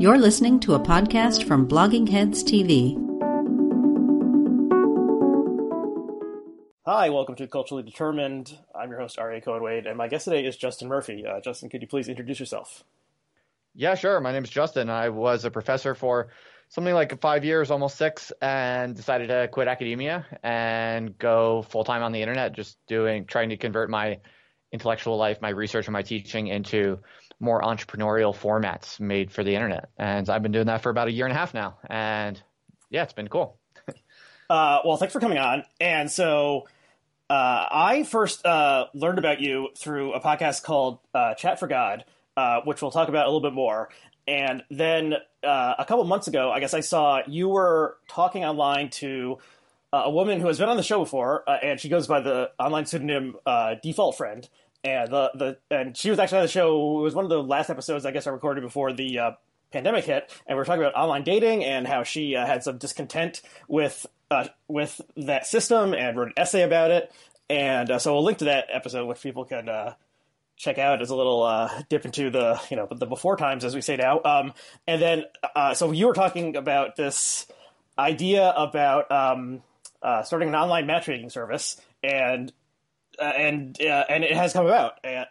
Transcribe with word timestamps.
You're 0.00 0.16
listening 0.16 0.60
to 0.60 0.74
a 0.74 0.78
podcast 0.78 1.42
from 1.42 1.66
Bloggingheads 1.66 2.44
TV. 2.44 2.94
Hi, 6.86 7.10
welcome 7.10 7.34
to 7.34 7.48
Culturally 7.48 7.82
Determined. 7.82 8.56
I'm 8.72 8.90
your 8.90 9.00
host, 9.00 9.16
Aryeh 9.16 9.44
Cohen 9.44 9.60
Wade, 9.60 9.86
and 9.86 9.98
my 9.98 10.06
guest 10.06 10.26
today 10.26 10.46
is 10.46 10.56
Justin 10.56 10.86
Murphy. 10.86 11.26
Uh, 11.26 11.40
Justin, 11.40 11.68
could 11.68 11.82
you 11.82 11.88
please 11.88 12.08
introduce 12.08 12.38
yourself? 12.38 12.84
Yeah, 13.74 13.96
sure. 13.96 14.20
My 14.20 14.30
name 14.30 14.44
is 14.44 14.50
Justin. 14.50 14.88
I 14.88 15.08
was 15.08 15.44
a 15.44 15.50
professor 15.50 15.96
for 15.96 16.28
something 16.68 16.94
like 16.94 17.20
five 17.20 17.44
years, 17.44 17.72
almost 17.72 17.96
six, 17.96 18.30
and 18.40 18.94
decided 18.94 19.30
to 19.30 19.48
quit 19.50 19.66
academia 19.66 20.24
and 20.44 21.18
go 21.18 21.62
full 21.62 21.82
time 21.82 22.04
on 22.04 22.12
the 22.12 22.22
internet, 22.22 22.52
just 22.52 22.78
doing, 22.86 23.24
trying 23.24 23.48
to 23.48 23.56
convert 23.56 23.90
my 23.90 24.20
intellectual 24.70 25.16
life, 25.16 25.42
my 25.42 25.48
research, 25.48 25.88
and 25.88 25.92
my 25.92 26.02
teaching 26.02 26.46
into 26.46 27.00
more 27.40 27.62
entrepreneurial 27.62 28.34
formats 28.34 28.98
made 28.98 29.30
for 29.30 29.44
the 29.44 29.54
internet. 29.54 29.90
And 29.96 30.28
I've 30.28 30.42
been 30.42 30.52
doing 30.52 30.66
that 30.66 30.82
for 30.82 30.90
about 30.90 31.08
a 31.08 31.12
year 31.12 31.26
and 31.26 31.34
a 31.34 31.38
half 31.38 31.54
now. 31.54 31.78
And 31.88 32.40
yeah, 32.90 33.02
it's 33.04 33.12
been 33.12 33.28
cool. 33.28 33.58
uh, 34.50 34.80
well, 34.84 34.96
thanks 34.96 35.12
for 35.12 35.20
coming 35.20 35.38
on. 35.38 35.64
And 35.80 36.10
so 36.10 36.66
uh, 37.30 37.66
I 37.70 38.02
first 38.04 38.44
uh, 38.44 38.86
learned 38.94 39.18
about 39.18 39.40
you 39.40 39.68
through 39.76 40.14
a 40.14 40.20
podcast 40.20 40.62
called 40.62 40.98
uh, 41.14 41.34
Chat 41.34 41.60
for 41.60 41.68
God, 41.68 42.04
uh, 42.36 42.60
which 42.64 42.82
we'll 42.82 42.90
talk 42.90 43.08
about 43.08 43.26
a 43.26 43.28
little 43.28 43.48
bit 43.48 43.54
more. 43.54 43.90
And 44.26 44.62
then 44.70 45.14
uh, 45.44 45.74
a 45.78 45.84
couple 45.84 46.04
months 46.04 46.26
ago, 46.26 46.50
I 46.50 46.60
guess 46.60 46.74
I 46.74 46.80
saw 46.80 47.20
you 47.26 47.48
were 47.48 47.96
talking 48.08 48.44
online 48.44 48.90
to 48.90 49.38
a 49.92 50.10
woman 50.10 50.40
who 50.40 50.48
has 50.48 50.58
been 50.58 50.68
on 50.68 50.76
the 50.76 50.82
show 50.82 50.98
before, 50.98 51.44
and 51.62 51.80
she 51.80 51.88
goes 51.88 52.06
by 52.06 52.20
the 52.20 52.50
online 52.58 52.84
pseudonym 52.84 53.36
Default 53.82 54.18
Friend 54.18 54.46
and 54.88 55.10
the 55.10 55.30
the 55.34 55.58
and 55.70 55.96
she 55.96 56.10
was 56.10 56.18
actually 56.18 56.38
on 56.38 56.44
the 56.44 56.50
show. 56.50 56.98
It 57.00 57.02
was 57.02 57.14
one 57.14 57.24
of 57.24 57.30
the 57.30 57.42
last 57.42 57.70
episodes 57.70 58.06
I 58.06 58.10
guess 58.10 58.26
I 58.26 58.30
recorded 58.30 58.62
before 58.62 58.92
the 58.92 59.18
uh, 59.18 59.30
pandemic 59.72 60.04
hit, 60.04 60.32
and 60.46 60.56
we 60.56 60.62
are 60.62 60.64
talking 60.64 60.82
about 60.82 60.94
online 60.94 61.24
dating 61.24 61.64
and 61.64 61.86
how 61.86 62.02
she 62.02 62.34
uh, 62.34 62.46
had 62.46 62.62
some 62.62 62.78
discontent 62.78 63.42
with 63.68 64.06
uh, 64.30 64.48
with 64.66 65.00
that 65.16 65.46
system 65.46 65.94
and 65.94 66.16
wrote 66.16 66.28
an 66.28 66.34
essay 66.36 66.62
about 66.62 66.90
it. 66.90 67.12
And 67.50 67.90
uh, 67.90 67.98
so 67.98 68.14
we'll 68.14 68.24
link 68.24 68.38
to 68.38 68.46
that 68.46 68.66
episode, 68.70 69.06
which 69.06 69.22
people 69.22 69.44
can 69.44 69.68
uh, 69.68 69.94
check 70.56 70.78
out 70.78 71.00
as 71.00 71.10
a 71.10 71.16
little 71.16 71.42
uh, 71.42 71.70
dip 71.88 72.04
into 72.04 72.30
the 72.30 72.60
you 72.70 72.76
know 72.76 72.88
the 72.90 73.06
before 73.06 73.36
times, 73.36 73.64
as 73.64 73.74
we 73.74 73.80
say 73.80 73.96
now. 73.96 74.20
Um, 74.24 74.54
and 74.86 75.02
then 75.02 75.24
so 75.74 75.92
you 75.92 76.06
were 76.06 76.14
talking 76.14 76.56
about 76.56 76.96
this 76.96 77.46
idea 77.98 78.52
about 78.56 79.10
um, 79.10 79.62
starting 80.24 80.48
an 80.48 80.54
online 80.54 80.86
matchmaking 80.86 81.30
service 81.30 81.80
and 82.02 82.52
uh, 83.18 83.24
and 83.24 83.80
uh, 83.82 84.04
and 84.08 84.24
it 84.24 84.32
has 84.32 84.52
come 84.52 84.66
about. 84.66 84.98
And, 85.04 85.26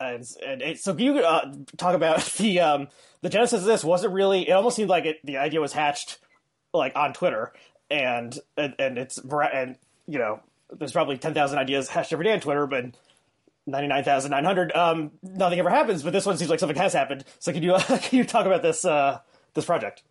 and, 0.46 0.62
and 0.62 0.80
so, 0.80 0.94
can 0.94 1.06
you 1.06 1.20
uh, 1.20 1.54
talk 1.78 1.96
about 1.96 2.24
the 2.38 2.60
um, 2.60 2.88
the 3.22 3.30
genesis 3.30 3.62
of 3.62 3.66
this? 3.66 3.84
Was 3.84 4.04
it 4.04 4.12
really? 4.12 4.50
It 4.50 4.54
almost 4.54 4.76
seemed 4.76 4.90
like 4.90 5.06
it, 5.06 5.26
the 5.26 5.38
idea 5.38 5.62
was 5.62 5.74
hatched 5.74 6.20
like 6.74 6.96
on 6.96 7.14
Twitter, 7.14 7.54
and 7.90 8.38
and, 8.58 8.76
and 8.80 8.98
it's 8.98 9.18
and 9.18 9.78
you 10.08 10.20
know, 10.20 10.42
there's 10.72 10.92
probably 10.92 11.18
ten 11.18 11.34
thousand 11.34 11.60
ideas 11.60 11.90
hatched 11.90 12.14
every 12.14 12.26
day 12.26 12.34
on 12.34 12.40
Twitter, 12.40 12.68
but. 12.68 12.86
99,900 13.70 14.74
um 14.78 15.12
nothing 15.22 15.60
ever 15.60 15.70
happens 15.70 16.02
but 16.02 16.14
this 16.14 16.26
one 16.26 16.38
seems 16.38 16.50
like 16.50 16.58
something 16.58 16.78
has 16.78 16.94
happened 16.94 17.26
so 17.38 17.52
can 17.52 17.62
you 17.62 17.76
can 17.88 18.18
you 18.18 18.24
talk 18.24 18.46
about 18.46 18.62
this 18.62 18.86
uh 18.86 19.20
this 19.56 19.66
project 19.66 20.04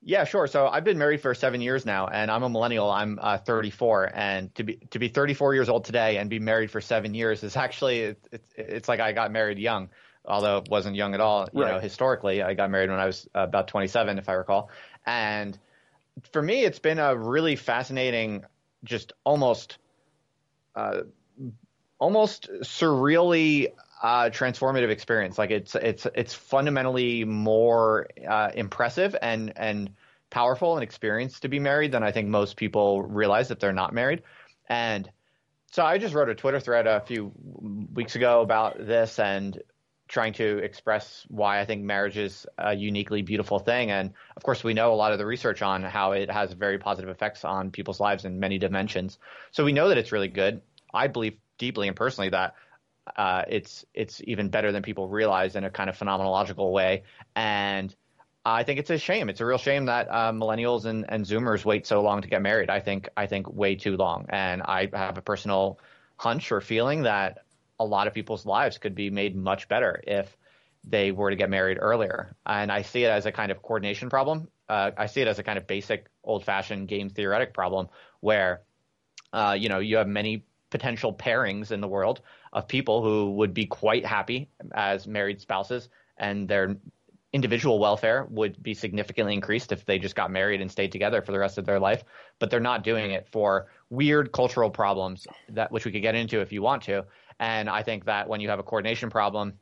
yeah, 0.00 0.24
sure. 0.24 0.46
So 0.46 0.68
I've 0.68 0.84
been 0.84 0.98
married 0.98 1.20
for 1.20 1.34
seven 1.34 1.60
years 1.60 1.84
now, 1.84 2.06
and 2.06 2.30
I'm 2.30 2.42
a 2.42 2.48
millennial. 2.48 2.90
I'm 2.90 3.18
uh, 3.20 3.38
34, 3.38 4.12
and 4.14 4.54
to 4.54 4.62
be 4.62 4.76
to 4.90 4.98
be 4.98 5.08
34 5.08 5.54
years 5.54 5.68
old 5.68 5.84
today 5.84 6.18
and 6.18 6.30
be 6.30 6.38
married 6.38 6.70
for 6.70 6.80
seven 6.80 7.14
years 7.14 7.42
is 7.42 7.56
actually 7.56 8.00
it, 8.00 8.42
it's 8.54 8.88
like 8.88 9.00
I 9.00 9.12
got 9.12 9.32
married 9.32 9.58
young, 9.58 9.90
although 10.24 10.58
it 10.58 10.68
wasn't 10.70 10.96
young 10.96 11.14
at 11.14 11.20
all. 11.20 11.48
You 11.52 11.62
right. 11.62 11.74
know, 11.74 11.80
historically, 11.80 12.42
I 12.42 12.54
got 12.54 12.70
married 12.70 12.90
when 12.90 13.00
I 13.00 13.06
was 13.06 13.28
about 13.34 13.68
27, 13.68 14.18
if 14.18 14.28
I 14.28 14.34
recall. 14.34 14.70
And 15.04 15.58
for 16.32 16.42
me, 16.42 16.64
it's 16.64 16.78
been 16.78 16.98
a 16.98 17.16
really 17.16 17.56
fascinating, 17.56 18.44
just 18.84 19.12
almost, 19.24 19.78
uh, 20.76 21.02
almost 21.98 22.50
surreally 22.62 23.72
uh, 24.02 24.30
transformative 24.30 24.90
experience. 24.90 25.38
Like 25.38 25.50
it's 25.50 25.74
it's 25.74 26.06
it's 26.14 26.34
fundamentally 26.34 27.24
more 27.24 28.08
uh, 28.28 28.50
impressive 28.54 29.16
and 29.20 29.52
and 29.56 29.90
powerful 30.30 30.74
and 30.74 30.82
experience 30.82 31.40
to 31.40 31.48
be 31.48 31.58
married 31.58 31.92
than 31.92 32.02
I 32.02 32.12
think 32.12 32.28
most 32.28 32.56
people 32.56 33.02
realize 33.02 33.48
that 33.48 33.60
they're 33.60 33.72
not 33.72 33.92
married. 33.92 34.22
And 34.68 35.10
so 35.70 35.84
I 35.84 35.98
just 35.98 36.14
wrote 36.14 36.28
a 36.28 36.34
Twitter 36.34 36.60
thread 36.60 36.86
a 36.86 37.00
few 37.00 37.32
weeks 37.92 38.14
ago 38.14 38.42
about 38.42 38.78
this 38.78 39.18
and 39.18 39.60
trying 40.06 40.32
to 40.32 40.58
express 40.58 41.26
why 41.28 41.60
I 41.60 41.66
think 41.66 41.82
marriage 41.82 42.16
is 42.16 42.46
a 42.56 42.74
uniquely 42.74 43.20
beautiful 43.22 43.58
thing. 43.58 43.90
And 43.90 44.14
of 44.36 44.42
course, 44.42 44.64
we 44.64 44.72
know 44.72 44.92
a 44.92 44.96
lot 44.96 45.12
of 45.12 45.18
the 45.18 45.26
research 45.26 45.60
on 45.60 45.82
how 45.82 46.12
it 46.12 46.30
has 46.30 46.52
very 46.52 46.78
positive 46.78 47.10
effects 47.10 47.44
on 47.44 47.70
people's 47.70 48.00
lives 48.00 48.24
in 48.24 48.40
many 48.40 48.58
dimensions. 48.58 49.18
So 49.50 49.64
we 49.64 49.72
know 49.72 49.88
that 49.88 49.98
it's 49.98 50.12
really 50.12 50.28
good. 50.28 50.62
I 50.92 51.08
believe 51.08 51.36
deeply 51.58 51.88
and 51.88 51.96
personally 51.96 52.30
that 52.30 52.54
uh, 53.16 53.42
it's 53.48 53.84
it's 53.94 54.20
even 54.24 54.48
better 54.48 54.72
than 54.72 54.82
people 54.82 55.08
realize 55.08 55.56
in 55.56 55.64
a 55.64 55.70
kind 55.70 55.90
of 55.90 55.98
phenomenological 55.98 56.72
way. 56.72 57.04
And 57.34 57.94
I 58.44 58.62
think 58.62 58.78
it's 58.78 58.90
a 58.90 58.98
shame. 58.98 59.28
It's 59.28 59.40
a 59.40 59.46
real 59.46 59.58
shame 59.58 59.86
that 59.86 60.08
uh, 60.08 60.32
millennials 60.32 60.84
and, 60.84 61.04
and 61.08 61.24
Zoomers 61.24 61.64
wait 61.64 61.86
so 61.86 62.00
long 62.02 62.22
to 62.22 62.28
get 62.28 62.40
married. 62.42 62.70
I 62.70 62.80
think 62.80 63.08
I 63.16 63.26
think 63.26 63.52
way 63.52 63.74
too 63.76 63.96
long. 63.96 64.26
And 64.30 64.62
I 64.62 64.88
have 64.92 65.18
a 65.18 65.22
personal 65.22 65.78
hunch 66.16 66.50
or 66.50 66.60
feeling 66.60 67.02
that 67.02 67.38
a 67.78 67.84
lot 67.84 68.06
of 68.06 68.14
people's 68.14 68.46
lives 68.46 68.78
could 68.78 68.94
be 68.94 69.10
made 69.10 69.36
much 69.36 69.68
better 69.68 70.00
if 70.06 70.36
they 70.84 71.12
were 71.12 71.30
to 71.30 71.36
get 71.36 71.50
married 71.50 71.78
earlier. 71.80 72.34
And 72.46 72.72
I 72.72 72.82
see 72.82 73.04
it 73.04 73.08
as 73.08 73.26
a 73.26 73.32
kind 73.32 73.52
of 73.52 73.62
coordination 73.62 74.08
problem. 74.08 74.48
Uh, 74.68 74.90
I 74.96 75.06
see 75.06 75.20
it 75.20 75.28
as 75.28 75.38
a 75.38 75.42
kind 75.42 75.58
of 75.58 75.66
basic 75.66 76.06
old-fashioned 76.24 76.88
game 76.88 77.10
theoretic 77.10 77.54
problem 77.54 77.88
where, 78.20 78.62
uh, 79.32 79.56
you 79.58 79.68
know, 79.68 79.78
you 79.78 79.96
have 79.96 80.08
many 80.08 80.44
potential 80.70 81.12
pairings 81.12 81.70
in 81.70 81.80
the 81.80 81.88
world 81.88 82.20
of 82.52 82.68
people 82.68 83.02
who 83.02 83.32
would 83.32 83.54
be 83.54 83.66
quite 83.66 84.04
happy 84.04 84.50
as 84.72 85.06
married 85.06 85.40
spouses 85.40 85.88
and 86.18 86.48
their 86.48 86.76
individual 87.32 87.78
welfare 87.78 88.26
would 88.30 88.62
be 88.62 88.72
significantly 88.72 89.34
increased 89.34 89.70
if 89.70 89.84
they 89.84 89.98
just 89.98 90.14
got 90.14 90.30
married 90.30 90.60
and 90.60 90.70
stayed 90.70 90.90
together 90.90 91.20
for 91.20 91.32
the 91.32 91.38
rest 91.38 91.58
of 91.58 91.66
their 91.66 91.78
life. 91.78 92.02
But 92.38 92.50
they're 92.50 92.60
not 92.60 92.84
doing 92.84 93.10
it 93.10 93.28
for 93.30 93.68
weird 93.90 94.32
cultural 94.32 94.70
problems 94.70 95.26
that 95.50 95.70
which 95.70 95.84
we 95.84 95.92
could 95.92 96.02
get 96.02 96.14
into 96.14 96.40
if 96.40 96.52
you 96.52 96.62
want 96.62 96.82
to. 96.84 97.04
And 97.40 97.68
i 97.68 97.82
think 97.82 98.04
that 98.06 98.28
when 98.28 98.40
you 98.40 98.48
have 98.48 98.58
a 98.58 98.62
coordination 98.62 99.10
problem 99.10 99.54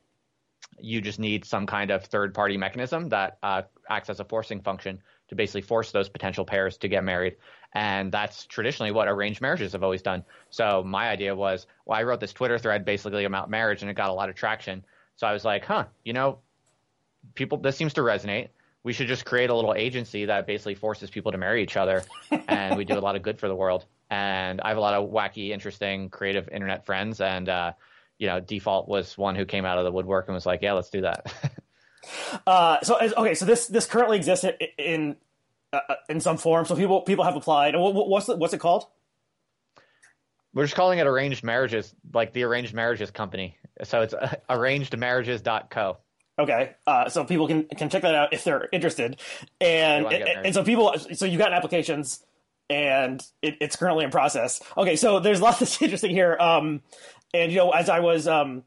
you 0.79 1.01
just 1.01 1.19
need 1.19 1.45
some 1.45 1.65
kind 1.65 1.91
of 1.91 2.03
third 2.05 2.33
party 2.33 2.57
mechanism 2.57 3.09
that 3.09 3.37
uh, 3.43 3.61
acts 3.89 4.09
as 4.09 4.19
a 4.19 4.25
forcing 4.25 4.61
function 4.61 5.01
to 5.29 5.35
basically 5.35 5.61
force 5.61 5.91
those 5.91 6.09
potential 6.09 6.45
pairs 6.45 6.77
to 6.77 6.87
get 6.87 7.03
married 7.03 7.35
and 7.73 8.11
that's 8.11 8.45
traditionally 8.45 8.91
what 8.91 9.07
arranged 9.07 9.41
marriages 9.41 9.73
have 9.73 9.83
always 9.83 10.01
done. 10.01 10.23
So 10.49 10.83
my 10.83 11.09
idea 11.09 11.35
was, 11.35 11.67
well, 11.85 11.99
I 11.99 12.03
wrote 12.03 12.19
this 12.19 12.33
Twitter 12.33 12.57
thread 12.57 12.85
basically 12.85 13.25
about 13.25 13.49
marriage 13.49 13.81
and 13.81 13.91
it 13.91 13.95
got 13.95 14.09
a 14.09 14.13
lot 14.13 14.29
of 14.29 14.35
traction. 14.35 14.83
So 15.15 15.27
I 15.27 15.33
was 15.33 15.43
like, 15.43 15.65
huh, 15.65 15.85
you 16.03 16.13
know, 16.13 16.39
people, 17.35 17.57
this 17.57 17.75
seems 17.75 17.93
to 17.93 18.01
resonate. 18.01 18.49
We 18.83 18.93
should 18.93 19.07
just 19.07 19.25
create 19.25 19.49
a 19.49 19.55
little 19.55 19.73
agency 19.73 20.25
that 20.25 20.47
basically 20.47 20.75
forces 20.75 21.09
people 21.09 21.31
to 21.31 21.37
marry 21.37 21.61
each 21.61 21.75
other 21.75 22.03
and 22.47 22.77
we 22.77 22.85
do 22.85 22.97
a 22.97 23.01
lot 23.01 23.15
of 23.15 23.21
good 23.21 23.39
for 23.39 23.47
the 23.47 23.55
world. 23.55 23.85
And 24.09 24.61
I 24.61 24.69
have 24.69 24.77
a 24.77 24.81
lot 24.81 24.93
of 24.93 25.09
wacky, 25.09 25.49
interesting, 25.49 26.09
creative 26.09 26.47
internet 26.49 26.85
friends. 26.85 27.19
And, 27.19 27.49
uh, 27.49 27.73
you 28.17 28.27
know, 28.27 28.39
Default 28.39 28.87
was 28.87 29.17
one 29.17 29.35
who 29.35 29.45
came 29.45 29.65
out 29.65 29.77
of 29.77 29.83
the 29.83 29.91
woodwork 29.91 30.27
and 30.27 30.35
was 30.35 30.45
like, 30.45 30.61
yeah, 30.61 30.73
let's 30.73 30.89
do 30.89 31.01
that. 31.01 31.31
uh, 32.45 32.81
so, 32.81 32.99
okay, 32.99 33.33
so 33.33 33.45
this, 33.45 33.67
this 33.67 33.85
currently 33.85 34.17
exists 34.17 34.45
in 34.77 35.17
uh, 35.73 35.79
uh, 35.89 35.95
in 36.07 36.21
some 36.21 36.37
form. 36.37 36.65
So 36.65 36.77
people 36.77 37.01
people 37.01 37.25
have 37.25 37.35
applied. 37.35 37.75
What's 37.75 38.27
the, 38.27 38.37
what's 38.37 38.53
it 38.53 38.59
called? 38.59 38.85
We're 40.53 40.63
just 40.63 40.75
calling 40.75 40.99
it 40.99 41.07
arranged 41.07 41.43
marriages, 41.43 41.93
like 42.13 42.31
the 42.31 42.43
arranged 42.43 42.73
marriages 42.73 43.11
company. 43.11 43.57
So 43.83 44.01
it's 44.01 44.13
uh, 44.13 44.35
arrangedmarriages.co. 44.49 45.97
Okay, 46.39 46.75
uh, 46.85 47.09
so 47.09 47.25
people 47.25 47.47
can 47.47 47.65
can 47.65 47.89
check 47.89 48.03
that 48.03 48.15
out 48.15 48.31
if 48.31 48.45
they're 48.45 48.69
interested, 48.71 49.19
and 49.59 50.05
and, 50.05 50.53
so 50.53 50.63
people, 50.63 50.95
so 51.13 51.25
you 51.25 51.37
got 51.37 51.51
applications, 51.51 52.23
and 52.69 53.21
it, 53.41 53.57
it's 53.59 53.75
currently 53.75 54.05
in 54.05 54.11
process. 54.11 54.61
Okay, 54.77 54.95
so 54.95 55.19
there's 55.19 55.41
lots 55.41 55.59
that's 55.59 55.81
interesting 55.81 56.11
here, 56.11 56.37
um, 56.39 56.81
and 57.33 57.51
you 57.51 57.57
know, 57.57 57.71
as 57.71 57.89
I 57.89 57.99
was, 57.99 58.27
um, 58.27 58.63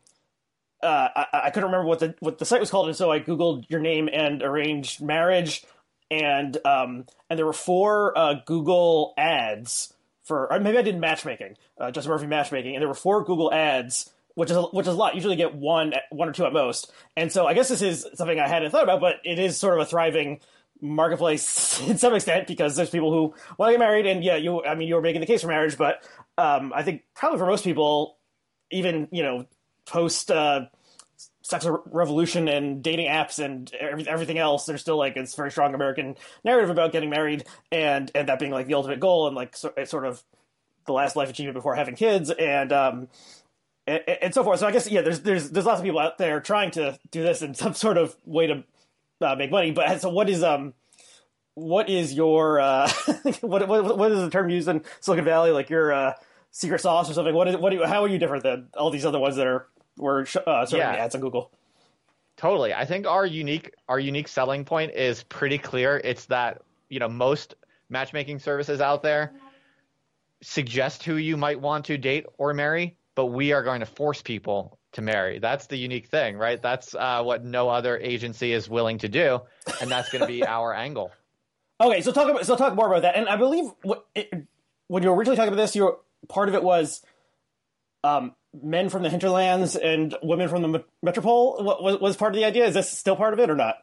uh, 0.83 1.09
I, 1.15 1.27
I 1.45 1.51
couldn't 1.51 1.71
remember 1.71 1.87
what 1.87 1.99
the 1.99 2.15
what 2.21 2.39
the 2.39 2.45
site 2.45 2.61
was 2.61 2.71
called, 2.71 2.89
and 2.89 2.97
so 2.97 3.11
I 3.11 3.21
googled 3.21 3.65
your 3.69 3.81
name 3.81 4.09
and 4.13 4.43
arranged 4.43 5.03
marriage, 5.03 5.65
and 6.11 6.57
um, 6.65 7.07
and 7.29 7.39
there 7.39 7.47
were 7.47 7.53
four 7.53 8.17
uh, 8.17 8.35
Google 8.47 9.15
ads 9.17 9.93
for 10.31 10.49
maybe 10.61 10.79
I 10.79 10.83
did 10.83 10.99
matchmaking, 10.99 11.57
uh, 11.81 11.91
Justin 11.91 12.13
Murphy 12.13 12.27
matchmaking, 12.27 12.77
and 12.77 12.81
there 12.81 12.89
were 12.89 12.95
four 12.95 13.25
Google 13.25 13.53
ads, 13.53 14.11
which 14.35 14.49
is 14.49 14.57
a, 14.57 14.63
which 14.63 14.87
is 14.87 14.95
a 14.95 14.97
lot. 14.97 15.17
Usually 15.17 15.35
get 15.35 15.57
one 15.57 15.93
one 16.11 16.29
or 16.29 16.33
two 16.33 16.47
at 16.47 16.53
most, 16.53 16.93
and 17.17 17.33
so 17.33 17.47
I 17.47 17.55
guess 17.55 17.69
this 17.69 17.83
is 17.83 18.07
something 18.15 18.39
I 18.39 18.47
hadn't 18.47 18.71
thought 18.71 18.85
about, 18.85 19.01
but 19.01 19.17
it 19.25 19.41
is 19.41 19.57
sort 19.57 19.75
of 19.75 19.81
a 19.81 19.87
thriving 19.87 20.41
marketplace 20.81 21.81
in 21.89 21.99
some 21.99 22.15
extent 22.15 22.47
because 22.47 22.77
there's 22.77 22.91
people 22.91 23.13
who 23.13 23.35
want 23.59 23.71
to 23.71 23.73
get 23.73 23.81
married, 23.81 24.07
and 24.07 24.23
yeah, 24.23 24.37
you 24.37 24.65
I 24.65 24.77
mean 24.77 24.87
you 24.87 24.95
were 24.95 25.03
making 25.03 25.21
the 25.21 25.27
case 25.27 25.43
for 25.43 25.49
marriage, 25.49 25.77
but 25.77 26.03
um, 26.39 26.73
I 26.75 26.85
think 26.85 27.03
probably 27.15 27.39
for 27.39 27.47
most 27.47 27.65
people, 27.65 28.17
even 28.71 29.09
you 29.11 29.25
know 29.25 29.47
post. 29.91 30.31
Uh, 30.31 30.67
sexual 31.43 31.83
revolution 31.87 32.49
and 32.49 32.83
dating 32.83 33.09
apps 33.09 33.45
and 33.45 33.75
everything 33.75 34.39
else, 34.39 34.67
there's 34.67 34.81
still 34.81 34.97
like 34.97 35.17
it's 35.17 35.35
very 35.35 35.51
strong 35.51 35.75
American 35.75 36.15
narrative 36.45 36.71
about 36.71 36.93
getting 36.93 37.11
married 37.11 37.45
and 37.73 38.11
and 38.15 38.29
that 38.29 38.39
being 38.39 38.53
like 38.53 38.67
the 38.67 38.75
ultimate 38.75 39.01
goal 39.01 39.27
and 39.27 39.37
like 39.37 39.57
so, 39.57 39.73
sort 39.85 40.07
of 40.07 40.23
the 40.87 40.93
last 40.93 41.17
life 41.17 41.29
achievement 41.29 41.55
before 41.55 41.75
having 41.75 41.97
kids 41.97 42.31
and 42.31 42.73
um 42.73 43.09
and, 43.87 44.03
and, 44.09 44.35
so 44.35 44.45
forth. 44.45 44.61
So 44.61 44.67
I 44.69 44.73
guess 44.73 44.89
yeah, 44.89 45.03
there's 45.03 45.21
there's 45.21 45.51
there's 45.51 45.67
lots 45.67 45.81
of 45.81 45.85
people 45.85 45.99
out 45.99 46.19
there 46.19 46.41
trying 46.41 46.71
to 46.73 46.99
do 47.11 47.23
this 47.23 47.43
in 47.43 47.55
some 47.55 47.75
sort 47.85 47.99
of 47.99 48.15
way 48.25 48.47
to 48.47 48.65
uh, 49.21 49.35
make 49.35 49.51
money. 49.51 49.73
But 49.73 50.01
so 50.01 50.11
what 50.11 50.31
is 50.31 50.43
um 50.43 50.75
what 51.55 51.91
is 51.91 52.15
your 52.15 52.61
uh 52.61 52.91
what, 53.41 53.67
what 53.67 53.99
what 53.99 54.13
is 54.13 54.21
the 54.21 54.31
term 54.31 54.49
used 54.49 54.69
in 54.69 54.83
Silicon 55.01 55.25
Valley 55.25 55.51
like 55.51 55.69
your 55.69 55.93
uh 55.93 56.15
secret 56.53 56.81
sauce 56.81 57.11
or 57.11 57.15
something? 57.15 57.35
What 57.35 57.49
is 57.49 57.57
what? 57.57 57.71
Do 57.71 57.77
you, 57.77 57.87
how 57.87 58.05
are 58.05 58.09
you 58.09 58.19
different 58.19 58.45
than 58.45 58.69
all 58.77 58.91
these 58.91 59.05
other 59.05 59.19
ones 59.19 59.37
that 59.37 59.47
are 59.47 59.67
were 60.01 60.27
uh, 60.47 60.67
serving 60.67 60.79
yeah. 60.81 61.05
ads 61.05 61.15
on 61.15 61.21
Google? 61.21 61.51
Totally. 62.37 62.73
I 62.73 62.85
think 62.87 63.07
our 63.07 63.27
unique 63.27 63.75
our 63.89 64.01
unique 64.01 64.29
selling 64.29 64.65
point 64.65 64.93
is 64.93 65.23
pretty 65.25 65.59
clear. 65.59 66.01
It's 66.03 66.27
that 66.27 66.63
you 66.89 66.99
know 66.99 67.09
most 67.09 67.55
matchmaking 67.89 68.39
services 68.39 68.81
out 68.81 69.03
there 69.03 69.33
suggest 70.43 71.03
who 71.03 71.17
you 71.17 71.37
might 71.37 71.61
want 71.61 71.85
to 71.87 71.99
date 71.99 72.27
or 72.39 72.55
marry, 72.55 72.97
but 73.15 73.27
we 73.27 73.53
are 73.53 73.63
going 73.63 73.81
to 73.81 73.87
force 73.87 74.23
people 74.23 74.79
to 74.93 75.03
marry. 75.03 75.39
That's 75.39 75.67
the 75.67 75.77
unique 75.77 76.07
thing, 76.07 76.37
right? 76.37 76.61
That's 76.61 76.95
uh, 76.95 77.23
what 77.23 77.45
no 77.45 77.69
other 77.69 77.99
agency 77.99 78.53
is 78.53 78.69
willing 78.69 78.99
to 78.99 79.09
do, 79.09 79.41
and 79.81 79.91
that's 79.91 80.11
going 80.11 80.23
to 80.23 80.27
be 80.27 80.45
our 80.47 80.75
angle. 80.75 81.13
Okay, 81.81 82.01
so 82.01 82.13
talk 82.13 82.29
about 82.29 82.47
so 82.47 82.57
talk 82.57 82.75
more 82.75 82.89
about 82.89 83.03
that. 83.03 83.17
And 83.17 83.29
I 83.29 83.37
believe 83.37 83.65
what, 83.83 84.07
it, 84.15 84.31
when 84.89 85.03
you 85.03 85.11
were 85.11 85.17
originally 85.17 85.37
talking 85.37 85.53
about 85.53 85.63
this, 85.63 85.77
your 85.77 86.01
part 86.29 86.49
of 86.49 86.55
it 86.55 86.63
was 86.63 87.03
um, 88.05 88.35
men 88.63 88.89
from 88.89 89.03
the 89.03 89.11
hinterlands 89.11 89.77
and 89.77 90.17
women 90.23 90.49
from 90.49 90.63
the 90.63 90.85
metropole 91.03 91.57
was, 91.81 92.01
was 92.01 92.17
part 92.17 92.35
of 92.35 92.37
the 92.37 92.45
idea. 92.45 92.67
Is 92.67 92.75
this 92.75 92.91
still 92.91 93.17
part 93.17 93.33
of 93.33 93.41
it 93.41 93.51
or 93.51 93.57
not? 93.57 93.77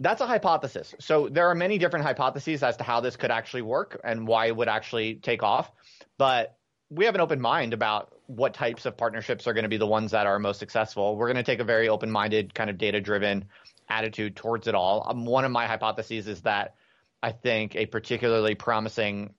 That's 0.00 0.20
a 0.20 0.26
hypothesis. 0.26 0.94
So 0.98 1.28
there 1.28 1.48
are 1.48 1.54
many 1.54 1.78
different 1.78 2.04
hypotheses 2.04 2.62
as 2.62 2.76
to 2.78 2.84
how 2.84 3.00
this 3.00 3.16
could 3.16 3.30
actually 3.30 3.62
work 3.62 4.00
and 4.02 4.26
why 4.26 4.46
it 4.46 4.56
would 4.56 4.68
actually 4.68 5.14
take 5.14 5.42
off. 5.42 5.70
But 6.18 6.56
we 6.90 7.04
have 7.06 7.14
an 7.14 7.20
open 7.20 7.40
mind 7.40 7.72
about 7.72 8.12
what 8.26 8.54
types 8.54 8.84
of 8.84 8.96
partnerships 8.96 9.46
are 9.46 9.52
going 9.52 9.62
to 9.62 9.68
be 9.68 9.76
the 9.76 9.86
ones 9.86 10.10
that 10.10 10.26
are 10.26 10.38
most 10.38 10.58
successful. 10.58 11.16
We're 11.16 11.28
going 11.28 11.36
to 11.36 11.42
take 11.42 11.60
a 11.60 11.64
very 11.64 11.88
open 11.88 12.10
minded, 12.10 12.52
kind 12.52 12.68
of 12.68 12.78
data 12.78 13.00
driven 13.00 13.46
attitude 13.88 14.36
towards 14.36 14.66
it 14.66 14.74
all. 14.74 15.06
Um, 15.08 15.24
one 15.24 15.44
of 15.44 15.52
my 15.52 15.66
hypotheses 15.66 16.26
is 16.28 16.42
that 16.42 16.74
I 17.22 17.32
think 17.32 17.76
a 17.76 17.86
particularly 17.86 18.54
promising 18.54 19.34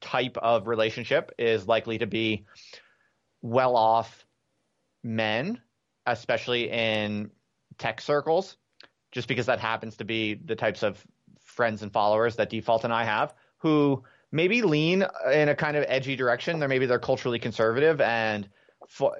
type 0.00 0.36
of 0.36 0.66
relationship 0.66 1.32
is 1.38 1.66
likely 1.66 1.98
to 1.98 2.06
be 2.06 2.44
well 3.42 3.76
off 3.76 4.26
men, 5.02 5.60
especially 6.06 6.70
in 6.70 7.30
tech 7.78 8.00
circles, 8.00 8.56
just 9.12 9.28
because 9.28 9.46
that 9.46 9.60
happens 9.60 9.96
to 9.96 10.04
be 10.04 10.34
the 10.34 10.56
types 10.56 10.82
of 10.82 11.04
friends 11.40 11.82
and 11.82 11.92
followers 11.92 12.36
that 12.36 12.50
Default 12.50 12.84
and 12.84 12.92
I 12.92 13.04
have 13.04 13.34
who 13.58 14.04
maybe 14.30 14.62
lean 14.62 15.04
in 15.32 15.48
a 15.48 15.54
kind 15.54 15.76
of 15.76 15.84
edgy 15.88 16.16
direction. 16.16 16.58
They're 16.58 16.68
maybe 16.68 16.86
they're 16.86 16.98
culturally 16.98 17.38
conservative 17.38 18.00
and 18.00 18.48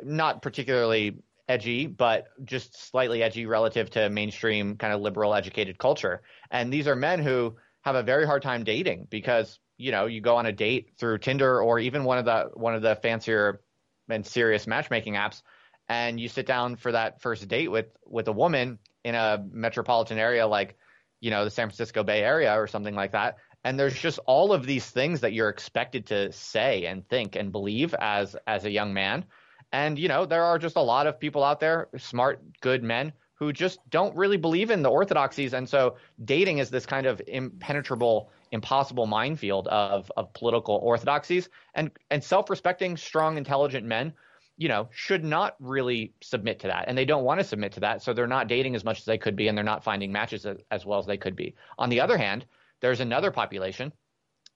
not 0.02 0.42
particularly 0.42 1.22
edgy, 1.48 1.86
but 1.86 2.28
just 2.44 2.90
slightly 2.90 3.22
edgy 3.22 3.46
relative 3.46 3.90
to 3.90 4.10
mainstream 4.10 4.76
kind 4.76 4.92
of 4.92 5.00
liberal 5.00 5.34
educated 5.34 5.78
culture. 5.78 6.22
And 6.50 6.72
these 6.72 6.86
are 6.86 6.96
men 6.96 7.20
who 7.20 7.56
have 7.82 7.96
a 7.96 8.02
very 8.02 8.26
hard 8.26 8.42
time 8.42 8.64
dating 8.64 9.06
because 9.10 9.58
you 9.78 9.92
know 9.92 10.06
you 10.06 10.20
go 10.20 10.36
on 10.36 10.46
a 10.46 10.52
date 10.52 10.92
through 10.98 11.18
Tinder 11.18 11.62
or 11.62 11.78
even 11.78 12.04
one 12.04 12.18
of 12.18 12.24
the 12.24 12.50
one 12.54 12.74
of 12.74 12.82
the 12.82 12.96
fancier 12.96 13.60
and 14.08 14.26
serious 14.26 14.66
matchmaking 14.66 15.14
apps, 15.14 15.42
and 15.88 16.20
you 16.20 16.28
sit 16.28 16.46
down 16.46 16.76
for 16.76 16.92
that 16.92 17.20
first 17.20 17.48
date 17.48 17.68
with 17.68 17.86
with 18.06 18.28
a 18.28 18.32
woman 18.32 18.78
in 19.04 19.14
a 19.14 19.44
metropolitan 19.50 20.18
area 20.18 20.46
like 20.46 20.76
you 21.20 21.30
know 21.30 21.44
the 21.44 21.50
San 21.50 21.68
Francisco 21.68 22.02
Bay 22.02 22.22
Area 22.22 22.58
or 22.58 22.66
something 22.66 22.94
like 22.94 23.12
that, 23.12 23.36
and 23.64 23.78
there's 23.78 23.98
just 23.98 24.18
all 24.26 24.52
of 24.52 24.66
these 24.66 24.88
things 24.88 25.20
that 25.20 25.32
you're 25.32 25.48
expected 25.48 26.06
to 26.06 26.32
say 26.32 26.86
and 26.86 27.08
think 27.08 27.36
and 27.36 27.52
believe 27.52 27.94
as 27.94 28.36
as 28.46 28.64
a 28.64 28.70
young 28.70 28.92
man. 28.94 29.24
And 29.72 29.98
you 29.98 30.08
know, 30.08 30.24
there 30.24 30.44
are 30.44 30.58
just 30.58 30.76
a 30.76 30.82
lot 30.82 31.06
of 31.06 31.20
people 31.20 31.44
out 31.44 31.60
there, 31.60 31.88
smart, 31.98 32.40
good 32.60 32.82
men 32.82 33.12
who 33.34 33.52
just 33.52 33.78
don't 33.88 34.16
really 34.16 34.36
believe 34.36 34.70
in 34.70 34.82
the 34.82 34.90
orthodoxies 34.90 35.54
and 35.54 35.68
so 35.68 35.96
dating 36.24 36.58
is 36.58 36.70
this 36.70 36.86
kind 36.86 37.06
of 37.06 37.22
impenetrable 37.28 38.30
impossible 38.52 39.06
minefield 39.06 39.68
of 39.68 40.10
of 40.16 40.32
political 40.32 40.76
orthodoxies. 40.76 41.48
And 41.74 41.90
and 42.10 42.22
self-respecting 42.22 42.96
strong 42.96 43.36
intelligent 43.36 43.86
men 43.86 44.12
you 44.56 44.68
know 44.68 44.88
should 44.90 45.24
not 45.24 45.56
really 45.60 46.12
submit 46.20 46.60
to 46.60 46.68
that. 46.68 46.84
And 46.88 46.98
they 46.98 47.04
don't 47.04 47.24
want 47.24 47.40
to 47.40 47.44
submit 47.44 47.72
to 47.72 47.80
that. 47.80 48.02
So 48.02 48.12
they're 48.12 48.26
not 48.26 48.48
dating 48.48 48.74
as 48.74 48.84
much 48.84 48.98
as 48.98 49.04
they 49.04 49.18
could 49.18 49.36
be 49.36 49.48
and 49.48 49.56
they're 49.56 49.64
not 49.64 49.84
finding 49.84 50.12
matches 50.12 50.46
as, 50.46 50.58
as 50.70 50.84
well 50.84 50.98
as 50.98 51.06
they 51.06 51.16
could 51.16 51.36
be. 51.36 51.54
On 51.78 51.90
the 51.90 52.00
other 52.00 52.16
hand 52.16 52.44
there's 52.80 53.00
another 53.00 53.30
population 53.30 53.92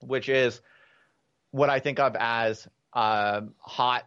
which 0.00 0.29
is 0.29 0.61
what 1.50 1.71
i 1.71 1.79
think 1.79 1.99
of 1.99 2.17
as 2.19 2.67
uh, 2.94 3.41
hot 3.59 4.06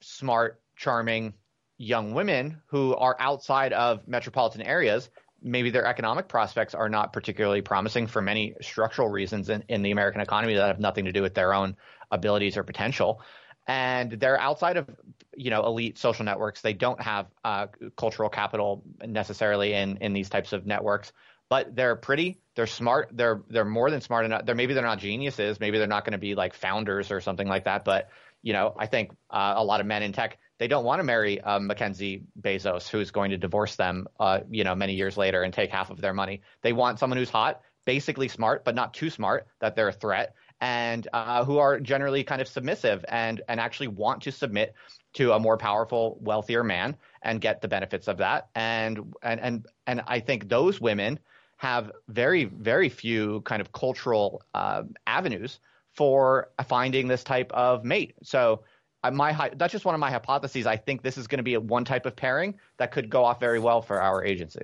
smart 0.00 0.60
charming 0.76 1.32
young 1.78 2.14
women 2.14 2.60
who 2.66 2.94
are 2.96 3.16
outside 3.18 3.72
of 3.72 4.06
metropolitan 4.06 4.62
areas 4.62 5.10
maybe 5.44 5.70
their 5.70 5.86
economic 5.86 6.26
prospects 6.26 6.74
are 6.74 6.88
not 6.88 7.12
particularly 7.12 7.60
promising 7.60 8.06
for 8.06 8.22
many 8.22 8.54
structural 8.62 9.08
reasons 9.08 9.50
in, 9.50 9.62
in 9.68 9.82
the 9.82 9.90
American 9.90 10.22
economy 10.22 10.54
that 10.54 10.66
have 10.66 10.80
nothing 10.80 11.04
to 11.04 11.12
do 11.12 11.22
with 11.22 11.34
their 11.34 11.52
own 11.52 11.76
abilities 12.10 12.56
or 12.56 12.64
potential. 12.64 13.20
And 13.66 14.10
they're 14.12 14.40
outside 14.40 14.78
of, 14.78 14.88
you 15.36 15.50
know, 15.50 15.64
elite 15.64 15.98
social 15.98 16.24
networks. 16.24 16.62
They 16.62 16.72
don't 16.72 17.00
have 17.00 17.26
uh, 17.44 17.66
cultural 17.96 18.30
capital 18.30 18.82
necessarily 19.04 19.74
in 19.74 19.98
in 19.98 20.12
these 20.12 20.28
types 20.28 20.52
of 20.52 20.66
networks. 20.66 21.12
But 21.48 21.76
they're 21.76 21.96
pretty. 21.96 22.40
They're 22.56 22.66
smart. 22.66 23.10
They're 23.12 23.42
they're 23.48 23.64
more 23.64 23.90
than 23.90 24.00
smart 24.00 24.24
enough. 24.24 24.46
They're 24.46 24.54
maybe 24.54 24.74
they're 24.74 24.82
not 24.82 24.98
geniuses. 24.98 25.60
Maybe 25.60 25.78
they're 25.78 25.86
not 25.86 26.04
going 26.04 26.12
to 26.12 26.18
be 26.18 26.34
like 26.34 26.54
founders 26.54 27.10
or 27.10 27.20
something 27.20 27.48
like 27.48 27.64
that. 27.64 27.84
But 27.84 28.08
you 28.42 28.52
know, 28.52 28.74
I 28.78 28.86
think 28.86 29.12
uh, 29.30 29.54
a 29.56 29.64
lot 29.64 29.80
of 29.80 29.86
men 29.86 30.02
in 30.02 30.12
tech 30.12 30.38
they 30.58 30.68
don't 30.68 30.84
want 30.84 31.00
to 31.00 31.04
marry 31.04 31.40
uh, 31.40 31.58
Mackenzie 31.58 32.22
Bezos, 32.40 32.88
who's 32.88 33.10
going 33.10 33.30
to 33.30 33.36
divorce 33.36 33.76
them, 33.76 34.06
uh, 34.20 34.40
you 34.50 34.64
know, 34.64 34.74
many 34.74 34.94
years 34.94 35.16
later 35.16 35.42
and 35.42 35.52
take 35.52 35.70
half 35.70 35.90
of 35.90 36.00
their 36.00 36.14
money. 36.14 36.42
They 36.62 36.72
want 36.72 36.98
someone 36.98 37.18
who's 37.18 37.30
hot, 37.30 37.60
basically 37.84 38.28
smart, 38.28 38.64
but 38.64 38.74
not 38.74 38.94
too 38.94 39.10
smart 39.10 39.46
that 39.60 39.74
they're 39.74 39.88
a 39.88 39.92
threat, 39.92 40.34
and 40.60 41.06
uh, 41.12 41.44
who 41.44 41.58
are 41.58 41.80
generally 41.80 42.22
kind 42.24 42.40
of 42.40 42.48
submissive 42.48 43.04
and 43.08 43.42
and 43.48 43.60
actually 43.60 43.88
want 43.88 44.22
to 44.22 44.32
submit 44.32 44.74
to 45.14 45.32
a 45.32 45.40
more 45.40 45.56
powerful, 45.56 46.18
wealthier 46.20 46.64
man 46.64 46.96
and 47.22 47.40
get 47.40 47.60
the 47.60 47.68
benefits 47.68 48.08
of 48.08 48.18
that. 48.18 48.48
And 48.54 49.14
and 49.22 49.40
and 49.40 49.66
and 49.86 50.02
I 50.06 50.20
think 50.20 50.48
those 50.48 50.80
women 50.80 51.18
have 51.56 51.90
very 52.08 52.44
very 52.44 52.88
few 52.88 53.40
kind 53.42 53.60
of 53.60 53.72
cultural 53.72 54.42
uh, 54.54 54.84
avenues 55.06 55.58
for 55.94 56.50
finding 56.66 57.08
this 57.08 57.24
type 57.24 57.52
of 57.52 57.84
mate. 57.84 58.14
So 58.22 58.62
my 59.10 59.50
that's 59.56 59.72
just 59.72 59.84
one 59.84 59.94
of 59.94 60.00
my 60.00 60.10
hypotheses. 60.10 60.66
I 60.66 60.76
think 60.76 61.02
this 61.02 61.18
is 61.18 61.26
going 61.26 61.38
to 61.38 61.44
be 61.44 61.56
one 61.56 61.84
type 61.84 62.06
of 62.06 62.16
pairing 62.16 62.54
that 62.78 62.92
could 62.92 63.10
go 63.10 63.24
off 63.24 63.40
very 63.40 63.58
well 63.58 63.82
for 63.82 64.00
our 64.00 64.24
agency. 64.24 64.62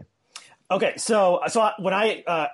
Okay, 0.71 0.97
so 0.99 1.41
so 1.49 1.71
when 1.79 1.93
I 1.93 2.23
uh, 2.27 2.47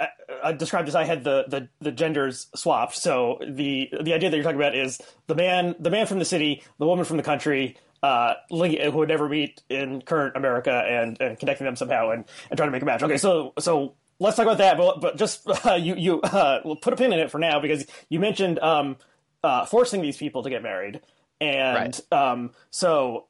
uh, 0.42 0.52
described 0.52 0.88
this, 0.88 0.94
I 0.94 1.04
had 1.04 1.22
the, 1.22 1.44
the, 1.48 1.68
the 1.80 1.92
genders 1.92 2.46
swapped. 2.54 2.96
So 2.96 3.38
the 3.46 3.90
the 3.92 4.14
idea 4.14 4.30
that 4.30 4.36
you're 4.36 4.44
talking 4.44 4.58
about 4.58 4.74
is 4.74 4.98
the 5.26 5.34
man 5.34 5.74
the 5.78 5.90
man 5.90 6.06
from 6.06 6.18
the 6.18 6.24
city, 6.24 6.62
the 6.78 6.86
woman 6.86 7.04
from 7.04 7.18
the 7.18 7.22
country, 7.22 7.76
uh, 8.02 8.34
who 8.48 8.90
would 8.92 9.08
never 9.08 9.28
meet 9.28 9.62
in 9.68 10.00
current 10.00 10.34
America, 10.34 10.72
and, 10.72 11.20
and 11.20 11.38
connecting 11.38 11.66
them 11.66 11.76
somehow 11.76 12.10
and, 12.10 12.24
and 12.50 12.56
trying 12.56 12.68
to 12.68 12.72
make 12.72 12.82
a 12.82 12.86
match. 12.86 13.02
Okay, 13.02 13.18
so 13.18 13.52
so 13.58 13.96
let's 14.18 14.36
talk 14.36 14.46
about 14.46 14.58
that. 14.58 14.78
But 14.78 15.02
but 15.02 15.18
just 15.18 15.46
uh, 15.66 15.74
you 15.78 15.94
you 15.96 16.20
uh, 16.22 16.60
we'll 16.64 16.76
put 16.76 16.94
a 16.94 16.96
pin 16.96 17.12
in 17.12 17.18
it 17.18 17.30
for 17.30 17.38
now 17.38 17.60
because 17.60 17.84
you 18.08 18.18
mentioned 18.18 18.58
um, 18.60 18.96
uh, 19.44 19.66
forcing 19.66 20.00
these 20.00 20.16
people 20.16 20.42
to 20.42 20.48
get 20.48 20.62
married. 20.62 21.02
And 21.40 22.00
right. 22.10 22.12
um, 22.12 22.50
so, 22.70 23.26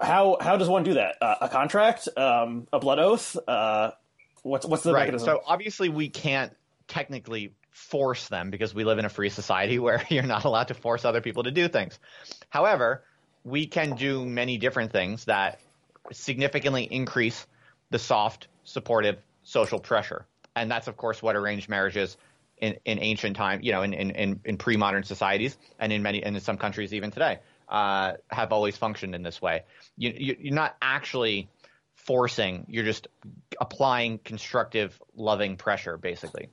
how 0.00 0.36
how 0.40 0.56
does 0.56 0.68
one 0.68 0.84
do 0.84 0.94
that? 0.94 1.16
Uh, 1.20 1.34
a 1.42 1.48
contract, 1.48 2.08
um, 2.16 2.66
a 2.72 2.78
blood 2.78 2.98
oath. 2.98 3.36
Uh, 3.46 3.92
what's 4.42 4.66
what's 4.66 4.82
the 4.82 4.92
right. 4.92 5.00
mechanism? 5.00 5.26
So 5.26 5.42
obviously, 5.46 5.88
we 5.88 6.08
can't 6.08 6.54
technically 6.88 7.52
force 7.70 8.28
them 8.28 8.50
because 8.50 8.74
we 8.74 8.84
live 8.84 8.98
in 8.98 9.04
a 9.04 9.08
free 9.08 9.30
society 9.30 9.78
where 9.80 10.02
you're 10.08 10.22
not 10.22 10.44
allowed 10.44 10.68
to 10.68 10.74
force 10.74 11.04
other 11.04 11.20
people 11.20 11.42
to 11.44 11.50
do 11.50 11.68
things. 11.68 11.98
However, 12.50 13.02
we 13.44 13.66
can 13.66 13.96
do 13.96 14.24
many 14.24 14.58
different 14.58 14.92
things 14.92 15.24
that 15.24 15.60
significantly 16.12 16.84
increase 16.84 17.46
the 17.90 17.98
soft, 17.98 18.48
supportive 18.64 19.18
social 19.42 19.80
pressure. 19.80 20.26
And 20.54 20.70
that's, 20.70 20.86
of 20.86 20.96
course, 20.96 21.22
what 21.22 21.34
arranged 21.34 21.68
marriages 21.68 22.16
in, 22.62 22.76
in 22.84 22.98
ancient 23.00 23.36
time, 23.36 23.60
you 23.60 23.72
know, 23.72 23.82
in, 23.82 23.92
in, 23.92 24.40
in 24.44 24.56
pre-modern 24.56 25.02
societies 25.02 25.58
and 25.80 25.92
in 25.92 26.00
many, 26.00 26.22
and 26.22 26.36
in 26.36 26.40
some 26.40 26.56
countries 26.56 26.94
even 26.94 27.10
today, 27.10 27.40
uh, 27.68 28.12
have 28.30 28.52
always 28.52 28.76
functioned 28.76 29.14
in 29.16 29.22
this 29.22 29.42
way. 29.42 29.64
You, 29.96 30.14
you, 30.16 30.36
you're 30.38 30.54
not 30.54 30.76
actually 30.80 31.50
forcing, 31.96 32.64
you're 32.68 32.84
just 32.84 33.08
applying 33.60 34.18
constructive, 34.18 34.98
loving 35.16 35.56
pressure, 35.56 35.98
basically. 35.98 36.50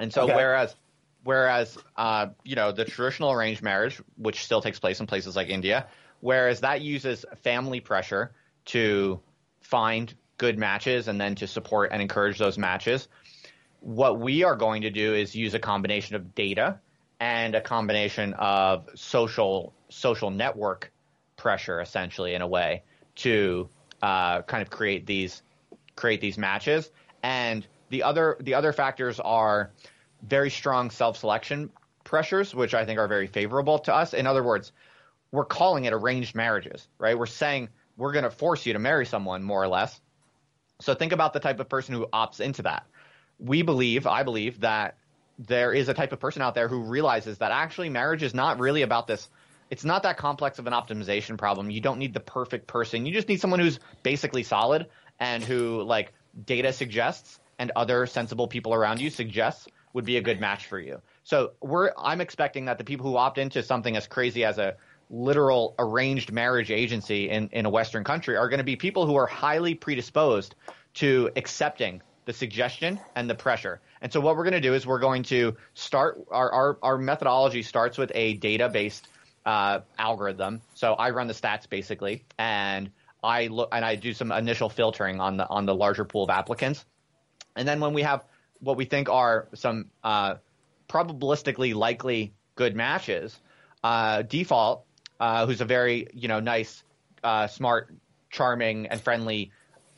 And 0.00 0.12
so, 0.12 0.24
okay. 0.24 0.34
whereas, 0.34 0.74
whereas, 1.22 1.78
uh, 1.96 2.26
you 2.42 2.56
know, 2.56 2.72
the 2.72 2.84
traditional 2.84 3.30
arranged 3.30 3.62
marriage, 3.62 4.02
which 4.16 4.44
still 4.44 4.60
takes 4.60 4.80
place 4.80 4.98
in 4.98 5.06
places 5.06 5.36
like 5.36 5.48
India, 5.48 5.86
whereas 6.20 6.60
that 6.60 6.80
uses 6.80 7.24
family 7.42 7.78
pressure 7.78 8.32
to 8.66 9.20
find 9.60 10.12
good 10.38 10.58
matches 10.58 11.06
and 11.06 11.20
then 11.20 11.36
to 11.36 11.46
support 11.46 11.90
and 11.92 12.02
encourage 12.02 12.36
those 12.36 12.58
matches. 12.58 13.06
What 13.80 14.18
we 14.18 14.44
are 14.44 14.56
going 14.56 14.82
to 14.82 14.90
do 14.90 15.14
is 15.14 15.34
use 15.34 15.54
a 15.54 15.58
combination 15.58 16.16
of 16.16 16.34
data 16.34 16.80
and 17.20 17.54
a 17.54 17.60
combination 17.60 18.34
of 18.34 18.88
social 18.94 19.72
social 19.88 20.30
network 20.30 20.92
pressure, 21.36 21.80
essentially, 21.80 22.34
in 22.34 22.42
a 22.42 22.46
way, 22.46 22.82
to 23.16 23.68
uh, 24.02 24.42
kind 24.42 24.62
of 24.62 24.70
create 24.70 25.06
these 25.06 25.42
create 25.94 26.20
these 26.20 26.36
matches. 26.36 26.90
And 27.22 27.66
the 27.90 28.02
other 28.02 28.36
the 28.40 28.54
other 28.54 28.72
factors 28.72 29.20
are 29.20 29.70
very 30.22 30.50
strong 30.50 30.90
self 30.90 31.18
selection 31.18 31.70
pressures, 32.04 32.54
which 32.54 32.74
I 32.74 32.84
think 32.84 32.98
are 32.98 33.08
very 33.08 33.26
favorable 33.26 33.78
to 33.80 33.94
us. 33.94 34.14
In 34.14 34.26
other 34.26 34.42
words, 34.42 34.72
we're 35.32 35.44
calling 35.44 35.84
it 35.84 35.92
arranged 35.92 36.34
marriages, 36.34 36.86
right? 36.98 37.18
We're 37.18 37.26
saying 37.26 37.68
we're 37.96 38.12
going 38.12 38.24
to 38.24 38.30
force 38.30 38.66
you 38.66 38.72
to 38.74 38.78
marry 38.78 39.06
someone, 39.06 39.42
more 39.42 39.62
or 39.62 39.68
less. 39.68 40.00
So 40.80 40.94
think 40.94 41.12
about 41.12 41.32
the 41.32 41.40
type 41.40 41.58
of 41.60 41.68
person 41.68 41.94
who 41.94 42.06
opts 42.06 42.40
into 42.40 42.62
that. 42.62 42.86
We 43.38 43.62
believe, 43.62 44.06
I 44.06 44.22
believe, 44.22 44.60
that 44.60 44.96
there 45.38 45.72
is 45.72 45.88
a 45.88 45.94
type 45.94 46.12
of 46.12 46.20
person 46.20 46.42
out 46.42 46.54
there 46.54 46.68
who 46.68 46.80
realizes 46.80 47.38
that 47.38 47.52
actually 47.52 47.90
marriage 47.90 48.22
is 48.22 48.34
not 48.34 48.58
really 48.58 48.82
about 48.82 49.06
this. 49.06 49.28
It's 49.70 49.84
not 49.84 50.04
that 50.04 50.16
complex 50.16 50.58
of 50.58 50.66
an 50.66 50.72
optimization 50.72 51.36
problem. 51.36 51.70
You 51.70 51.80
don't 51.80 51.98
need 51.98 52.14
the 52.14 52.20
perfect 52.20 52.66
person. 52.66 53.04
You 53.04 53.12
just 53.12 53.28
need 53.28 53.40
someone 53.40 53.60
who's 53.60 53.80
basically 54.02 54.42
solid 54.42 54.86
and 55.18 55.42
who, 55.42 55.82
like, 55.82 56.12
data 56.44 56.72
suggests 56.72 57.40
and 57.58 57.72
other 57.74 58.06
sensible 58.06 58.48
people 58.48 58.74
around 58.74 59.00
you 59.00 59.10
suggests 59.10 59.66
would 59.92 60.04
be 60.04 60.18
a 60.18 60.20
good 60.20 60.40
match 60.40 60.66
for 60.66 60.78
you. 60.78 61.00
So 61.24 61.52
we're 61.62 61.90
I'm 61.96 62.20
expecting 62.20 62.66
that 62.66 62.78
the 62.78 62.84
people 62.84 63.06
who 63.06 63.16
opt 63.16 63.38
into 63.38 63.62
something 63.62 63.96
as 63.96 64.06
crazy 64.06 64.44
as 64.44 64.58
a 64.58 64.76
literal 65.08 65.74
arranged 65.78 66.32
marriage 66.32 66.70
agency 66.70 67.30
in, 67.30 67.48
in 67.52 67.64
a 67.64 67.70
Western 67.70 68.04
country 68.04 68.36
are 68.36 68.48
going 68.48 68.58
to 68.58 68.64
be 68.64 68.76
people 68.76 69.06
who 69.06 69.16
are 69.16 69.26
highly 69.26 69.74
predisposed 69.74 70.54
to 70.94 71.30
accepting 71.36 72.02
the 72.26 72.32
suggestion 72.32 73.00
and 73.14 73.30
the 73.30 73.34
pressure. 73.34 73.80
And 74.02 74.12
so 74.12 74.20
what 74.20 74.36
we're 74.36 74.42
going 74.42 74.54
to 74.54 74.60
do 74.60 74.74
is 74.74 74.86
we're 74.86 74.98
going 74.98 75.22
to 75.24 75.56
start 75.74 76.20
our, 76.30 76.52
our, 76.52 76.78
our 76.82 76.98
methodology 76.98 77.62
starts 77.62 77.96
with 77.96 78.12
a 78.14 78.34
data 78.34 78.68
based 78.68 79.08
uh, 79.46 79.80
algorithm. 79.96 80.60
So 80.74 80.92
I 80.92 81.10
run 81.10 81.28
the 81.28 81.34
stats 81.34 81.68
basically, 81.68 82.24
and 82.36 82.90
I 83.22 83.46
look 83.46 83.68
and 83.72 83.84
I 83.84 83.94
do 83.94 84.12
some 84.12 84.32
initial 84.32 84.68
filtering 84.68 85.20
on 85.20 85.36
the 85.36 85.48
on 85.48 85.66
the 85.66 85.74
larger 85.74 86.04
pool 86.04 86.24
of 86.24 86.30
applicants. 86.30 86.84
And 87.54 87.66
then 87.66 87.80
when 87.80 87.94
we 87.94 88.02
have 88.02 88.24
what 88.60 88.76
we 88.76 88.84
think 88.84 89.08
are 89.08 89.48
some 89.54 89.86
uh, 90.02 90.34
probabilistically 90.88 91.74
likely 91.74 92.34
good 92.56 92.74
matches, 92.74 93.38
uh, 93.84 94.22
default, 94.22 94.84
uh, 95.20 95.46
who's 95.46 95.60
a 95.60 95.64
very 95.64 96.08
you 96.12 96.26
know 96.26 96.40
nice, 96.40 96.82
uh, 97.22 97.46
smart, 97.46 97.94
charming, 98.30 98.88
and 98.88 99.00
friendly 99.00 99.52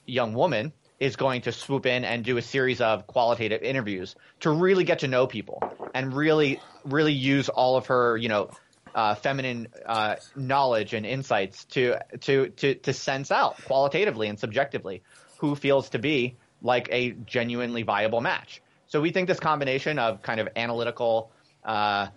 young 0.07 0.35
woman, 0.35 0.73
is 1.01 1.17
going 1.17 1.43
to 1.43 1.53
swoop 1.53 1.87
in 1.87 2.05
and 2.05 2.25
do 2.25 2.37
a 2.37 2.43
series 2.43 2.81
of 2.81 3.07
qualitative 3.07 3.63
interviews 3.63 4.17
to 4.41 4.51
really 4.51 4.85
get 4.85 5.01
to 5.01 5.09
know 5.09 5.27
people 5.27 5.63
and 5.95 6.13
really 6.13 6.61
really 6.85 7.13
use 7.13 7.49
all 7.49 7.77
of 7.77 7.87
her 7.87 8.17
you 8.17 8.29
know 8.29 8.51
uh, 8.95 9.15
feminine 9.15 9.69
uh, 9.87 10.17
knowledge 10.35 10.95
and 10.95 11.07
insights 11.07 11.65
to 11.67 11.97
to 12.21 12.49
to 12.51 12.75
to 12.75 12.93
sense 12.93 13.31
out 13.31 13.63
qualitatively 13.65 14.29
and 14.29 14.39
subjectively 14.39 15.03
who 15.39 15.55
feels 15.55 15.91
to 15.91 15.99
be 15.99 16.37
like 16.63 16.89
a 16.91 17.13
genuinely 17.13 17.83
viable 17.83 18.21
match. 18.21 18.61
So 18.89 19.01
we 19.01 19.11
think 19.11 19.29
this 19.29 19.39
combination 19.39 19.99
of 19.99 20.23
kind 20.23 20.41
of 20.41 20.49
analytical 20.57 21.31
uh, 21.65 22.09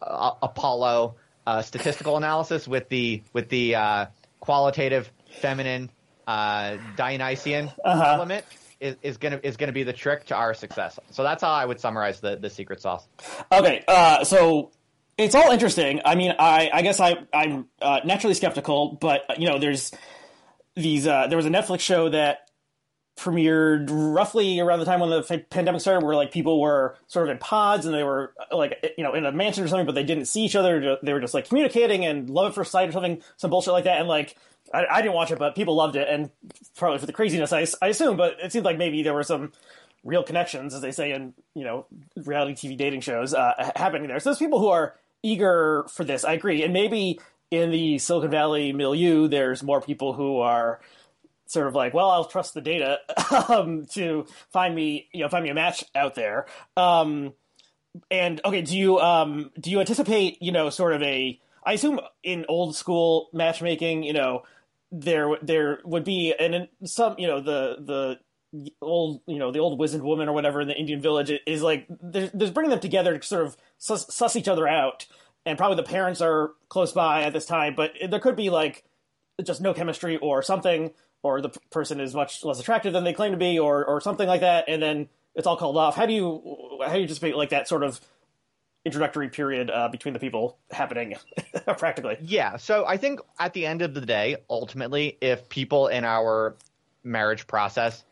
Apollo 0.00 1.16
uh, 1.46 1.62
statistical 1.62 2.16
analysis 2.16 2.66
with 2.66 2.88
the 2.88 3.22
with 3.32 3.48
the 3.48 3.76
uh, 3.76 4.06
qualitative 4.40 5.10
feminine 5.40 5.90
uh, 6.26 6.76
Dionysian 6.96 7.70
uh-huh. 7.84 8.14
element 8.14 8.44
is, 8.80 8.96
is 9.02 9.16
gonna 9.16 9.40
is 9.42 9.56
gonna 9.56 9.72
be 9.72 9.82
the 9.82 9.92
trick 9.92 10.26
to 10.26 10.34
our 10.34 10.54
success. 10.54 10.98
So 11.10 11.22
that's 11.22 11.42
how 11.42 11.50
I 11.50 11.64
would 11.64 11.80
summarize 11.80 12.20
the 12.20 12.36
the 12.36 12.50
secret 12.50 12.80
sauce. 12.80 13.06
Okay, 13.52 13.84
uh, 13.88 14.24
so 14.24 14.70
it's 15.16 15.34
all 15.34 15.50
interesting. 15.50 16.00
I 16.04 16.14
mean, 16.14 16.34
I 16.38 16.70
I 16.72 16.82
guess 16.82 17.00
I 17.00 17.16
I'm 17.32 17.66
uh, 17.80 18.00
naturally 18.04 18.34
skeptical, 18.34 18.98
but 19.00 19.38
you 19.38 19.48
know, 19.48 19.58
there's 19.58 19.92
these 20.74 21.06
uh, 21.06 21.26
there 21.28 21.36
was 21.36 21.46
a 21.46 21.50
Netflix 21.50 21.80
show 21.80 22.08
that 22.08 22.43
premiered 23.16 23.88
roughly 23.90 24.58
around 24.58 24.80
the 24.80 24.84
time 24.84 24.98
when 24.98 25.10
the 25.10 25.44
pandemic 25.50 25.80
started 25.80 26.04
where 26.04 26.16
like 26.16 26.32
people 26.32 26.60
were 26.60 26.96
sort 27.06 27.28
of 27.28 27.32
in 27.32 27.38
pods 27.38 27.86
and 27.86 27.94
they 27.94 28.02
were 28.02 28.34
like 28.50 28.94
you 28.98 29.04
know 29.04 29.14
in 29.14 29.24
a 29.24 29.30
mansion 29.30 29.62
or 29.62 29.68
something 29.68 29.86
but 29.86 29.94
they 29.94 30.02
didn't 30.02 30.26
see 30.26 30.44
each 30.44 30.56
other. 30.56 30.98
They 31.02 31.12
were 31.12 31.20
just 31.20 31.34
like 31.34 31.48
communicating 31.48 32.04
and 32.04 32.28
love 32.28 32.48
at 32.48 32.54
first 32.54 32.72
sight 32.72 32.88
or 32.88 32.92
something 32.92 33.22
some 33.36 33.50
bullshit 33.50 33.72
like 33.72 33.84
that. 33.84 34.00
And 34.00 34.08
like 34.08 34.36
I, 34.72 34.86
I 34.90 35.02
didn't 35.02 35.14
watch 35.14 35.30
it 35.30 35.38
but 35.38 35.54
people 35.54 35.76
loved 35.76 35.94
it. 35.94 36.08
And 36.08 36.30
probably 36.76 36.98
for 36.98 37.06
the 37.06 37.12
craziness 37.12 37.52
I, 37.52 37.66
I 37.80 37.88
assume 37.88 38.16
but 38.16 38.36
it 38.42 38.50
seemed 38.50 38.64
like 38.64 38.78
maybe 38.78 39.02
there 39.02 39.14
were 39.14 39.22
some 39.22 39.52
real 40.02 40.24
connections 40.24 40.74
as 40.74 40.80
they 40.80 40.92
say 40.92 41.12
in 41.12 41.34
you 41.54 41.64
know 41.64 41.86
reality 42.16 42.52
tv 42.52 42.76
dating 42.76 43.00
shows 43.00 43.32
uh, 43.32 43.70
happening 43.76 44.08
there. 44.08 44.18
So 44.18 44.30
there's 44.30 44.38
people 44.38 44.58
who 44.58 44.68
are 44.68 44.96
eager 45.22 45.86
for 45.88 46.04
this 46.04 46.24
i 46.24 46.32
agree. 46.32 46.64
And 46.64 46.72
maybe 46.72 47.20
in 47.52 47.70
the 47.70 47.98
silicon 47.98 48.30
valley 48.32 48.72
milieu 48.72 49.28
there's 49.28 49.62
more 49.62 49.80
people 49.80 50.14
who 50.14 50.40
are 50.40 50.80
sort 51.46 51.66
of 51.66 51.74
like, 51.74 51.94
well, 51.94 52.10
I'll 52.10 52.24
trust 52.24 52.54
the 52.54 52.60
data 52.60 52.98
um, 53.48 53.86
to 53.92 54.26
find 54.50 54.74
me, 54.74 55.08
you 55.12 55.22
know, 55.22 55.28
find 55.28 55.44
me 55.44 55.50
a 55.50 55.54
match 55.54 55.84
out 55.94 56.14
there. 56.14 56.46
Um, 56.76 57.34
and 58.10 58.40
okay, 58.44 58.62
do 58.62 58.76
you 58.76 58.98
um, 58.98 59.50
do 59.58 59.70
you 59.70 59.80
anticipate, 59.80 60.42
you 60.42 60.52
know, 60.52 60.70
sort 60.70 60.94
of 60.94 61.02
a? 61.02 61.40
I 61.64 61.74
assume 61.74 62.00
in 62.22 62.44
old 62.48 62.76
school 62.76 63.28
matchmaking, 63.32 64.02
you 64.02 64.12
know, 64.12 64.42
there 64.90 65.36
there 65.42 65.80
would 65.84 66.04
be 66.04 66.34
and 66.38 66.68
some, 66.84 67.14
you 67.18 67.26
know, 67.26 67.40
the 67.40 67.76
the 67.78 68.18
old 68.80 69.20
you 69.26 69.38
know 69.38 69.50
the 69.50 69.58
old 69.58 69.78
wizened 69.78 70.02
woman 70.04 70.28
or 70.28 70.32
whatever 70.32 70.60
in 70.60 70.68
the 70.68 70.76
Indian 70.76 71.00
village 71.00 71.32
is 71.46 71.62
like 71.62 71.86
there's, 71.88 72.30
there's 72.32 72.50
bringing 72.50 72.70
them 72.70 72.80
together 72.80 73.18
to 73.18 73.26
sort 73.26 73.46
of 73.46 73.56
suss, 73.78 74.12
suss 74.14 74.36
each 74.36 74.48
other 74.48 74.68
out, 74.68 75.06
and 75.46 75.58
probably 75.58 75.76
the 75.76 75.82
parents 75.82 76.20
are 76.20 76.52
close 76.68 76.92
by 76.92 77.22
at 77.22 77.32
this 77.32 77.46
time, 77.46 77.74
but 77.74 77.92
there 78.08 78.20
could 78.20 78.36
be 78.36 78.50
like 78.50 78.84
just 79.42 79.60
no 79.60 79.74
chemistry 79.74 80.16
or 80.18 80.42
something 80.42 80.92
or 81.24 81.40
the 81.40 81.48
person 81.70 82.00
is 82.00 82.14
much 82.14 82.44
less 82.44 82.60
attractive 82.60 82.92
than 82.92 83.02
they 83.02 83.14
claim 83.14 83.32
to 83.32 83.38
be, 83.38 83.58
or 83.58 83.84
or 83.84 84.00
something 84.00 84.28
like 84.28 84.42
that, 84.42 84.66
and 84.68 84.80
then 84.80 85.08
it's 85.34 85.46
all 85.46 85.56
called 85.56 85.76
off. 85.76 85.96
How 85.96 86.06
do 86.06 86.12
you 86.12 86.78
how 86.84 86.92
do 86.92 86.98
you 86.98 87.02
anticipate 87.02 87.34
like 87.34 87.48
that 87.48 87.66
sort 87.66 87.82
of 87.82 88.00
introductory 88.84 89.30
period 89.30 89.70
uh, 89.70 89.88
between 89.88 90.12
the 90.12 90.20
people 90.20 90.58
happening 90.70 91.14
practically? 91.78 92.18
Yeah, 92.20 92.58
so 92.58 92.86
I 92.86 92.98
think 92.98 93.20
at 93.38 93.54
the 93.54 93.66
end 93.66 93.82
of 93.82 93.94
the 93.94 94.02
day, 94.02 94.36
ultimately, 94.50 95.16
if 95.20 95.48
people 95.48 95.88
in 95.88 96.04
our 96.04 96.56
marriage 97.02 97.46
process 97.46 98.04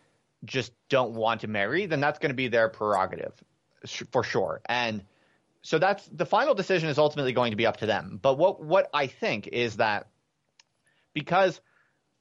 just 0.44 0.72
don't 0.88 1.12
want 1.12 1.42
to 1.42 1.48
marry, 1.48 1.86
then 1.86 2.00
that's 2.00 2.18
going 2.18 2.30
to 2.30 2.34
be 2.34 2.48
their 2.48 2.68
prerogative 2.68 3.32
for 4.10 4.24
sure. 4.24 4.62
And 4.66 5.04
so 5.60 5.78
that's 5.78 6.04
the 6.06 6.26
final 6.26 6.54
decision 6.54 6.88
is 6.88 6.98
ultimately 6.98 7.32
going 7.34 7.52
to 7.52 7.56
be 7.56 7.66
up 7.66 7.78
to 7.78 7.86
them. 7.86 8.18
But 8.20 8.38
what 8.38 8.62
what 8.64 8.88
I 8.94 9.06
think 9.06 9.48
is 9.48 9.76
that 9.76 10.08
because 11.12 11.60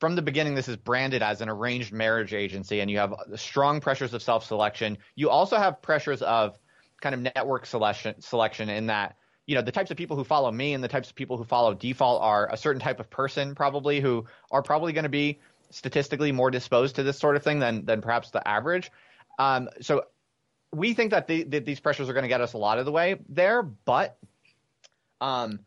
from 0.02 0.16
the 0.16 0.22
beginning, 0.24 0.56
this 0.56 0.68
is 0.68 0.78
branded 0.78 1.22
as 1.22 1.42
an 1.42 1.48
arranged 1.48 1.94
marriage 1.94 2.34
agency, 2.34 2.80
and 2.80 2.90
you 2.90 2.98
have 2.98 3.14
strong 3.36 3.80
pressures 3.80 4.16
of 4.16 4.24
self 4.24 4.44
selection. 4.44 4.98
You 5.16 5.30
also 5.30 5.58
have 5.58 5.80
pressures 5.80 6.24
of 6.24 6.58
kind 7.02 7.14
of 7.14 7.22
network 7.22 7.68
selection, 7.68 8.20
selection 8.20 8.68
in 8.68 8.88
that 8.88 9.16
you 9.46 9.54
know 9.54 9.62
the 9.62 9.72
types 9.72 9.92
of 9.92 9.98
people 9.98 10.18
who 10.18 10.24
follow 10.24 10.52
me 10.52 10.74
and 10.74 10.84
the 10.84 10.88
types 10.88 11.10
of 11.10 11.16
people 11.16 11.38
who 11.38 11.44
follow 11.44 11.76
default 11.76 12.24
are 12.24 12.52
a 12.52 12.58
certain 12.58 12.82
type 12.82 13.00
of 13.00 13.12
person 13.12 13.54
probably 13.54 14.00
who 14.00 14.26
are 14.50 14.64
probably 14.64 14.92
going 14.92 15.04
to 15.04 15.10
be 15.10 15.40
statistically 15.70 16.32
more 16.32 16.50
disposed 16.50 16.96
to 16.96 17.04
this 17.04 17.20
sort 17.20 17.36
of 17.36 17.44
thing 17.44 17.60
than 17.60 17.86
than 17.86 18.02
perhaps 18.02 18.32
the 18.32 18.46
average. 18.46 18.92
Um, 19.38 19.70
so 19.82 20.06
we 20.74 20.96
think 20.96 21.12
that, 21.12 21.28
the, 21.28 21.44
that 21.44 21.66
these 21.66 21.80
pressures 21.80 22.10
are 22.10 22.14
going 22.14 22.24
to 22.24 22.30
get 22.30 22.42
us 22.42 22.54
a 22.54 22.58
lot 22.58 22.80
of 22.80 22.86
the 22.86 22.92
way 22.92 23.18
there, 23.30 23.62
but 23.62 24.18
um, 25.20 25.60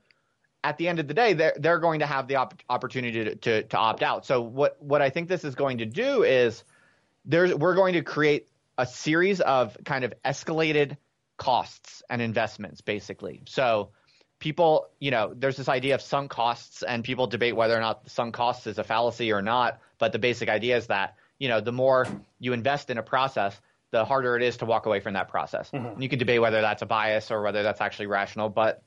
at 0.64 0.78
the 0.78 0.88
end 0.88 0.99
of 0.99 1.06
the 1.06 1.14
day, 1.14 1.35
they're 1.35 1.54
they're 1.56 1.78
going 1.78 2.00
to 2.00 2.06
have 2.06 2.26
the 2.26 2.37
op- 2.37 2.54
opportunity 2.68 3.25
to, 3.25 3.35
to, 3.37 3.62
to 3.64 3.76
opt 3.76 4.02
out. 4.02 4.25
So 4.25 4.40
what 4.40 4.83
what 4.83 5.02
I 5.02 5.11
think 5.11 5.28
this 5.28 5.44
is 5.44 5.54
going 5.54 5.78
to 5.78 5.87
do 5.87 6.25
is 6.25 6.64
there's 7.26 7.54
we're 7.54 7.75
going 7.75 7.92
to 7.94 8.02
create 8.02 8.49
a 8.78 8.87
series 8.87 9.40
of 9.40 9.76
kind 9.85 10.04
of 10.04 10.14
escalated 10.25 10.97
costs 11.37 12.02
and 12.09 12.23
investments, 12.23 12.80
basically. 12.80 13.42
So 13.47 13.90
people, 14.38 14.88
you 14.99 15.11
know, 15.11 15.33
there's 15.37 15.59
this 15.59 15.68
idea 15.68 15.94
of 15.94 16.02
sunk 16.02 16.30
costs, 16.30 16.83
and 16.83 17.04
people 17.04 17.26
debate 17.26 17.54
whether 17.54 17.76
or 17.76 17.80
not 17.80 18.11
sunk 18.11 18.35
costs 18.35 18.66
is 18.66 18.78
a 18.78 18.85
fallacy 18.85 19.33
or 19.33 19.42
not. 19.42 19.80
But 19.99 20.12
the 20.12 20.18
basic 20.18 20.49
idea 20.49 20.78
is 20.78 20.87
that 20.87 21.16
you 21.38 21.49
know 21.49 21.61
the 21.61 21.73
more 21.73 22.06
you 22.40 22.54
invest 22.54 22.88
in 22.88 22.97
a 22.97 23.02
process, 23.02 23.54
the 23.90 24.06
harder 24.06 24.35
it 24.35 24.42
is 24.42 24.56
to 24.56 24.64
walk 24.64 24.87
away 24.87 25.00
from 25.00 25.12
that 25.12 25.28
process. 25.28 25.71
Mm-hmm. 25.71 26.00
You 26.00 26.09
can 26.09 26.18
debate 26.18 26.40
whether 26.40 26.62
that's 26.62 26.80
a 26.80 26.87
bias 26.87 27.30
or 27.30 27.42
whether 27.42 27.62
that's 27.62 27.83
actually 27.83 28.06
rational, 28.06 28.49
but 28.49 28.83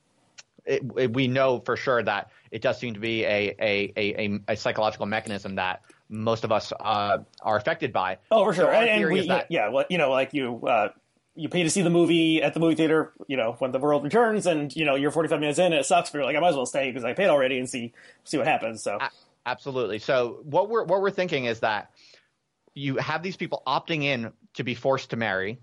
it, 0.68 0.84
it, 0.98 1.14
we 1.14 1.28
know 1.28 1.60
for 1.60 1.76
sure 1.76 2.04
that 2.04 2.30
it 2.52 2.62
does 2.62 2.80
seem 2.80 2.94
to 2.94 3.00
be 3.00 3.24
a 3.24 3.56
a, 3.60 3.94
a, 3.98 4.40
a 4.50 4.56
psychological 4.56 5.06
mechanism 5.06 5.56
that 5.56 5.82
most 6.10 6.44
of 6.44 6.52
us 6.52 6.72
uh, 6.80 7.20
are 7.42 7.58
affected 7.58 7.94
by. 7.94 8.18
Oh, 8.32 8.46
for 8.46 8.54
sure. 8.54 8.66
So 8.66 8.72
and, 8.72 8.90
and 8.90 9.12
we, 9.12 9.28
that, 9.28 9.48
yeah, 9.50 9.70
well, 9.70 9.86
you 9.90 9.98
know, 9.98 10.12
like 10.12 10.34
you 10.34 10.66
uh, 10.68 10.90
you 11.36 11.50
pay 11.50 11.64
to 11.64 11.70
see 11.70 11.82
the 11.82 11.90
movie 11.90 12.42
at 12.42 12.54
the 12.54 12.60
movie 12.60 12.76
theater, 12.76 13.14
you 13.28 13.38
know, 13.38 13.56
when 13.60 13.72
the 13.72 13.80
world 13.80 14.04
returns, 14.04 14.46
and 14.46 14.76
you 14.76 14.86
know 14.86 14.96
you're 14.96 15.12
45 15.12 15.40
minutes 15.40 15.60
in, 15.60 15.66
and 15.66 15.76
it 15.76 15.86
sucks, 15.86 16.10
but 16.10 16.20
you're 16.20 16.26
like, 16.26 16.36
I 16.36 16.40
might 16.40 16.50
as 16.50 16.56
well 16.56 16.66
stay 16.66 16.90
because 16.90 17.04
I 17.04 17.14
paid 17.14 17.28
already 17.28 17.58
and 17.60 17.70
see 17.70 17.94
see 18.24 18.38
what 18.38 18.48
happens. 18.48 18.84
So 18.84 19.00
absolutely. 19.46 20.00
So 20.00 20.40
what 20.44 20.70
we're 20.70 20.84
what 20.84 21.02
we're 21.02 21.12
thinking 21.12 21.46
is 21.46 21.62
that 21.62 21.92
you 22.74 22.98
have 22.98 23.24
these 23.24 23.38
people 23.38 23.64
opting 23.66 24.04
in 24.04 24.32
to 24.56 24.64
be 24.64 24.76
forced 24.76 25.12
to 25.12 25.16
marry, 25.16 25.60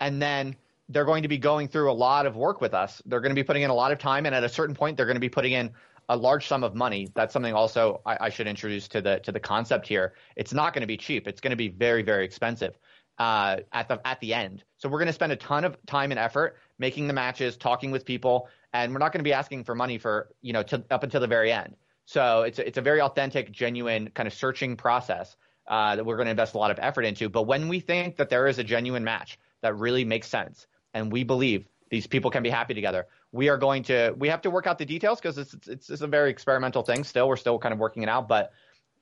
and 0.00 0.20
then 0.20 0.56
they're 0.88 1.04
going 1.04 1.22
to 1.22 1.28
be 1.28 1.38
going 1.38 1.68
through 1.68 1.90
a 1.90 1.94
lot 1.94 2.26
of 2.26 2.36
work 2.36 2.60
with 2.60 2.74
us. 2.74 3.02
They're 3.06 3.20
going 3.20 3.30
to 3.30 3.34
be 3.34 3.44
putting 3.44 3.62
in 3.62 3.70
a 3.70 3.74
lot 3.74 3.92
of 3.92 3.98
time, 3.98 4.26
and 4.26 4.34
at 4.34 4.44
a 4.44 4.48
certain 4.48 4.74
point, 4.74 4.96
they're 4.96 5.06
going 5.06 5.16
to 5.16 5.20
be 5.20 5.28
putting 5.28 5.52
in 5.52 5.70
a 6.08 6.16
large 6.16 6.46
sum 6.46 6.62
of 6.62 6.74
money. 6.74 7.08
That's 7.14 7.32
something 7.32 7.52
also 7.52 8.00
I, 8.06 8.16
I 8.22 8.28
should 8.28 8.46
introduce 8.46 8.88
to 8.88 9.00
the 9.00 9.18
to 9.20 9.32
the 9.32 9.40
concept 9.40 9.88
here. 9.88 10.14
It's 10.36 10.52
not 10.52 10.72
going 10.72 10.82
to 10.82 10.86
be 10.86 10.96
cheap. 10.96 11.26
It's 11.26 11.40
going 11.40 11.50
to 11.50 11.56
be 11.56 11.68
very 11.68 12.02
very 12.02 12.24
expensive 12.24 12.78
uh, 13.18 13.58
at 13.72 13.88
the 13.88 14.06
at 14.06 14.20
the 14.20 14.34
end. 14.34 14.64
So 14.78 14.88
we're 14.88 14.98
going 14.98 15.08
to 15.08 15.12
spend 15.12 15.32
a 15.32 15.36
ton 15.36 15.64
of 15.64 15.76
time 15.86 16.12
and 16.12 16.20
effort 16.20 16.56
making 16.78 17.06
the 17.08 17.14
matches, 17.14 17.56
talking 17.56 17.90
with 17.90 18.04
people, 18.04 18.48
and 18.72 18.92
we're 18.92 18.98
not 18.98 19.12
going 19.12 19.20
to 19.20 19.24
be 19.24 19.32
asking 19.32 19.64
for 19.64 19.74
money 19.74 19.98
for 19.98 20.28
you 20.42 20.52
know 20.52 20.62
to, 20.64 20.84
up 20.90 21.02
until 21.02 21.20
the 21.20 21.26
very 21.26 21.52
end. 21.52 21.74
So 22.04 22.42
it's 22.42 22.60
a, 22.60 22.66
it's 22.66 22.78
a 22.78 22.82
very 22.82 23.00
authentic, 23.00 23.50
genuine 23.50 24.10
kind 24.10 24.28
of 24.28 24.32
searching 24.32 24.76
process 24.76 25.36
uh, 25.66 25.96
that 25.96 26.06
we're 26.06 26.16
going 26.16 26.26
to 26.26 26.30
invest 26.30 26.54
a 26.54 26.58
lot 26.58 26.70
of 26.70 26.78
effort 26.80 27.02
into. 27.02 27.28
But 27.28 27.42
when 27.42 27.66
we 27.66 27.80
think 27.80 28.16
that 28.16 28.28
there 28.28 28.46
is 28.46 28.58
a 28.58 28.64
genuine 28.64 29.02
match 29.02 29.40
that 29.62 29.76
really 29.76 30.04
makes 30.04 30.28
sense, 30.28 30.68
and 30.96 31.12
we 31.12 31.22
believe 31.22 31.68
these 31.90 32.06
people 32.06 32.30
can 32.30 32.42
be 32.42 32.50
happy 32.50 32.74
together, 32.74 33.06
we 33.30 33.48
are 33.48 33.58
going 33.58 33.82
to 33.84 34.14
we 34.18 34.28
have 34.28 34.40
to 34.42 34.50
work 34.50 34.66
out 34.66 34.78
the 34.78 34.84
details 34.84 35.20
because 35.20 35.36
it's, 35.38 35.54
it's 35.68 35.90
it's 35.90 36.00
a 36.00 36.06
very 36.06 36.30
experimental 36.30 36.82
thing. 36.82 37.04
Still, 37.04 37.28
we're 37.28 37.36
still 37.36 37.58
kind 37.58 37.72
of 37.72 37.78
working 37.78 38.02
it 38.02 38.08
out, 38.08 38.26
but 38.26 38.50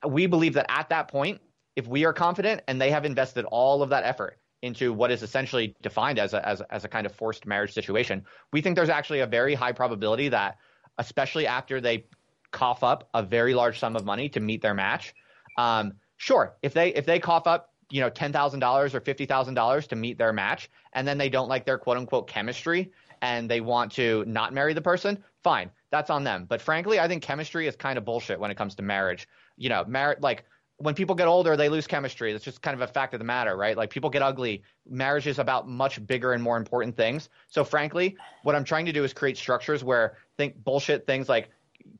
we 0.07 0.27
believe 0.27 0.53
that 0.53 0.65
at 0.69 0.89
that 0.89 1.07
point, 1.07 1.39
if 1.75 1.87
we 1.87 2.05
are 2.05 2.13
confident 2.13 2.61
and 2.67 2.79
they 2.79 2.91
have 2.91 3.05
invested 3.05 3.45
all 3.45 3.81
of 3.81 3.89
that 3.89 4.03
effort 4.03 4.37
into 4.61 4.91
what 4.91 5.09
is 5.09 5.23
essentially 5.23 5.75
defined 5.81 6.19
as 6.19 6.33
a, 6.33 6.47
as, 6.47 6.61
as 6.69 6.83
a 6.85 6.87
kind 6.87 7.05
of 7.05 7.13
forced 7.13 7.45
marriage 7.45 7.73
situation, 7.73 8.23
we 8.51 8.61
think 8.61 8.75
there's 8.75 8.89
actually 8.89 9.21
a 9.21 9.27
very 9.27 9.53
high 9.53 9.71
probability 9.71 10.27
that, 10.29 10.57
especially 10.97 11.47
after 11.47 11.79
they 11.79 12.05
cough 12.51 12.83
up 12.83 13.09
a 13.13 13.23
very 13.23 13.53
large 13.53 13.79
sum 13.79 13.95
of 13.95 14.05
money 14.05 14.27
to 14.27 14.39
meet 14.39 14.61
their 14.61 14.73
match, 14.73 15.13
um, 15.57 15.93
sure, 16.17 16.57
if 16.61 16.73
they 16.73 16.89
if 16.89 17.05
they 17.05 17.19
cough 17.19 17.47
up 17.47 17.74
you 17.89 18.01
know 18.01 18.09
ten 18.09 18.31
thousand 18.31 18.59
dollars 18.59 18.95
or 18.95 18.99
fifty 18.99 19.25
thousand 19.25 19.53
dollars 19.53 19.87
to 19.87 19.95
meet 19.95 20.17
their 20.17 20.33
match, 20.33 20.69
and 20.93 21.07
then 21.07 21.17
they 21.17 21.29
don't 21.29 21.49
like 21.49 21.65
their 21.65 21.77
quote 21.77 21.97
unquote 21.97 22.27
chemistry 22.27 22.91
and 23.21 23.49
they 23.49 23.61
want 23.61 23.91
to 23.93 24.23
not 24.27 24.53
marry 24.53 24.73
the 24.73 24.81
person, 24.81 25.23
fine, 25.43 25.71
that's 25.89 26.09
on 26.09 26.23
them. 26.23 26.45
But 26.47 26.61
frankly, 26.61 26.99
I 26.99 27.07
think 27.07 27.23
chemistry 27.23 27.67
is 27.67 27.75
kind 27.75 27.97
of 27.97 28.05
bullshit 28.05 28.39
when 28.39 28.51
it 28.51 28.57
comes 28.57 28.75
to 28.75 28.83
marriage. 28.83 29.27
You 29.57 29.69
know, 29.69 29.83
marriage 29.87 30.19
like 30.21 30.45
when 30.77 30.93
people 30.93 31.15
get 31.15 31.27
older, 31.27 31.55
they 31.55 31.69
lose 31.69 31.87
chemistry. 31.87 32.33
That's 32.33 32.43
just 32.43 32.61
kind 32.61 32.75
of 32.75 32.81
a 32.81 32.91
fact 32.91 33.13
of 33.13 33.19
the 33.19 33.25
matter, 33.25 33.55
right? 33.55 33.77
Like 33.77 33.89
people 33.89 34.09
get 34.09 34.21
ugly. 34.21 34.63
Marriage 34.87 35.27
is 35.27 35.39
about 35.39 35.67
much 35.67 36.05
bigger 36.05 36.33
and 36.33 36.43
more 36.43 36.57
important 36.57 36.97
things. 36.97 37.29
So 37.47 37.63
frankly, 37.63 38.17
what 38.43 38.55
I'm 38.55 38.65
trying 38.65 38.85
to 38.85 38.91
do 38.91 39.03
is 39.03 39.13
create 39.13 39.37
structures 39.37 39.83
where 39.83 40.17
think 40.37 40.61
bullshit 40.63 41.07
things 41.07 41.29
like 41.29 41.49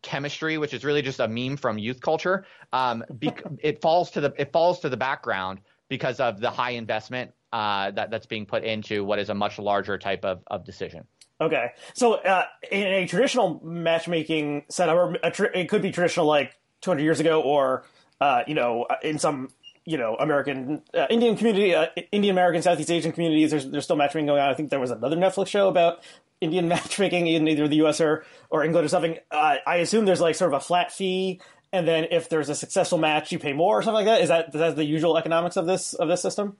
chemistry, 0.01 0.57
which 0.57 0.73
is 0.73 0.83
really 0.83 1.01
just 1.01 1.19
a 1.19 1.27
meme 1.27 1.57
from 1.57 1.77
youth 1.77 2.01
culture. 2.01 2.45
Um, 2.73 3.03
it 3.59 3.81
falls 3.81 4.11
to 4.11 4.21
the 4.21 4.33
it 4.37 4.51
falls 4.51 4.79
to 4.81 4.89
the 4.89 4.97
background 4.97 5.61
because 5.89 6.19
of 6.19 6.39
the 6.39 6.49
high 6.49 6.71
investment 6.71 7.31
uh, 7.53 7.91
that 7.91 8.11
that's 8.11 8.25
being 8.25 8.45
put 8.45 8.63
into 8.63 9.03
what 9.03 9.19
is 9.19 9.29
a 9.29 9.33
much 9.33 9.59
larger 9.59 9.97
type 9.97 10.25
of, 10.25 10.43
of 10.47 10.65
decision. 10.65 11.05
Okay, 11.39 11.71
so 11.93 12.13
uh, 12.13 12.45
in 12.71 12.83
a 12.83 13.07
traditional 13.07 13.61
matchmaking 13.63 14.65
setup, 14.69 14.95
or 14.95 15.31
tra- 15.31 15.57
it 15.57 15.67
could 15.67 15.81
be 15.81 15.91
traditional 15.91 16.25
like 16.25 16.57
200 16.81 17.03
years 17.03 17.19
ago, 17.19 17.41
or 17.41 17.83
uh, 18.21 18.43
you 18.47 18.55
know, 18.55 18.85
in 19.03 19.19
some 19.19 19.49
you 19.85 19.97
know 19.97 20.15
American 20.15 20.81
uh, 20.93 21.07
Indian 21.09 21.35
community, 21.35 21.75
uh, 21.75 21.87
Indian 22.11 22.33
American, 22.33 22.61
Southeast 22.61 22.89
Asian 22.89 23.11
communities, 23.11 23.51
there's 23.51 23.69
there's 23.69 23.83
still 23.83 23.97
matchmaking 23.97 24.27
going 24.27 24.41
on. 24.41 24.49
I 24.49 24.53
think 24.53 24.69
there 24.69 24.79
was 24.79 24.91
another 24.91 25.17
Netflix 25.17 25.47
show 25.47 25.67
about 25.67 26.03
Indian 26.41 26.67
matchmaking 26.69 27.27
in 27.27 27.47
either 27.47 27.67
the 27.67 27.77
U.S. 27.77 27.99
or 27.99 28.23
or 28.49 28.63
England 28.63 28.85
or 28.85 28.89
something. 28.89 29.17
Uh, 29.29 29.57
I 29.65 29.77
assume 29.77 30.05
there's 30.05 30.21
like 30.21 30.35
sort 30.35 30.53
of 30.53 30.57
a 30.57 30.63
flat 30.63 30.91
fee, 30.91 31.41
and 31.75 31.87
then 31.87 32.07
if 32.11 32.29
there's 32.29 32.49
a 32.49 32.55
successful 32.55 32.97
match, 32.97 33.31
you 33.31 33.39
pay 33.39 33.53
more 33.53 33.77
or 33.77 33.81
something 33.81 34.05
like 34.05 34.17
that. 34.17 34.21
Is 34.21 34.29
that 34.29 34.47
is 34.47 34.53
that 34.53 34.75
the 34.75 34.85
usual 34.85 35.17
economics 35.17 35.57
of 35.57 35.65
this 35.65 35.93
of 35.93 36.07
this 36.07 36.21
system? 36.21 36.57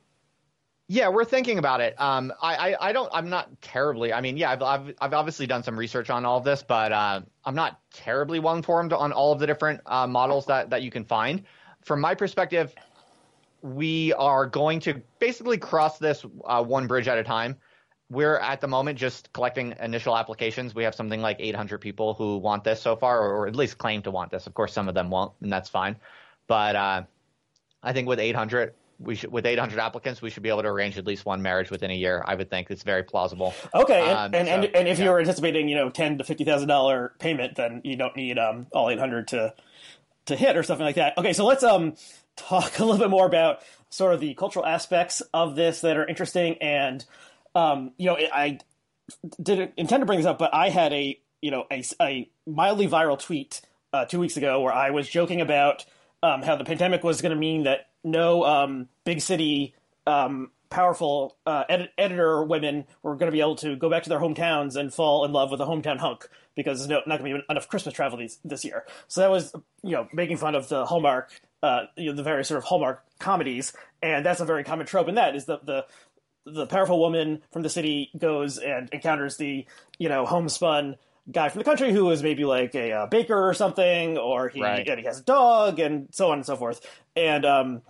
Yeah, 0.88 1.10
we're 1.10 1.26
thinking 1.26 1.58
about 1.58 1.82
it. 1.82 2.00
Um, 2.00 2.32
I, 2.40 2.56
I, 2.56 2.90
I, 2.90 2.94
don't. 2.94 3.10
I'm 3.12 3.30
not 3.30 3.60
terribly. 3.60 4.14
I 4.14 4.22
mean, 4.22 4.38
yeah, 4.38 4.52
I've, 4.52 4.62
I've, 4.62 4.96
I've 5.02 5.14
obviously 5.14 5.48
done 5.48 5.64
some 5.64 5.80
research 5.80 6.12
on 6.12 6.26
all 6.26 6.38
of 6.38 6.44
this, 6.44 6.62
but 6.62 6.92
uh, 6.92 7.22
I'm 7.44 7.56
not 7.56 7.80
terribly 7.92 8.40
well 8.40 8.54
informed 8.54 8.94
on 8.94 9.12
all 9.12 9.34
of 9.34 9.40
the 9.40 9.48
different 9.48 9.82
uh, 9.88 10.06
models 10.06 10.46
that 10.46 10.70
that 10.70 10.84
you 10.84 10.92
can 10.92 11.06
find. 11.06 11.44
From 11.84 12.02
my 12.02 12.14
perspective, 12.14 12.76
we 13.64 14.14
are 14.14 14.46
going 14.46 14.80
to 14.82 15.02
basically 15.18 15.58
cross 15.58 15.98
this 15.98 16.24
uh, 16.46 16.64
one 16.64 16.86
bridge 16.86 17.08
at 17.08 17.18
a 17.18 17.24
time. 17.24 17.58
We're 18.10 18.38
at 18.38 18.62
the 18.62 18.68
moment 18.68 19.00
just 19.00 19.34
collecting 19.34 19.74
initial 19.80 20.16
applications. 20.16 20.76
We 20.76 20.84
have 20.84 20.94
something 20.94 21.22
like 21.22 21.38
800 21.40 21.80
people 21.80 22.14
who 22.14 22.38
want 22.38 22.64
this 22.64 22.82
so 22.82 22.96
far, 22.96 23.20
or, 23.20 23.34
or 23.34 23.48
at 23.48 23.56
least 23.56 23.78
claim 23.78 24.04
to 24.04 24.12
want 24.12 24.32
this. 24.32 24.46
Of 24.46 24.54
course, 24.54 24.74
some 24.74 24.88
of 24.88 24.94
them 24.94 25.10
won't, 25.10 25.34
and 25.42 25.52
that's 25.52 25.70
fine. 25.70 25.96
But 26.48 26.76
uh, 26.76 27.04
I 27.82 27.94
think 27.94 28.08
with 28.08 28.20
800, 28.20 28.74
we 29.00 29.16
should 29.16 29.32
with 29.32 29.46
800 29.46 29.80
applicants 29.80 30.22
we 30.22 30.30
should 30.30 30.44
be 30.44 30.50
able 30.50 30.62
to 30.62 30.70
arrange 30.70 30.98
at 30.98 31.06
least 31.06 31.26
one 31.26 31.42
marriage 31.42 31.70
within 31.70 31.92
a 31.92 31.94
year 31.94 32.24
i 32.26 32.36
would 32.36 32.50
think 32.50 32.72
it's 32.72 32.84
very 32.84 33.04
plausible 33.04 33.54
okay 33.74 34.10
um, 34.10 34.34
and, 34.34 34.48
and, 34.48 34.64
so, 34.64 34.70
and, 34.74 34.88
if 34.88 35.00
yeah. 35.00 35.06
you're 35.06 35.20
anticipating 35.20 35.68
you 35.68 35.76
know 35.76 35.90
10 35.90 36.20
to 36.20 36.24
50 36.24 36.46
thousand 36.46 36.68
dollar 36.68 37.14
payment 37.20 37.56
then 37.56 37.82
you 37.84 37.98
don't 37.98 38.16
need 38.16 38.40
um 38.40 38.68
all 38.72 38.90
800 38.90 39.28
to 39.30 39.54
to 40.28 40.36
hit 40.36 40.56
or 40.56 40.64
something 40.64 40.86
like 40.86 40.96
that 40.96 41.18
okay 41.18 41.34
so 41.34 41.46
let's 41.46 41.64
um 41.64 41.96
talk 42.36 42.80
a 42.80 42.86
little 42.86 43.00
bit 43.00 43.10
more 43.10 43.26
about 43.26 43.60
sort 43.90 44.14
of 44.14 44.20
the 44.20 44.34
cultural 44.34 44.66
aspects 44.66 45.22
of 45.34 45.56
this 45.56 45.82
that 45.82 45.98
are 45.98 46.06
interesting 46.06 46.58
and 46.62 47.06
um 47.56 47.92
you 47.98 48.06
know 48.06 48.18
i 48.34 48.60
didn't 49.42 49.74
intend 49.78 50.02
to 50.02 50.06
bring 50.06 50.20
this 50.20 50.28
up 50.28 50.38
but 50.38 50.54
i 50.54 50.70
had 50.70 50.94
a 50.94 51.20
you 51.42 51.52
know 51.52 51.66
a, 51.72 51.84
a 52.02 52.30
mildly 52.46 52.88
viral 52.88 53.20
tweet 53.20 53.62
uh, 53.94 54.06
two 54.06 54.20
weeks 54.20 54.38
ago 54.38 54.62
where 54.62 54.74
i 54.74 54.90
was 54.92 55.08
joking 55.08 55.42
about 55.42 55.86
um, 56.24 56.42
how 56.42 56.56
the 56.56 56.66
pandemic 56.66 57.04
was 57.04 57.22
going 57.22 57.32
to 57.32 57.38
mean 57.38 57.64
that 57.64 57.90
no 58.04 58.44
um, 58.44 58.90
big 59.04 59.22
city 59.22 59.76
um, 60.08 60.52
powerful 60.70 61.38
uh, 61.46 61.64
ed- 61.70 61.90
editor 61.98 62.44
women 62.44 62.86
were 63.04 63.16
going 63.16 63.28
to 63.28 63.32
be 63.32 63.40
able 63.40 63.56
to 63.56 63.76
go 63.76 63.90
back 63.90 64.04
to 64.04 64.10
their 64.10 64.20
hometowns 64.20 64.76
and 64.76 64.94
fall 64.94 65.26
in 65.26 65.32
love 65.32 65.52
with 65.52 65.62
a 65.62 65.66
hometown 65.66 65.98
hunk 65.98 66.28
because 66.56 66.80
there's 66.80 66.90
no, 66.90 67.02
not 67.06 67.20
going 67.20 67.32
to 67.32 67.40
be 67.40 67.46
enough 67.50 67.68
Christmas 67.68 67.94
travel 67.94 68.18
these, 68.18 68.40
this 68.44 68.66
year. 68.66 68.86
So 69.08 69.22
that 69.22 69.30
was, 69.30 69.54
you 69.84 69.92
know, 69.92 70.08
making 70.14 70.38
fun 70.38 70.56
of 70.56 70.68
the 70.70 70.86
Hallmark, 70.86 71.32
uh, 71.62 71.86
you 71.96 72.10
know, 72.10 72.16
the 72.16 72.24
various 72.24 72.48
sort 72.48 72.58
of 72.58 72.64
Hallmark 72.64 73.04
comedies, 73.20 73.74
and 74.02 74.26
that's 74.26 74.40
a 74.40 74.46
very 74.46 74.64
common 74.64 74.86
trope. 74.86 75.08
In 75.08 75.16
that 75.16 75.36
is 75.36 75.46
the 75.46 75.60
the 75.64 75.86
the 76.46 76.68
powerful 76.68 77.00
woman 77.00 77.42
from 77.52 77.62
the 77.64 77.70
city 77.70 78.12
goes 78.18 78.58
and 78.58 78.90
encounters 78.92 79.38
the 79.38 79.66
you 79.98 80.10
know 80.10 80.26
homespun 80.26 80.96
guy 81.32 81.50
from 81.50 81.60
the 81.60 81.66
country 81.66 81.92
who 81.92 82.10
is 82.12 82.22
maybe 82.22 82.46
like 82.46 82.76
a 82.76 82.92
uh, 82.92 83.06
baker 83.08 83.50
or 83.50 83.54
something, 83.54 84.18
or 84.18 84.50
he 84.50 84.62
right. 84.62 84.88
and 84.88 85.00
he 85.00 85.06
has 85.06 85.20
a 85.20 85.24
dog 85.24 85.80
and 85.80 86.08
so 86.12 86.32
on 86.32 86.40
and 86.40 86.46
so 86.46 86.56
forth. 86.56 86.86
And 87.16 87.46
um, 87.46 87.82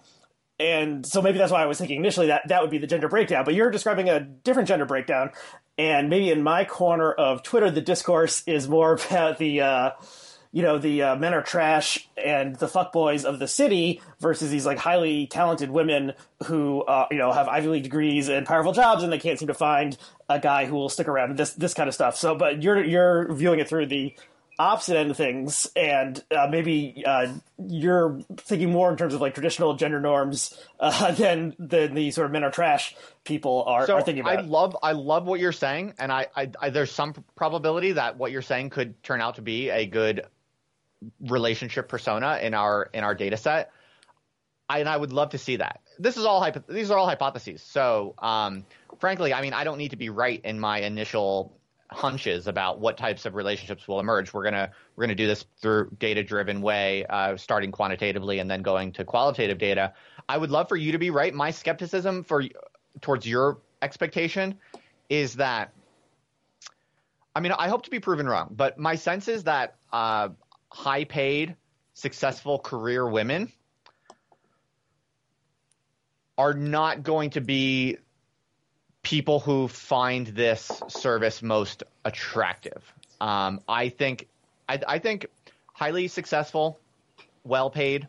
and 0.59 1.05
so 1.05 1.21
maybe 1.21 1.37
that's 1.37 1.51
why 1.51 1.61
I 1.61 1.65
was 1.65 1.77
thinking 1.77 1.97
initially 1.97 2.27
that 2.27 2.47
that 2.47 2.61
would 2.61 2.71
be 2.71 2.77
the 2.77 2.87
gender 2.87 3.09
breakdown. 3.09 3.43
But 3.43 3.53
you're 3.55 3.71
describing 3.71 4.09
a 4.09 4.19
different 4.19 4.67
gender 4.67 4.85
breakdown, 4.85 5.31
and 5.77 6.09
maybe 6.09 6.31
in 6.31 6.43
my 6.43 6.65
corner 6.65 7.11
of 7.11 7.43
Twitter, 7.43 7.69
the 7.69 7.81
discourse 7.81 8.43
is 8.47 8.67
more 8.67 8.93
about 9.09 9.37
the. 9.37 9.61
Uh, 9.61 9.91
you 10.55 10.61
know 10.61 10.77
the 10.77 11.03
uh, 11.03 11.15
men 11.17 11.33
are 11.33 11.41
trash 11.41 12.07
and 12.15 12.55
the 12.55 12.67
fuckboys 12.67 13.25
of 13.25 13.39
the 13.39 13.47
city 13.47 14.01
versus 14.21 14.49
these 14.49 14.65
like 14.65 14.77
highly 14.77 15.27
talented 15.27 15.69
women 15.69 16.13
who 16.45 16.81
uh, 16.83 17.07
you 17.11 17.17
know 17.17 17.33
have 17.33 17.49
Ivy 17.49 17.67
League 17.67 17.83
degrees 17.83 18.29
and 18.29 18.47
powerful 18.47 18.71
jobs 18.71 19.03
and 19.03 19.11
they 19.11 19.19
can't 19.19 19.37
seem 19.37 19.49
to 19.49 19.53
find 19.53 19.97
a 20.29 20.39
guy 20.39 20.65
who 20.65 20.75
will 20.75 20.87
stick 20.87 21.09
around 21.09 21.37
this 21.37 21.51
this 21.55 21.73
kind 21.73 21.89
of 21.89 21.93
stuff. 21.93 22.15
So, 22.15 22.35
but 22.35 22.63
you're 22.63 22.81
you're 22.81 23.33
viewing 23.33 23.59
it 23.59 23.67
through 23.67 23.87
the 23.87 24.15
opposite 24.57 24.95
end 24.95 25.11
of 25.11 25.17
things, 25.17 25.67
and 25.75 26.23
uh, 26.31 26.47
maybe 26.49 27.03
uh, 27.05 27.33
you're 27.67 28.21
thinking 28.37 28.71
more 28.71 28.89
in 28.89 28.95
terms 28.95 29.13
of 29.13 29.19
like 29.19 29.33
traditional 29.33 29.73
gender 29.75 29.99
norms 29.99 30.57
uh, 30.79 31.11
than 31.15 31.53
than 31.59 31.95
the 31.95 32.11
sort 32.11 32.27
of 32.27 32.31
men 32.31 32.45
are 32.45 32.51
trash 32.51 32.95
people 33.25 33.65
are, 33.67 33.85
so 33.85 33.95
are 33.95 34.01
thinking 34.01 34.21
about. 34.21 34.37
I 34.37 34.41
love 34.41 34.77
I 34.81 34.93
love 34.93 35.25
what 35.25 35.41
you're 35.41 35.51
saying, 35.51 35.95
and 35.99 36.13
I, 36.13 36.27
I, 36.33 36.49
I 36.61 36.69
there's 36.69 36.93
some 36.93 37.13
probability 37.35 37.91
that 37.91 38.17
what 38.17 38.31
you're 38.31 38.41
saying 38.41 38.69
could 38.69 39.03
turn 39.03 39.19
out 39.19 39.35
to 39.35 39.41
be 39.41 39.69
a 39.69 39.85
good 39.85 40.25
relationship 41.19 41.87
persona 41.87 42.39
in 42.41 42.53
our 42.53 42.89
in 42.93 43.03
our 43.03 43.15
data 43.15 43.37
set. 43.37 43.71
I, 44.67 44.79
and 44.79 44.89
I 44.89 44.97
would 44.97 45.13
love 45.13 45.29
to 45.29 45.37
see 45.37 45.57
that. 45.57 45.81
This 45.99 46.17
is 46.17 46.25
all 46.25 46.41
hypo- 46.41 46.63
these 46.67 46.89
are 46.89 46.97
all 46.97 47.05
hypotheses. 47.05 47.61
So, 47.61 48.15
um, 48.17 48.65
frankly, 48.99 49.33
I 49.33 49.41
mean, 49.41 49.53
I 49.53 49.63
don't 49.63 49.77
need 49.77 49.91
to 49.91 49.97
be 49.97 50.09
right 50.09 50.41
in 50.43 50.59
my 50.59 50.79
initial 50.79 51.55
hunches 51.91 52.47
about 52.47 52.79
what 52.79 52.97
types 52.97 53.25
of 53.25 53.35
relationships 53.35 53.87
will 53.87 53.99
emerge. 53.99 54.33
We're 54.33 54.43
gonna 54.43 54.71
we're 54.95 55.03
gonna 55.03 55.15
do 55.15 55.27
this 55.27 55.45
through 55.61 55.91
data 55.99 56.23
driven 56.23 56.61
way, 56.61 57.05
uh, 57.05 57.37
starting 57.37 57.71
quantitatively 57.71 58.39
and 58.39 58.49
then 58.49 58.63
going 58.63 58.91
to 58.93 59.05
qualitative 59.05 59.59
data. 59.59 59.93
I 60.27 60.37
would 60.37 60.49
love 60.49 60.67
for 60.67 60.77
you 60.77 60.91
to 60.93 60.97
be 60.97 61.11
right. 61.11 61.33
My 61.33 61.51
skepticism 61.51 62.23
for 62.23 62.43
towards 63.01 63.27
your 63.27 63.59
expectation 63.81 64.55
is 65.09 65.35
that 65.35 65.71
I 67.35 67.41
mean, 67.41 67.51
I 67.51 67.67
hope 67.67 67.83
to 67.83 67.91
be 67.91 67.99
proven 67.99 68.27
wrong, 68.27 68.47
but 68.55 68.79
my 68.79 68.95
sense 68.95 69.27
is 69.27 69.43
that 69.43 69.75
uh, 69.91 70.29
high 70.71 71.03
paid, 71.03 71.55
successful 71.93 72.59
career 72.59 73.07
women 73.07 73.51
are 76.37 76.53
not 76.53 77.03
going 77.03 77.29
to 77.31 77.41
be 77.41 77.97
people 79.01 79.39
who 79.39 79.67
find 79.67 80.27
this 80.27 80.81
service 80.87 81.41
most 81.41 81.83
attractive. 82.03 82.83
Um, 83.21 83.61
I 83.67 83.89
think 83.89 84.27
I, 84.67 84.81
I, 84.87 84.99
think 84.99 85.27
highly 85.73 86.07
successful, 86.07 86.79
well 87.43 87.69
paid 87.69 88.07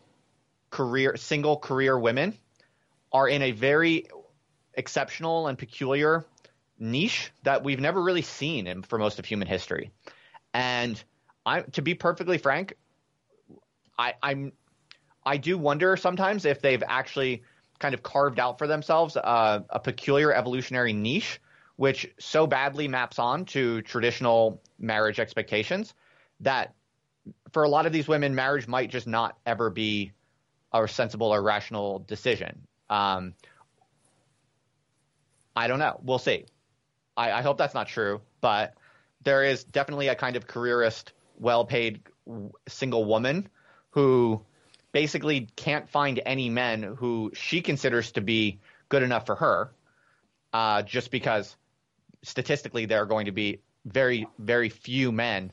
career 0.69 1.15
single 1.15 1.57
career 1.57 1.97
women 1.97 2.37
are 3.13 3.27
in 3.29 3.41
a 3.41 3.51
very 3.51 4.07
exceptional 4.73 5.47
and 5.47 5.57
peculiar 5.57 6.25
niche 6.79 7.31
that 7.43 7.63
we've 7.63 7.79
never 7.79 8.01
really 8.01 8.21
seen 8.21 8.67
in, 8.67 8.83
for 8.83 8.99
most 8.99 9.19
of 9.19 9.25
human 9.25 9.47
history. 9.47 9.91
And 10.53 11.01
I, 11.47 11.61
to 11.61 11.81
be 11.81 11.95
perfectly 11.95 12.37
frank, 12.37 12.73
I, 13.97 14.13
I'm 14.21 14.51
I 15.25 15.37
do 15.37 15.57
wonder 15.57 15.97
sometimes 15.97 16.45
if 16.45 16.61
they've 16.61 16.83
actually 16.85 17.43
kind 17.79 17.93
of 17.93 18.03
carved 18.03 18.39
out 18.39 18.57
for 18.57 18.67
themselves 18.67 19.15
uh, 19.17 19.61
a 19.69 19.79
peculiar 19.79 20.33
evolutionary 20.33 20.93
niche, 20.93 21.39
which 21.77 22.11
so 22.19 22.47
badly 22.47 22.87
maps 22.87 23.17
on 23.17 23.45
to 23.45 23.81
traditional 23.83 24.61
marriage 24.79 25.19
expectations 25.19 25.93
that 26.41 26.73
for 27.51 27.63
a 27.63 27.69
lot 27.69 27.85
of 27.85 27.93
these 27.93 28.07
women, 28.07 28.35
marriage 28.35 28.67
might 28.67 28.89
just 28.89 29.07
not 29.07 29.37
ever 29.45 29.69
be 29.69 30.11
a 30.73 30.87
sensible 30.87 31.33
or 31.33 31.41
rational 31.41 31.99
decision. 32.07 32.67
Um, 32.89 33.33
I 35.55 35.67
don't 35.67 35.79
know. 35.79 35.99
We'll 36.03 36.19
see. 36.19 36.45
I, 37.15 37.31
I 37.31 37.41
hope 37.41 37.57
that's 37.57 37.73
not 37.73 37.87
true, 37.87 38.21
but 38.41 38.73
there 39.23 39.43
is 39.43 39.63
definitely 39.63 40.07
a 40.07 40.15
kind 40.15 40.35
of 40.35 40.47
careerist, 40.47 41.13
well 41.37 41.65
paid 41.65 42.01
single 42.67 43.05
woman 43.05 43.47
who 43.91 44.41
basically 44.91 45.47
can't 45.55 45.89
find 45.89 46.21
any 46.25 46.49
men 46.49 46.83
who 46.83 47.31
she 47.33 47.61
considers 47.61 48.11
to 48.13 48.21
be 48.21 48.59
good 48.89 49.03
enough 49.03 49.25
for 49.25 49.35
her, 49.35 49.71
uh, 50.53 50.81
just 50.81 51.11
because 51.11 51.55
statistically 52.23 52.85
there 52.85 53.01
are 53.01 53.05
going 53.05 53.25
to 53.25 53.31
be 53.31 53.59
very, 53.85 54.27
very 54.39 54.69
few 54.69 55.11
men 55.11 55.51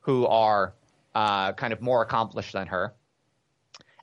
who 0.00 0.26
are 0.26 0.74
uh, 1.14 1.52
kind 1.52 1.72
of 1.72 1.80
more 1.80 2.02
accomplished 2.02 2.52
than 2.52 2.66
her. 2.66 2.92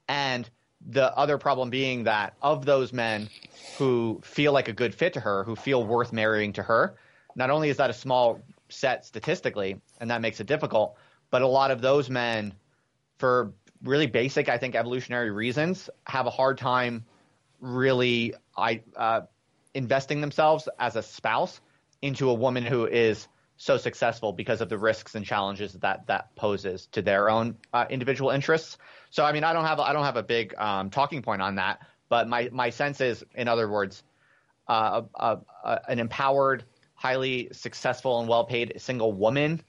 And 0.07 0.49
the 0.87 1.15
other 1.15 1.37
problem 1.37 1.69
being 1.69 2.05
that 2.05 2.33
of 2.41 2.65
those 2.65 2.93
men 2.93 3.29
who 3.77 4.21
feel 4.23 4.53
like 4.53 4.69
a 4.69 4.73
good 4.73 4.95
fit 4.95 5.13
to 5.13 5.19
her, 5.19 5.43
who 5.43 5.55
feel 5.55 5.83
worth 5.83 6.13
marrying 6.13 6.53
to 6.53 6.63
her, 6.63 6.95
not 7.35 7.49
only 7.49 7.69
is 7.69 7.77
that 7.77 7.89
a 7.89 7.93
small 7.93 8.41
set 8.69 9.05
statistically, 9.05 9.79
and 9.99 10.09
that 10.09 10.21
makes 10.21 10.39
it 10.39 10.47
difficult, 10.47 10.95
but 11.31 11.41
a 11.41 11.47
lot 11.47 11.71
of 11.71 11.81
those 11.81 12.09
men, 12.09 12.53
for 13.17 13.53
really 13.83 14.07
basic, 14.07 14.49
I 14.49 14.57
think, 14.57 14.75
evolutionary 14.75 15.31
reasons, 15.31 15.89
have 16.05 16.25
a 16.25 16.29
hard 16.29 16.57
time 16.57 17.05
really 17.59 18.33
I, 18.55 18.81
uh, 18.95 19.21
investing 19.73 20.21
themselves 20.21 20.67
as 20.79 20.95
a 20.95 21.03
spouse 21.03 21.59
into 22.01 22.29
a 22.29 22.33
woman 22.33 22.65
who 22.65 22.85
is 22.85 23.27
so 23.57 23.77
successful 23.77 24.31
because 24.31 24.61
of 24.61 24.69
the 24.69 24.77
risks 24.77 25.15
and 25.15 25.25
challenges 25.25 25.73
that 25.73 26.07
that 26.07 26.33
poses 26.35 26.87
to 26.93 27.01
their 27.01 27.29
own 27.29 27.57
uh, 27.73 27.85
individual 27.89 28.31
interests. 28.31 28.77
So, 29.09 29.25
I 29.25 29.33
mean, 29.33 29.43
I 29.43 29.53
don't 29.53 29.65
have 29.65 29.79
I 29.79 29.91
don't 29.91 30.05
have 30.05 30.15
a 30.15 30.23
big 30.23 30.55
um, 30.57 30.89
talking 30.89 31.21
point 31.21 31.41
on 31.41 31.55
that, 31.55 31.85
but 32.07 32.27
my 32.27 32.49
my 32.51 32.69
sense 32.69 33.01
is, 33.01 33.23
in 33.35 33.47
other 33.49 33.69
words, 33.69 34.03
uh, 34.67 35.01
an 35.87 35.99
empowered, 35.99 36.63
highly 36.93 37.49
successful, 37.51 38.19
and 38.19 38.29
well-paid 38.29 38.73
single 38.77 39.11
woman 39.11 39.61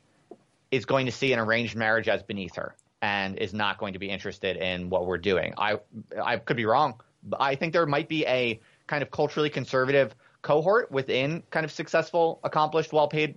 is 0.70 0.84
going 0.84 1.06
to 1.06 1.12
see 1.12 1.32
an 1.32 1.38
arranged 1.38 1.76
marriage 1.76 2.08
as 2.08 2.22
beneath 2.22 2.56
her 2.56 2.74
and 3.02 3.38
is 3.38 3.52
not 3.54 3.78
going 3.78 3.94
to 3.94 3.98
be 3.98 4.10
interested 4.10 4.56
in 4.56 4.90
what 4.90 5.06
we're 5.06 5.18
doing. 5.18 5.54
I 5.56 5.78
I 6.22 6.36
could 6.36 6.56
be 6.56 6.66
wrong, 6.66 7.00
but 7.22 7.40
I 7.40 7.54
think 7.54 7.72
there 7.72 7.86
might 7.86 8.08
be 8.08 8.26
a 8.26 8.60
kind 8.86 9.02
of 9.02 9.10
culturally 9.10 9.50
conservative 9.50 10.14
cohort 10.42 10.90
within 10.90 11.42
kind 11.50 11.64
of 11.64 11.72
successful, 11.72 12.40
accomplished, 12.44 12.92
well-paid 12.92 13.36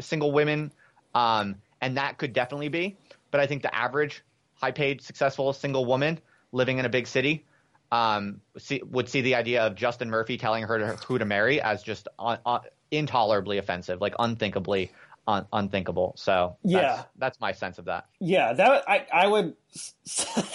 single 0.00 0.32
women, 0.32 0.72
um, 1.14 1.56
and 1.80 1.96
that 1.96 2.18
could 2.18 2.32
definitely 2.32 2.68
be. 2.68 2.96
But 3.30 3.40
I 3.40 3.46
think 3.46 3.62
the 3.62 3.74
average 3.74 4.22
high 4.54 4.72
paid, 4.72 5.00
successful 5.02 5.52
single 5.52 5.84
woman 5.86 6.18
living 6.52 6.78
in 6.78 6.84
a 6.84 6.88
big 6.88 7.06
city 7.06 7.44
um, 7.92 8.40
see, 8.58 8.82
would 8.84 9.08
see 9.08 9.20
the 9.20 9.34
idea 9.34 9.62
of 9.62 9.74
Justin 9.74 10.10
Murphy 10.10 10.36
telling 10.36 10.64
her 10.64 10.78
to, 10.78 10.86
who 11.06 11.18
to 11.18 11.24
marry 11.24 11.60
as 11.60 11.82
just 11.82 12.08
un, 12.18 12.38
un, 12.44 12.60
intolerably 12.90 13.58
offensive, 13.58 14.00
like 14.00 14.14
unthinkably 14.18 14.90
un, 15.26 15.46
unthinkable. 15.52 16.14
So 16.16 16.56
yeah, 16.62 16.80
that's, 16.80 17.08
that's, 17.18 17.40
my 17.40 17.52
sense 17.52 17.78
of 17.78 17.86
that. 17.86 18.06
Yeah, 18.20 18.52
that 18.52 18.88
I 18.88 19.06
I 19.12 19.26
would 19.26 19.54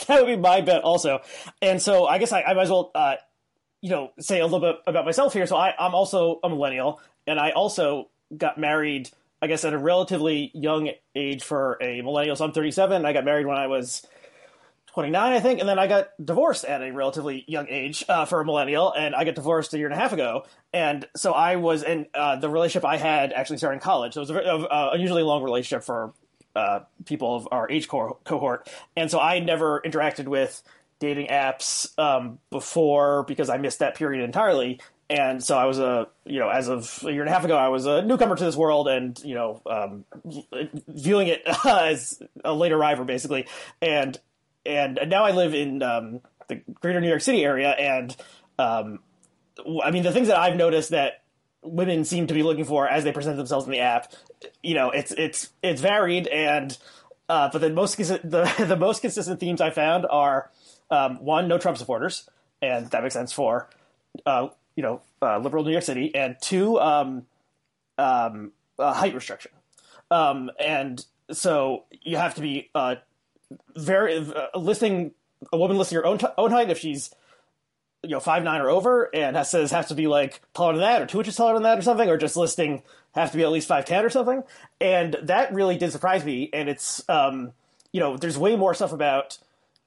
that 0.07 0.17
would 0.21 0.27
be 0.27 0.35
my 0.35 0.61
bet 0.61 0.83
also. 0.83 1.21
And 1.61 1.81
so 1.81 2.05
I 2.05 2.17
guess 2.17 2.31
I, 2.31 2.41
I 2.41 2.53
might 2.53 2.63
as 2.63 2.69
well 2.69 2.91
uh, 2.95 3.15
you 3.81 3.89
know 3.89 4.11
say 4.19 4.39
a 4.39 4.45
little 4.45 4.59
bit 4.59 4.77
about 4.87 5.05
myself 5.05 5.33
here. 5.33 5.45
So 5.45 5.55
I, 5.55 5.73
I'm 5.77 5.93
also 5.93 6.39
a 6.43 6.49
millennial, 6.49 7.01
and 7.27 7.39
I 7.39 7.51
also 7.51 8.09
got 8.35 8.57
married, 8.57 9.09
I 9.41 9.47
guess, 9.47 9.65
at 9.65 9.73
a 9.73 9.77
relatively 9.77 10.51
young 10.53 10.89
age 11.15 11.43
for 11.43 11.77
a 11.81 12.01
millennial. 12.01 12.35
So 12.35 12.45
I'm 12.45 12.51
37. 12.51 13.05
I 13.05 13.13
got 13.13 13.25
married 13.25 13.45
when 13.45 13.57
I 13.57 13.67
was 13.67 14.05
29, 14.95 15.33
I 15.33 15.39
think, 15.41 15.59
and 15.59 15.67
then 15.67 15.77
I 15.77 15.87
got 15.87 16.11
divorced 16.23 16.63
at 16.63 16.81
a 16.81 16.89
relatively 16.91 17.43
young 17.47 17.67
age 17.67 18.05
uh, 18.07 18.23
for 18.23 18.39
a 18.39 18.45
millennial, 18.45 18.93
and 18.93 19.13
I 19.13 19.25
got 19.25 19.35
divorced 19.35 19.73
a 19.73 19.77
year 19.77 19.87
and 19.87 19.93
a 19.93 19.97
half 19.97 20.13
ago. 20.13 20.45
And 20.71 21.05
so 21.17 21.33
I 21.33 21.57
was 21.57 21.83
in 21.83 22.07
uh, 22.13 22.37
the 22.37 22.49
relationship 22.49 22.85
I 22.85 22.95
had 22.95 23.33
actually 23.33 23.57
started 23.57 23.75
in 23.75 23.79
college. 23.81 24.13
So 24.13 24.21
it 24.21 24.29
was 24.29 24.29
a, 24.29 24.67
a 24.73 24.91
unusually 24.93 25.23
long 25.23 25.43
relationship 25.43 25.83
for 25.83 26.13
uh, 26.55 26.79
people 27.03 27.35
of 27.35 27.49
our 27.51 27.69
age 27.69 27.89
cohort. 27.89 28.69
And 28.95 29.11
so 29.11 29.19
I 29.19 29.39
never 29.39 29.81
interacted 29.81 30.29
with 30.29 30.63
dating 30.99 31.27
apps 31.27 31.91
um, 31.99 32.39
before 32.49 33.23
because 33.23 33.49
I 33.49 33.57
missed 33.57 33.79
that 33.79 33.95
period 33.95 34.23
entirely 34.23 34.79
and 35.09 35.43
so 35.43 35.57
I 35.57 35.65
was 35.65 35.77
a 35.77 36.07
you 36.25 36.39
know 36.39 36.49
as 36.49 36.67
of 36.67 37.03
a 37.03 37.11
year 37.11 37.21
and 37.21 37.29
a 37.29 37.33
half 37.33 37.45
ago 37.45 37.55
I 37.55 37.67
was 37.67 37.85
a 37.85 38.01
newcomer 38.01 38.35
to 38.35 38.43
this 38.43 38.55
world 38.55 38.87
and 38.87 39.19
you 39.23 39.35
know 39.35 39.61
um, 39.65 40.05
viewing 40.87 41.27
it 41.27 41.43
as 41.65 42.19
a 42.43 42.53
late 42.53 42.71
arriver 42.71 43.03
basically 43.03 43.47
and 43.81 44.17
and 44.65 44.99
now 45.07 45.23
I 45.23 45.31
live 45.31 45.53
in 45.53 45.81
um, 45.83 46.21
the 46.47 46.61
greater 46.73 47.01
New 47.01 47.07
York 47.09 47.21
City 47.21 47.43
area 47.43 47.69
and 47.71 48.15
um, 48.59 48.99
I 49.83 49.91
mean 49.91 50.03
the 50.03 50.11
things 50.11 50.27
that 50.27 50.37
I've 50.37 50.55
noticed 50.55 50.89
that 50.89 51.23
women 51.61 52.05
seem 52.05 52.27
to 52.27 52.33
be 52.33 52.43
looking 52.43 52.65
for 52.65 52.87
as 52.87 53.03
they 53.03 53.11
present 53.11 53.37
themselves 53.37 53.65
in 53.65 53.71
the 53.71 53.79
app 53.79 54.13
you 54.61 54.75
know 54.75 54.91
it's 54.91 55.11
it's 55.11 55.49
it's 55.63 55.81
varied 55.81 56.27
and 56.27 56.77
uh, 57.27 57.49
but 57.51 57.59
the 57.59 57.69
most 57.69 57.97
the 57.97 58.65
the 58.67 58.77
most 58.77 59.01
consistent 59.01 59.39
themes 59.39 59.61
I 59.61 59.71
found 59.71 60.05
are 60.09 60.51
um, 60.91 61.23
one 61.23 61.47
no 61.47 61.57
Trump 61.57 61.77
supporters 61.77 62.29
and 62.61 62.89
that 62.91 63.03
makes 63.03 63.13
sense 63.13 63.33
for 63.33 63.69
uh, 64.25 64.47
you 64.75 64.83
know 64.83 65.01
uh, 65.21 65.39
liberal 65.39 65.63
New 65.63 65.71
York 65.71 65.83
City, 65.83 66.13
and 66.13 66.35
two 66.41 66.79
um, 66.79 67.25
um, 67.97 68.51
height 68.77 69.13
restriction. 69.13 69.51
Um, 70.11 70.51
and 70.59 71.03
so 71.31 71.85
you 72.01 72.17
have 72.17 72.35
to 72.35 72.41
be 72.41 72.69
uh, 72.75 72.95
very 73.75 74.17
uh, 74.17 74.57
listing 74.57 75.11
a 75.51 75.57
woman 75.57 75.77
listing 75.77 75.97
her 75.97 76.05
own 76.05 76.17
t- 76.17 76.27
own 76.37 76.51
height 76.51 76.69
if 76.69 76.79
she's 76.79 77.13
you 78.03 78.09
know 78.09 78.19
five 78.19 78.43
nine 78.43 78.61
or 78.61 78.69
over, 78.69 79.09
and 79.13 79.35
has, 79.35 79.49
says 79.49 79.71
has 79.71 79.87
to 79.87 79.95
be 79.95 80.07
like 80.07 80.41
taller 80.53 80.73
than 80.73 80.81
that 80.81 81.01
or 81.01 81.05
two 81.05 81.19
inches 81.19 81.35
taller 81.35 81.53
than 81.53 81.63
that 81.63 81.77
or 81.77 81.81
something, 81.81 82.09
or 82.09 82.17
just 82.17 82.37
listing 82.37 82.83
have 83.13 83.31
to 83.31 83.37
be 83.37 83.43
at 83.43 83.51
least 83.51 83.67
five 83.67 83.85
ten 83.85 84.05
or 84.05 84.09
something. 84.09 84.43
And 84.79 85.15
that 85.23 85.53
really 85.53 85.77
did 85.77 85.91
surprise 85.91 86.23
me. 86.25 86.49
And 86.53 86.69
it's 86.69 87.07
um, 87.09 87.53
you 87.91 87.99
know 87.99 88.17
there's 88.17 88.37
way 88.37 88.55
more 88.55 88.73
stuff 88.73 88.91
about 88.91 89.37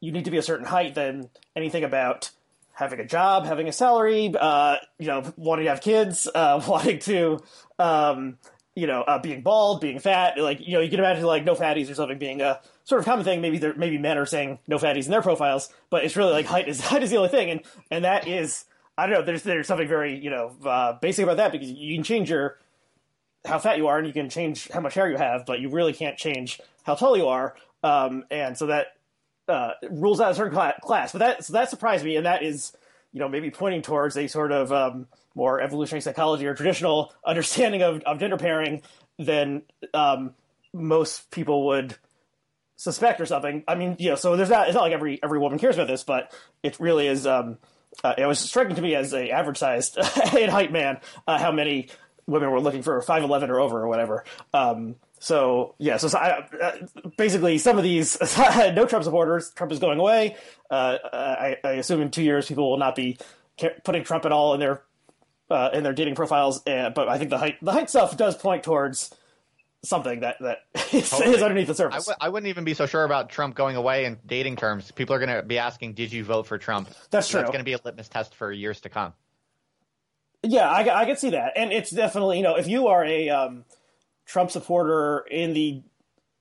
you 0.00 0.12
need 0.12 0.24
to 0.24 0.30
be 0.30 0.38
a 0.38 0.42
certain 0.42 0.66
height 0.66 0.94
than 0.94 1.30
anything 1.56 1.84
about 1.84 2.30
having 2.78 3.00
a 3.00 3.04
job, 3.04 3.44
having 3.44 3.68
a 3.68 3.72
salary, 3.72 4.32
uh, 4.40 4.76
you 4.98 5.08
know, 5.08 5.32
wanting 5.36 5.64
to 5.64 5.70
have 5.70 5.80
kids, 5.80 6.28
uh, 6.32 6.62
wanting 6.68 7.00
to, 7.00 7.40
um, 7.80 8.38
you 8.78 8.86
know, 8.86 9.02
uh, 9.02 9.18
being 9.18 9.42
bald, 9.42 9.80
being 9.80 9.98
fat, 9.98 10.38
like 10.38 10.64
you 10.64 10.74
know, 10.74 10.80
you 10.80 10.88
can 10.88 11.00
imagine 11.00 11.24
like 11.24 11.44
no 11.44 11.56
fatties 11.56 11.90
or 11.90 11.94
something 11.94 12.16
being 12.16 12.40
a 12.40 12.60
sort 12.84 13.00
of 13.00 13.04
common 13.04 13.24
thing. 13.24 13.40
Maybe 13.40 13.60
maybe 13.76 13.98
men 13.98 14.16
are 14.16 14.24
saying 14.24 14.60
no 14.68 14.78
fatties 14.78 15.06
in 15.06 15.10
their 15.10 15.20
profiles, 15.20 15.68
but 15.90 16.04
it's 16.04 16.16
really 16.16 16.30
like 16.30 16.46
height 16.46 16.68
is 16.68 16.80
height 16.92 17.02
is 17.02 17.10
the 17.10 17.16
only 17.16 17.28
thing, 17.28 17.50
and 17.50 17.60
and 17.90 18.04
that 18.04 18.28
is 18.28 18.66
I 18.96 19.06
don't 19.06 19.18
know. 19.18 19.24
There's 19.24 19.42
there's 19.42 19.66
something 19.66 19.88
very 19.88 20.16
you 20.16 20.30
know 20.30 20.54
uh, 20.64 20.92
basic 20.92 21.24
about 21.24 21.38
that 21.38 21.50
because 21.50 21.68
you 21.68 21.96
can 21.96 22.04
change 22.04 22.30
your 22.30 22.58
how 23.44 23.58
fat 23.58 23.78
you 23.78 23.88
are 23.88 23.98
and 23.98 24.06
you 24.06 24.12
can 24.12 24.30
change 24.30 24.68
how 24.70 24.80
much 24.80 24.94
hair 24.94 25.10
you 25.10 25.16
have, 25.16 25.44
but 25.44 25.58
you 25.58 25.70
really 25.70 25.92
can't 25.92 26.16
change 26.16 26.60
how 26.84 26.94
tall 26.94 27.16
you 27.16 27.26
are. 27.26 27.56
Um, 27.82 28.26
and 28.30 28.56
so 28.56 28.66
that 28.66 28.96
uh, 29.48 29.72
rules 29.90 30.20
out 30.20 30.30
a 30.30 30.34
certain 30.36 30.56
class. 30.82 31.10
But 31.10 31.18
that 31.18 31.44
so 31.44 31.52
that 31.54 31.68
surprised 31.68 32.04
me, 32.04 32.14
and 32.14 32.26
that 32.26 32.44
is 32.44 32.76
you 33.12 33.18
know 33.18 33.28
maybe 33.28 33.50
pointing 33.50 33.82
towards 33.82 34.16
a 34.16 34.28
sort 34.28 34.52
of 34.52 34.70
um, 34.70 35.08
more 35.38 35.60
evolutionary 35.60 36.02
psychology 36.02 36.46
or 36.46 36.54
traditional 36.54 37.14
understanding 37.24 37.82
of, 37.82 38.02
of 38.02 38.18
gender 38.18 38.36
pairing 38.36 38.82
than 39.18 39.62
um, 39.94 40.34
most 40.74 41.30
people 41.30 41.66
would 41.68 41.96
suspect 42.76 43.20
or 43.20 43.26
something. 43.26 43.64
I 43.66 43.76
mean, 43.76 43.96
you 43.98 44.10
know, 44.10 44.16
so 44.16 44.36
there's 44.36 44.50
not 44.50 44.66
it's 44.66 44.74
not 44.74 44.82
like 44.82 44.92
every 44.92 45.22
every 45.22 45.38
woman 45.38 45.58
cares 45.58 45.76
about 45.76 45.88
this, 45.88 46.04
but 46.04 46.34
it 46.62 46.78
really 46.78 47.06
is. 47.06 47.26
Um, 47.26 47.58
uh, 48.04 48.14
it 48.18 48.26
was 48.26 48.38
striking 48.38 48.76
to 48.76 48.82
me 48.82 48.94
as 48.94 49.14
a 49.14 49.30
average 49.30 49.56
sized 49.56 49.96
in 50.36 50.50
height 50.50 50.70
man 50.70 51.00
uh, 51.26 51.38
how 51.38 51.52
many 51.52 51.88
women 52.26 52.50
were 52.50 52.60
looking 52.60 52.82
for 52.82 53.00
five 53.00 53.22
eleven 53.22 53.48
or 53.48 53.60
over 53.60 53.80
or 53.80 53.88
whatever. 53.88 54.24
Um, 54.52 54.96
so 55.20 55.74
yeah, 55.78 55.96
so, 55.96 56.08
so 56.08 56.18
I, 56.18 56.46
uh, 56.62 56.76
basically 57.16 57.58
some 57.58 57.78
of 57.78 57.84
these 57.84 58.18
no 58.38 58.86
Trump 58.86 59.04
supporters. 59.04 59.50
Trump 59.52 59.72
is 59.72 59.78
going 59.78 59.98
away. 59.98 60.36
Uh, 60.70 60.98
I, 61.12 61.56
I, 61.64 61.70
assume 61.72 62.02
in 62.02 62.10
two 62.10 62.22
years 62.22 62.46
people 62.46 62.70
will 62.70 62.78
not 62.78 62.94
be 62.94 63.18
putting 63.84 64.04
Trump 64.04 64.24
at 64.26 64.32
all 64.32 64.54
in 64.54 64.60
their 64.60 64.82
uh, 65.50 65.70
in 65.72 65.82
their 65.82 65.92
dating 65.92 66.14
profiles. 66.14 66.66
Uh, 66.66 66.90
but 66.90 67.08
I 67.08 67.18
think 67.18 67.30
the 67.30 67.38
height 67.38 67.56
the 67.62 67.72
height 67.72 67.90
stuff 67.90 68.16
does 68.16 68.36
point 68.36 68.62
towards 68.62 69.14
something 69.84 70.20
that 70.20 70.36
that 70.40 70.58
is, 70.92 71.10
totally. 71.10 71.36
is 71.36 71.42
underneath 71.42 71.68
the 71.68 71.74
surface. 71.74 72.08
I 72.08 72.12
w- 72.12 72.16
I 72.20 72.28
wouldn't 72.28 72.48
even 72.48 72.64
be 72.64 72.74
so 72.74 72.86
sure 72.86 73.04
about 73.04 73.30
Trump 73.30 73.54
going 73.54 73.76
away 73.76 74.04
in 74.04 74.18
dating 74.26 74.56
terms. 74.56 74.90
People 74.90 75.14
are 75.14 75.18
going 75.18 75.34
to 75.34 75.42
be 75.42 75.58
asking, 75.58 75.94
"Did 75.94 76.12
you 76.12 76.24
vote 76.24 76.46
for 76.46 76.58
Trump?" 76.58 76.88
That's 77.10 77.28
true. 77.28 77.40
It's 77.40 77.50
going 77.50 77.60
to 77.60 77.64
be 77.64 77.74
a 77.74 77.80
litmus 77.84 78.08
test 78.08 78.34
for 78.34 78.52
years 78.52 78.80
to 78.82 78.88
come. 78.88 79.12
Yeah, 80.42 80.70
I, 80.70 81.02
I 81.02 81.04
can 81.04 81.16
see 81.16 81.30
that, 81.30 81.54
and 81.56 81.72
it's 81.72 81.90
definitely 81.90 82.38
you 82.38 82.42
know 82.42 82.56
if 82.56 82.68
you 82.68 82.88
are 82.88 83.04
a 83.04 83.28
um, 83.30 83.64
Trump 84.26 84.50
supporter 84.50 85.24
in 85.30 85.52
the 85.52 85.82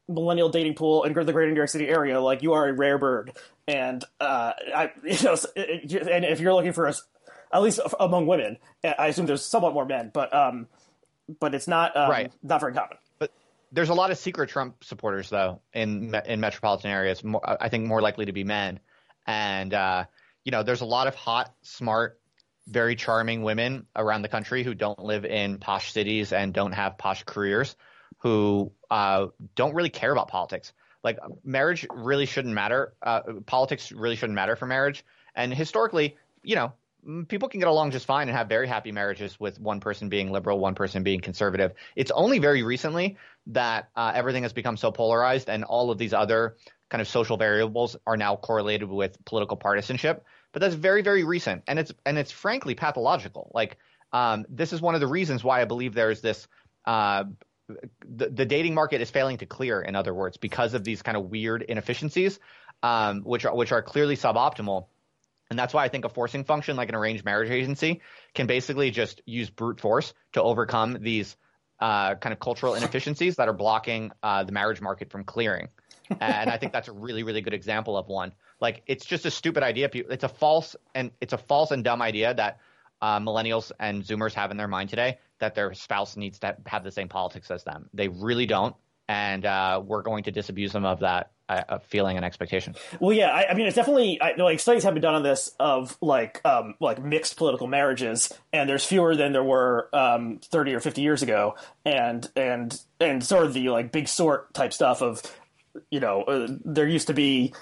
millennial 0.07 0.49
dating 0.49 0.75
pool 0.75 1.03
in 1.03 1.13
the 1.13 1.33
greater 1.33 1.51
New 1.51 1.57
York 1.57 1.69
City 1.69 1.87
area, 1.87 2.21
like 2.21 2.41
you 2.41 2.53
are 2.53 2.67
a 2.67 2.73
rare 2.73 2.97
bird, 2.97 3.33
and 3.67 4.03
uh, 4.19 4.53
I 4.75 4.91
you 5.03 5.23
know, 5.23 5.35
and 5.55 6.25
if 6.25 6.39
you're 6.39 6.53
looking 6.53 6.73
for 6.73 6.87
a, 6.87 6.93
at 7.51 7.61
least 7.61 7.79
among 7.99 8.27
women, 8.27 8.57
I 8.83 9.07
assume 9.07 9.25
there's 9.25 9.45
somewhat 9.45 9.73
more 9.73 9.85
men, 9.85 10.11
but 10.13 10.33
um, 10.33 10.67
but 11.39 11.55
it's 11.55 11.67
not 11.67 11.95
um, 11.95 12.09
right. 12.09 12.31
not 12.43 12.59
very 12.59 12.73
common. 12.73 12.97
But 13.19 13.31
there's 13.71 13.89
a 13.89 13.93
lot 13.93 14.11
of 14.11 14.17
secret 14.17 14.49
Trump 14.49 14.83
supporters 14.83 15.29
though 15.29 15.61
in 15.73 16.15
in 16.25 16.39
metropolitan 16.39 16.91
areas. 16.91 17.23
More, 17.23 17.41
I 17.45 17.69
think 17.69 17.85
more 17.85 18.01
likely 18.01 18.25
to 18.25 18.33
be 18.33 18.43
men, 18.43 18.79
and 19.25 19.73
uh, 19.73 20.05
you 20.43 20.51
know, 20.51 20.63
there's 20.63 20.81
a 20.81 20.85
lot 20.85 21.07
of 21.07 21.15
hot, 21.15 21.53
smart 21.61 22.19
very 22.67 22.95
charming 22.95 23.43
women 23.43 23.85
around 23.95 24.21
the 24.21 24.27
country 24.27 24.63
who 24.63 24.73
don't 24.73 24.99
live 24.99 25.25
in 25.25 25.57
posh 25.57 25.93
cities 25.93 26.33
and 26.33 26.53
don't 26.53 26.73
have 26.73 26.97
posh 26.97 27.23
careers, 27.23 27.75
who 28.19 28.71
uh, 28.91 29.27
don't 29.55 29.73
really 29.73 29.89
care 29.89 30.11
about 30.11 30.27
politics. 30.27 30.73
Like 31.03 31.17
marriage 31.43 31.87
really 31.89 32.25
shouldn't 32.25 32.53
matter. 32.53 32.93
Uh, 33.01 33.21
politics 33.45 33.91
really 33.91 34.15
shouldn't 34.15 34.35
matter 34.35 34.55
for 34.55 34.65
marriage. 34.65 35.05
And 35.35 35.53
historically, 35.53 36.17
you 36.43 36.55
know, 36.55 36.73
people 37.27 37.49
can 37.49 37.59
get 37.59 37.69
along 37.69 37.91
just 37.91 38.05
fine 38.05 38.27
and 38.27 38.37
have 38.37 38.49
very 38.49 38.67
happy 38.67 38.91
marriages 38.91 39.39
with 39.39 39.59
one 39.59 39.79
person 39.79 40.09
being 40.09 40.31
liberal, 40.31 40.59
one 40.59 40.75
person 40.75 41.03
being 41.03 41.21
conservative. 41.21 41.73
It's 41.95 42.11
only 42.11 42.39
very 42.39 42.63
recently 42.63 43.17
that 43.47 43.89
uh, 43.95 44.11
everything 44.13 44.43
has 44.43 44.53
become 44.53 44.77
so 44.77 44.91
polarized 44.91 45.49
and 45.49 45.63
all 45.63 45.91
of 45.91 45.97
these 45.97 46.13
other 46.13 46.57
kind 46.89 47.01
of 47.01 47.07
social 47.07 47.37
variables 47.37 47.95
are 48.05 48.17
now 48.17 48.35
correlated 48.35 48.89
with 48.89 49.23
political 49.25 49.57
partisanship. 49.57 50.25
But 50.51 50.61
that's 50.61 50.75
very 50.75 51.01
very 51.01 51.23
recent 51.23 51.63
and 51.67 51.77
it's 51.79 51.91
and 52.05 52.17
it's 52.17 52.31
frankly 52.31 52.75
pathological. 52.75 53.51
Like 53.53 53.77
um, 54.13 54.45
this 54.49 54.73
is 54.73 54.81
one 54.81 54.95
of 54.95 55.01
the 55.01 55.07
reasons 55.07 55.43
why 55.43 55.61
i 55.61 55.65
believe 55.65 55.93
there's 55.93 56.21
this 56.21 56.47
uh, 56.85 57.25
the, 58.07 58.29
the 58.29 58.45
dating 58.45 58.73
market 58.73 59.01
is 59.01 59.11
failing 59.11 59.37
to 59.37 59.45
clear 59.45 59.81
in 59.81 59.95
other 59.95 60.13
words 60.13 60.37
because 60.37 60.73
of 60.73 60.83
these 60.83 61.01
kind 61.01 61.17
of 61.17 61.25
weird 61.25 61.61
inefficiencies 61.61 62.39
um, 62.83 63.21
which 63.21 63.45
are 63.45 63.55
which 63.55 63.71
are 63.71 63.81
clearly 63.81 64.15
suboptimal 64.15 64.85
and 65.49 65.57
that's 65.57 65.73
why 65.73 65.83
I 65.83 65.87
think 65.87 66.05
a 66.05 66.09
forcing 66.09 66.43
function 66.43 66.75
like 66.75 66.89
an 66.89 66.95
arranged 66.95 67.25
marriage 67.25 67.49
agency 67.49 68.01
can 68.33 68.47
basically 68.47 68.91
just 68.91 69.21
use 69.25 69.49
brute 69.49 69.79
force 69.79 70.13
to 70.33 70.41
overcome 70.41 70.97
these 71.01 71.35
uh, 71.79 72.15
kind 72.15 72.33
of 72.33 72.39
cultural 72.39 72.75
inefficiencies 72.75 73.35
that 73.35 73.47
are 73.47 73.53
blocking 73.53 74.11
uh, 74.23 74.43
the 74.43 74.51
marriage 74.51 74.81
market 74.81 75.11
from 75.11 75.23
clearing. 75.23 75.69
and 76.21 76.49
I 76.49 76.57
think 76.57 76.73
that's 76.73 76.87
a 76.87 76.93
really, 76.93 77.23
really 77.23 77.41
good 77.41 77.53
example 77.53 77.97
of 77.97 78.07
one. 78.07 78.33
Like 78.59 78.83
it's 78.87 79.05
just 79.05 79.25
a 79.25 79.31
stupid 79.31 79.63
idea. 79.63 79.89
It's 79.93 80.23
a 80.23 80.29
false 80.29 80.75
and 80.95 81.11
it's 81.21 81.33
a 81.33 81.37
false 81.37 81.71
and 81.71 81.83
dumb 81.83 82.01
idea 82.01 82.33
that 82.33 82.59
uh, 83.01 83.19
millennials 83.19 83.71
and 83.79 84.03
Zoomers 84.03 84.33
have 84.33 84.51
in 84.51 84.57
their 84.57 84.67
mind 84.67 84.89
today 84.89 85.19
that 85.39 85.53
their 85.53 85.73
spouse 85.73 86.17
needs 86.17 86.39
to 86.39 86.57
have 86.65 86.83
the 86.83 86.91
same 86.91 87.09
politics 87.09 87.51
as 87.51 87.63
them. 87.63 87.89
They 87.93 88.07
really 88.07 88.47
don't, 88.47 88.75
and 89.07 89.45
uh, 89.45 89.81
we're 89.85 90.01
going 90.01 90.23
to 90.25 90.31
disabuse 90.31 90.71
them 90.73 90.85
of 90.85 90.99
that 90.99 91.31
uh, 91.49 91.79
feeling 91.79 92.17
and 92.17 92.25
expectation. 92.25 92.75
Well, 92.99 93.13
yeah, 93.13 93.29
I, 93.29 93.51
I 93.51 93.53
mean, 93.53 93.67
it's 93.67 93.75
definitely 93.75 94.19
I, 94.19 94.35
like 94.35 94.59
studies 94.59 94.83
have 94.83 94.93
been 94.93 95.01
done 95.01 95.15
on 95.15 95.23
this 95.23 95.51
of 95.59 95.97
like 96.01 96.41
um, 96.45 96.75
like 96.79 97.01
mixed 97.01 97.37
political 97.37 97.67
marriages, 97.67 98.33
and 98.51 98.69
there's 98.69 98.85
fewer 98.85 99.15
than 99.15 99.31
there 99.31 99.43
were 99.43 99.89
um, 99.93 100.39
30 100.43 100.75
or 100.75 100.79
50 100.79 101.01
years 101.01 101.23
ago, 101.23 101.55
and 101.85 102.29
and 102.35 102.79
and 102.99 103.23
sort 103.23 103.45
of 103.45 103.53
the 103.53 103.69
like 103.69 103.91
big 103.91 104.07
sort 104.07 104.53
type 104.53 104.73
stuff 104.73 105.01
of 105.01 105.21
you 105.89 105.99
know 105.99 106.23
uh, 106.23 106.47
there 106.65 106.87
used 106.87 107.07
to 107.07 107.13
be 107.13 107.53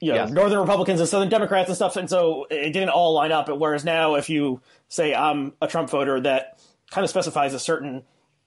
you 0.00 0.12
know, 0.12 0.16
yes. 0.16 0.30
Northern 0.30 0.60
Republicans 0.60 0.98
and 0.98 1.08
Southern 1.08 1.28
Democrats 1.28 1.68
and 1.68 1.76
stuff, 1.76 1.96
and 1.96 2.08
so 2.08 2.46
it 2.50 2.72
didn't 2.72 2.88
all 2.88 3.12
line 3.12 3.32
up. 3.32 3.50
Whereas 3.50 3.84
now, 3.84 4.14
if 4.14 4.30
you 4.30 4.62
say 4.88 5.14
I'm 5.14 5.52
a 5.60 5.66
Trump 5.66 5.90
voter, 5.90 6.20
that 6.22 6.58
kind 6.90 7.04
of 7.04 7.10
specifies 7.10 7.52
a 7.52 7.58
certain 7.58 8.02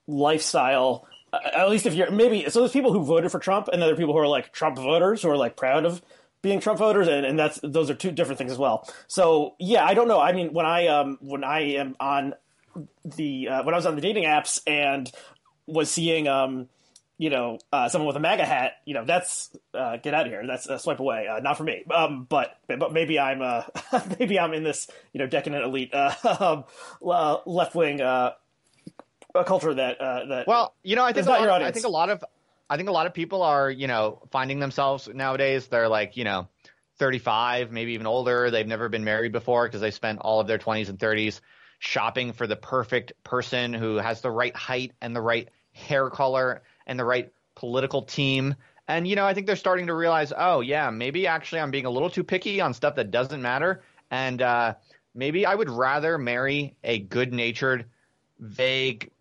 lifestyle. 0.08 1.08
Uh, 1.34 1.39
at 1.54 1.69
least 1.69 1.86
if 1.86 1.96
you're 1.96 2.12
maybe 2.12 2.48
so, 2.50 2.60
there's 2.60 2.72
people 2.72 2.93
who 2.93 3.04
voted 3.04 3.32
for 3.32 3.39
Trump, 3.39 3.67
and 3.67 3.82
are 3.82 3.96
people 3.96 4.13
who 4.13 4.19
are 4.19 4.28
like 4.28 4.54
Trump 4.54 4.78
voters 4.78 5.24
who 5.24 5.30
are 5.30 5.38
like 5.38 5.58
proud 5.58 5.84
of 5.84 6.02
being 6.43 6.60
Trump 6.60 6.78
voters, 6.78 7.08
and, 7.08 7.26
and 7.26 7.39
that's 7.39 7.60
those 7.63 7.89
are 7.89 7.96
two 7.96 8.12
different 8.12 8.38
things 8.38 8.52
as 8.52 8.58
well. 8.58 8.88
So 9.08 9.56
yeah, 9.60 9.84
I 9.84 9.96
don't 9.96 10.08
know. 10.08 10.22
I 10.22 10.32
mean, 10.34 10.54
when 10.54 10.65
I 10.65 10.88
um 10.88 11.17
when 11.22 11.43
I 11.43 11.62
am 11.76 11.96
on 12.00 12.36
the 13.04 13.48
uh, 13.48 13.63
when 13.63 13.74
I 13.74 13.78
was 13.78 13.88
on 13.88 13.96
the 13.96 14.02
dating 14.02 14.26
apps 14.26 14.62
and 14.67 15.12
was 15.65 15.89
seeing 15.89 16.28
um 16.28 16.69
you 17.17 17.30
know, 17.30 17.60
uh, 17.72 17.88
someone 17.89 18.08
with 18.08 18.15
a 18.17 18.19
MAGA 18.19 18.43
hat, 18.43 18.74
you 18.86 18.93
know, 18.93 19.06
that's 19.06 19.56
uh, 19.74 19.98
get 19.98 20.13
out 20.13 20.26
of 20.26 20.32
here. 20.32 20.46
That's 20.46 20.67
a 20.67 20.80
swipe 20.80 21.00
away. 21.00 21.28
Uh, 21.28 21.39
not 21.39 21.58
for 21.58 21.63
me. 21.63 21.84
Um, 21.93 22.26
but 22.28 22.58
but 22.67 22.91
maybe 22.91 23.19
I'm 23.19 23.41
uh, 23.41 23.63
maybe 24.19 24.39
I'm 24.39 24.54
in 24.54 24.63
this 24.63 24.89
you 25.13 25.19
know 25.19 25.28
decadent 25.28 25.63
elite 25.63 25.93
uh, 25.93 26.13
um, 26.39 26.65
left 27.46 27.76
wing 27.76 28.02
uh, 29.36 29.43
culture 29.43 29.74
that 29.74 30.00
that. 30.00 30.48
Well, 30.48 30.76
you 30.84 30.96
know, 30.96 31.04
I 31.04 31.13
think 31.13 31.28
lot, 31.28 31.62
I 31.62 31.72
think 31.72 31.86
a 31.86 31.89
lot 31.89 32.10
of 32.10 32.24
I 32.69 32.78
think 32.78 32.89
a 32.89 32.93
lot 32.93 33.08
of 33.08 33.13
people 33.13 33.41
are 33.43 33.69
you 33.69 33.88
know 33.88 34.22
finding 34.32 34.60
themselves 34.60 35.10
nowadays. 35.13 35.67
They're 35.67 35.89
like 35.89 36.17
you 36.17 36.24
know. 36.24 36.48
35, 37.00 37.72
maybe 37.72 37.93
even 37.93 38.06
older. 38.06 38.52
They've 38.52 38.67
never 38.67 38.88
been 38.88 39.04
married 39.04 39.32
before 39.32 39.65
because 39.65 39.82
they 39.82 39.89
spent 39.89 40.19
all 40.19 40.39
of 40.39 40.46
their 40.46 40.60
20s 40.60 40.89
and 40.89 41.00
30s 41.00 41.41
shopping 41.80 42.34
for 42.34 42.48
the 42.48 42.56
perfect 42.56 43.12
person 43.24 43.74
who 43.74 43.98
has 43.98 44.22
the 44.22 44.32
right 44.32 44.56
height 44.56 44.93
and 45.02 45.15
the 45.15 45.22
right 45.22 45.50
hair 45.74 46.10
color 46.10 46.62
and 46.88 46.98
the 46.98 47.04
right 47.04 47.32
political 47.56 48.04
team. 48.04 48.56
And, 48.88 49.08
you 49.08 49.15
know, 49.15 49.26
I 49.26 49.34
think 49.34 49.48
they're 49.48 49.56
starting 49.56 49.88
to 49.88 49.93
realize, 49.93 50.32
oh, 50.36 50.62
yeah, 50.62 50.89
maybe 50.91 51.28
actually 51.28 51.62
I'm 51.62 51.72
being 51.72 51.86
a 51.86 51.89
little 51.89 52.10
too 52.10 52.24
picky 52.24 52.62
on 52.62 52.74
stuff 52.74 52.96
that 52.96 53.12
doesn't 53.12 53.41
matter. 53.41 53.82
And 54.12 54.41
uh, 54.41 54.76
maybe 55.13 55.46
I 55.46 55.56
would 55.56 55.69
rather 55.69 56.17
marry 56.17 56.76
a 56.84 57.00
good 57.00 57.34
natured, 57.34 57.86
vague 58.39 59.12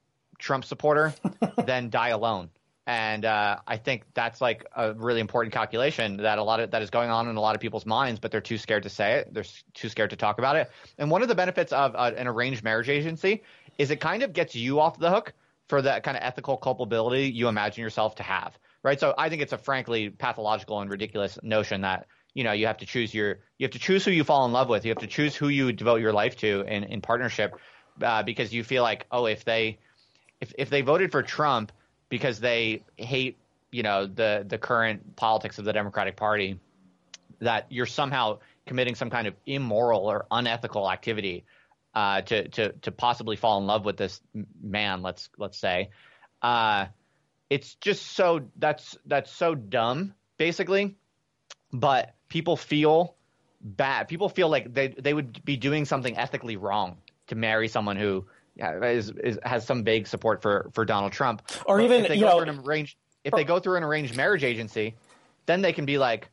Trump 0.43 0.65
supporter 0.65 1.15
then 1.65 1.89
die 1.89 2.09
alone. 2.09 2.51
And 2.85 3.25
uh, 3.25 3.59
I 3.65 3.77
think 3.77 4.03
that's 4.13 4.41
like 4.41 4.67
a 4.75 4.93
really 4.93 5.21
important 5.21 5.55
calculation 5.55 6.17
that 6.17 6.39
a 6.39 6.43
lot 6.43 6.59
of 6.59 6.73
that 6.73 6.83
is 6.83 6.91
going 6.91 7.11
on 7.11 7.29
in 7.29 7.37
a 7.37 7.41
lot 7.41 7.55
of 7.55 7.61
people's 7.61 7.87
minds, 7.87 8.19
but 8.19 8.33
they're 8.33 8.41
too 8.41 8.59
scared 8.59 8.83
to 8.83 8.89
say 8.89 9.19
it. 9.19 9.33
They're 9.33 9.45
too 9.73 9.89
scared 9.89 10.11
to 10.11 10.17
talk 10.17 10.39
about 10.39 10.57
it. 10.57 10.71
And 10.99 11.09
one 11.09 11.23
of 11.23 11.29
the 11.29 11.37
benefits 11.37 11.73
of 11.73 11.95
uh, 11.95 12.11
an 12.17 12.27
arranged 12.27 12.65
marriage 12.65 12.89
agency 12.89 13.45
is 13.79 13.93
it 13.93 14.01
kind 14.01 14.25
of 14.25 14.33
gets 14.33 14.57
you 14.57 14.81
off 14.81 14.99
the 14.99 15.11
hook 15.11 15.33
for 15.69 15.81
that 15.83 16.03
kind 16.03 16.17
of 16.17 16.25
ethical 16.25 16.57
culpability 16.57 17.31
you 17.31 17.47
imagine 17.47 17.83
yourself 17.83 18.17
to 18.17 18.25
have, 18.25 18.59
right? 18.83 18.99
So 18.99 19.15
I 19.17 19.29
think 19.29 19.43
it's 19.43 19.53
a 19.53 19.59
frankly 19.59 20.11
pathological 20.11 20.81
and 20.81 20.91
ridiculous 20.91 21.39
notion 21.43 21.83
that 21.83 22.09
you 22.35 22.43
know 22.43 22.53
you 22.53 22.67
have 22.67 22.79
to 22.79 22.87
choose 22.87 23.15
your 23.15 23.39
you 23.59 23.65
have 23.65 23.73
to 23.73 23.79
choose 23.79 24.05
who 24.05 24.11
you 24.11 24.25
fall 24.25 24.45
in 24.45 24.53
love 24.53 24.69
with, 24.69 24.85
you 24.85 24.91
have 24.91 24.99
to 24.99 25.07
choose 25.07 25.37
who 25.37 25.49
you 25.49 25.73
devote 25.73 26.01
your 26.01 26.13
life 26.13 26.37
to 26.39 26.63
in 26.63 26.83
in 26.85 27.01
partnership, 27.01 27.55
uh, 28.03 28.23
because 28.25 28.53
you 28.53 28.65
feel 28.65 28.83
like 28.83 29.07
oh 29.13 29.27
if 29.27 29.45
they 29.45 29.79
if 30.43 30.53
if 30.59 30.69
they 30.69 30.83
voted 30.83 31.13
for 31.13 31.23
Trump 31.23 31.73
because 32.09 32.41
they 32.41 32.83
hate 32.97 33.39
you 33.71 33.83
know 33.83 34.07
the 34.07 34.45
the 34.47 34.59
current 34.59 35.17
politics 35.17 35.59
of 35.59 35.65
the 35.65 35.73
Democratic 35.73 36.17
Party, 36.17 36.59
that 37.41 37.67
you're 37.71 37.87
somehow 37.87 38.41
committing 38.67 38.95
some 38.95 39.09
kind 39.09 39.27
of 39.27 39.35
immoral 39.47 40.01
or 40.01 40.27
unethical 40.31 40.91
activity 40.91 41.45
uh, 41.95 42.21
to 42.23 42.49
to 42.49 42.73
to 42.73 42.91
possibly 42.91 43.37
fall 43.37 43.59
in 43.59 43.67
love 43.67 43.85
with 43.85 43.97
this 43.97 44.21
man. 44.61 45.01
Let's 45.01 45.31
let's 45.39 45.59
say, 45.59 45.91
uh, 46.43 46.87
it's 47.49 47.77
just 47.77 48.03
so 48.03 48.43
that's 48.57 48.99
that's 49.07 49.31
so 49.31 49.55
dumb, 49.55 50.13
basically. 50.39 50.97
But 51.73 52.15
people 52.29 52.57
feel 52.57 53.15
bad. 53.61 54.09
People 54.09 54.29
feel 54.29 54.49
like 54.49 54.75
they 54.75 54.89
they 54.89 55.15
would 55.15 55.45
be 55.45 55.57
doing 55.57 55.85
something 55.85 56.19
ethically 56.19 56.57
wrong 56.57 56.97
to 57.29 57.37
marry 57.37 57.69
someone 57.69 57.97
who 57.97 58.27
is, 58.57 59.11
is 59.11 59.39
has 59.43 59.67
some 59.67 59.85
vague 59.85 60.07
support 60.07 60.43
for 60.43 60.71
for 60.75 60.85
Donald 60.85 61.13
Trump, 61.13 61.43
or 61.67 61.79
but 61.79 61.85
even 61.85 62.19
you 62.19 62.25
know, 62.25 62.41
arranged 62.41 62.97
if 63.25 63.33
they 63.33 63.45
go 63.45 63.59
through 63.59 63.77
an 63.77 63.83
arranged 63.83 64.17
marriage 64.17 64.45
agency, 64.45 64.95
then 65.47 65.63
they 65.63 65.73
can 65.73 65.85
be 65.85 65.99
like, 65.99 66.29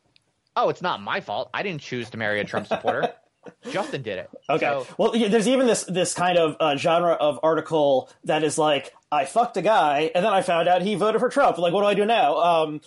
"Oh, 0.56 0.70
it's 0.70 0.82
not 0.82 1.02
my 1.02 1.22
fault. 1.22 1.50
I 1.54 1.64
didn't 1.64 1.82
choose 1.82 2.10
to 2.12 2.18
marry 2.18 2.40
a 2.40 2.44
Trump 2.44 2.68
supporter." 2.68 3.14
Justin 3.72 4.02
did 4.02 4.20
it. 4.20 4.30
Okay. 4.50 4.66
So, 4.66 4.88
well, 4.98 5.12
there's 5.12 5.48
even 5.48 5.68
this 5.68 5.84
this 5.84 6.14
kind 6.14 6.38
of 6.38 6.56
uh, 6.60 6.76
genre 6.76 7.14
of 7.14 7.40
article 7.44 8.10
that 8.26 8.44
is 8.44 8.58
like, 8.58 8.94
I 9.12 9.26
fucked 9.26 9.58
a 9.58 9.62
guy, 9.62 10.12
and 10.14 10.26
then 10.26 10.34
I 10.34 10.42
found 10.42 10.68
out 10.68 10.82
he 10.82 10.96
voted 10.96 11.20
for 11.20 11.30
Trump. 11.30 11.58
Like, 11.58 11.74
what 11.74 11.82
do 11.82 11.88
I 11.88 11.94
do 11.94 12.06
now? 12.06 12.38
Um, 12.38 12.82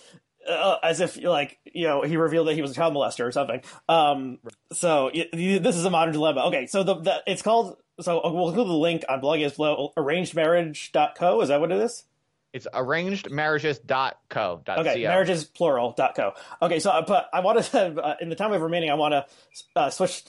uh, 0.48 0.76
as 0.82 1.00
if 1.00 1.22
like 1.22 1.58
you 1.64 1.86
know 1.86 2.02
he 2.02 2.16
revealed 2.16 2.48
that 2.48 2.54
he 2.54 2.62
was 2.62 2.72
a 2.72 2.74
child 2.74 2.94
molester 2.94 3.26
or 3.26 3.32
something. 3.32 3.60
Um, 3.88 4.38
so 4.72 5.10
this 5.32 5.76
is 5.76 5.84
a 5.84 5.90
modern 5.90 6.14
dilemma. 6.14 6.46
Okay, 6.46 6.66
so 6.66 6.82
the, 6.82 6.94
the 6.96 7.22
it's 7.26 7.42
called. 7.42 7.76
So 8.00 8.20
we'll 8.24 8.48
include 8.48 8.68
the 8.68 8.72
link 8.72 9.04
on 9.08 9.20
blog 9.20 9.40
is 9.40 9.54
below. 9.54 9.92
Arrangedmarriage.co. 9.96 11.40
Is 11.40 11.48
that 11.48 11.60
what 11.60 11.72
it 11.72 11.78
is? 11.78 12.04
It's 12.52 12.66
arrangedmarriages.co. 12.66 14.62
Okay, 14.68 15.02
marriages 15.04 15.44
plural. 15.44 15.94
co. 15.94 16.34
Okay, 16.60 16.80
so 16.80 16.90
uh, 16.90 17.02
but 17.06 17.30
I 17.32 17.40
want 17.40 17.64
to 17.64 18.02
uh, 18.02 18.16
in 18.20 18.28
the 18.28 18.34
time 18.34 18.50
we 18.50 18.54
have 18.54 18.62
remaining, 18.62 18.90
I 18.90 18.94
want 18.94 19.12
to 19.12 19.26
uh, 19.74 19.90
switch 19.90 20.24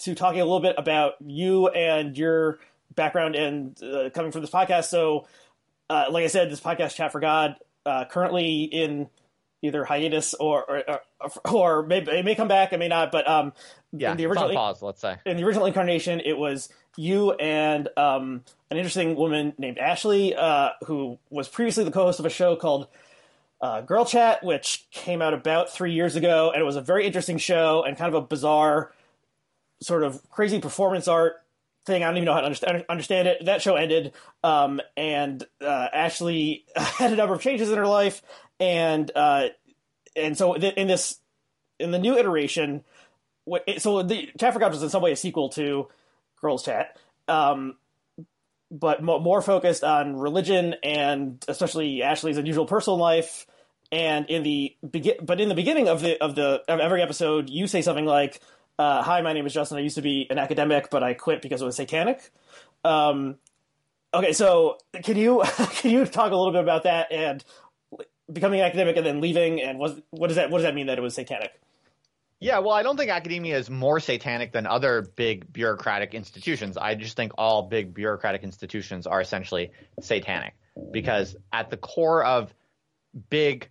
to 0.00 0.14
talking 0.14 0.40
a 0.40 0.44
little 0.44 0.60
bit 0.60 0.76
about 0.78 1.14
you 1.20 1.68
and 1.68 2.16
your 2.16 2.58
background 2.94 3.34
and 3.34 3.82
uh, 3.82 4.10
coming 4.10 4.32
from 4.32 4.40
this 4.40 4.50
podcast. 4.50 4.84
So, 4.84 5.26
uh, 5.90 6.06
like 6.10 6.24
I 6.24 6.28
said, 6.28 6.50
this 6.50 6.60
podcast, 6.60 6.94
Chat 6.94 7.12
for 7.12 7.20
God, 7.20 7.56
uh, 7.84 8.06
currently 8.06 8.64
in 8.64 9.08
either 9.62 9.84
hiatus 9.84 10.32
or 10.34 10.64
or, 10.70 11.00
or, 11.20 11.30
or 11.52 11.86
maybe 11.86 12.10
it 12.10 12.24
may 12.24 12.34
come 12.34 12.48
back, 12.48 12.72
it 12.72 12.78
may 12.78 12.88
not. 12.88 13.12
But 13.12 13.28
um, 13.28 13.52
yeah, 13.92 14.12
in 14.12 14.16
the 14.16 14.26
original 14.26 14.52
pause, 14.52 14.82
let's 14.82 15.00
say 15.00 15.16
in 15.26 15.36
the 15.36 15.44
original 15.44 15.66
incarnation, 15.66 16.20
it 16.20 16.38
was 16.38 16.70
you 16.96 17.32
and 17.32 17.88
um, 17.96 18.42
an 18.70 18.76
interesting 18.76 19.14
woman 19.16 19.54
named 19.58 19.78
Ashley, 19.78 20.34
uh, 20.34 20.70
who 20.84 21.18
was 21.30 21.48
previously 21.48 21.84
the 21.84 21.90
co-host 21.90 22.18
of 22.18 22.26
a 22.26 22.30
show 22.30 22.56
called 22.56 22.88
uh, 23.60 23.80
Girl 23.82 24.04
Chat, 24.04 24.42
which 24.42 24.86
came 24.90 25.22
out 25.22 25.34
about 25.34 25.70
three 25.70 25.92
years 25.92 26.16
ago, 26.16 26.50
and 26.52 26.60
it 26.60 26.64
was 26.64 26.76
a 26.76 26.80
very 26.80 27.06
interesting 27.06 27.38
show 27.38 27.84
and 27.86 27.96
kind 27.96 28.14
of 28.14 28.22
a 28.22 28.26
bizarre, 28.26 28.92
sort 29.80 30.02
of 30.02 30.20
crazy 30.30 30.60
performance 30.60 31.08
art 31.08 31.42
thing. 31.86 32.02
I 32.02 32.06
don't 32.06 32.16
even 32.16 32.26
know 32.26 32.34
how 32.34 32.40
to 32.40 32.46
understand, 32.46 32.84
understand 32.88 33.28
it. 33.28 33.44
That 33.44 33.62
show 33.62 33.76
ended, 33.76 34.12
um, 34.42 34.80
and 34.96 35.42
uh, 35.60 35.88
Ashley 35.92 36.64
had 36.76 37.12
a 37.12 37.16
number 37.16 37.34
of 37.34 37.40
changes 37.40 37.70
in 37.70 37.78
her 37.78 37.86
life, 37.86 38.22
and 38.60 39.10
uh, 39.14 39.48
and 40.14 40.36
so 40.36 40.54
in 40.54 40.86
this 40.88 41.18
in 41.78 41.90
the 41.90 41.98
new 41.98 42.16
iteration, 42.16 42.84
so 43.78 44.02
the 44.02 44.30
Chat 44.38 44.52
for 44.52 44.68
was 44.68 44.82
in 44.82 44.88
some 44.88 45.02
way 45.02 45.12
a 45.12 45.16
sequel 45.16 45.50
to 45.50 45.88
Girls 46.40 46.64
Chat. 46.64 46.98
Um, 47.28 47.76
but 48.70 49.02
more 49.02 49.42
focused 49.42 49.84
on 49.84 50.16
religion 50.16 50.74
and 50.82 51.44
especially 51.48 52.02
Ashley's 52.02 52.36
unusual 52.36 52.66
personal 52.66 52.98
life. 52.98 53.46
And 53.92 54.28
in 54.28 54.42
the 54.42 54.76
begin, 54.88 55.14
but 55.22 55.40
in 55.40 55.48
the 55.48 55.54
beginning 55.54 55.88
of 55.88 56.00
the 56.00 56.20
of 56.22 56.34
the 56.34 56.62
of 56.66 56.80
every 56.80 57.02
episode, 57.02 57.48
you 57.48 57.68
say 57.68 57.82
something 57.82 58.04
like, 58.04 58.40
uh, 58.80 59.00
"Hi, 59.02 59.20
my 59.22 59.32
name 59.32 59.46
is 59.46 59.54
Justin. 59.54 59.78
I 59.78 59.82
used 59.82 59.94
to 59.94 60.02
be 60.02 60.26
an 60.28 60.38
academic, 60.38 60.90
but 60.90 61.04
I 61.04 61.14
quit 61.14 61.40
because 61.40 61.62
it 61.62 61.64
was 61.64 61.76
satanic." 61.76 62.32
Um, 62.84 63.36
okay, 64.12 64.32
so 64.32 64.78
can 65.04 65.16
you 65.16 65.44
can 65.70 65.92
you 65.92 66.04
talk 66.04 66.32
a 66.32 66.36
little 66.36 66.50
bit 66.50 66.62
about 66.62 66.82
that 66.82 67.12
and 67.12 67.44
becoming 68.32 68.58
an 68.58 68.66
academic 68.66 68.96
and 68.96 69.06
then 69.06 69.20
leaving, 69.20 69.62
and 69.62 69.78
what 69.78 70.02
what 70.10 70.26
does 70.26 70.36
that 70.36 70.50
what 70.50 70.58
does 70.58 70.64
that 70.64 70.74
mean 70.74 70.88
that 70.88 70.98
it 70.98 71.02
was 71.02 71.14
satanic? 71.14 71.52
Yeah, 72.38 72.58
well, 72.58 72.72
I 72.72 72.82
don't 72.82 72.98
think 72.98 73.10
academia 73.10 73.56
is 73.56 73.70
more 73.70 73.98
satanic 73.98 74.52
than 74.52 74.66
other 74.66 75.06
big 75.16 75.50
bureaucratic 75.50 76.14
institutions. 76.14 76.76
I 76.76 76.94
just 76.94 77.16
think 77.16 77.32
all 77.38 77.62
big 77.62 77.94
bureaucratic 77.94 78.42
institutions 78.42 79.06
are 79.06 79.20
essentially 79.20 79.72
satanic 80.02 80.54
because 80.92 81.34
at 81.50 81.70
the 81.70 81.78
core 81.78 82.24
of 82.24 82.52
big 83.30 83.70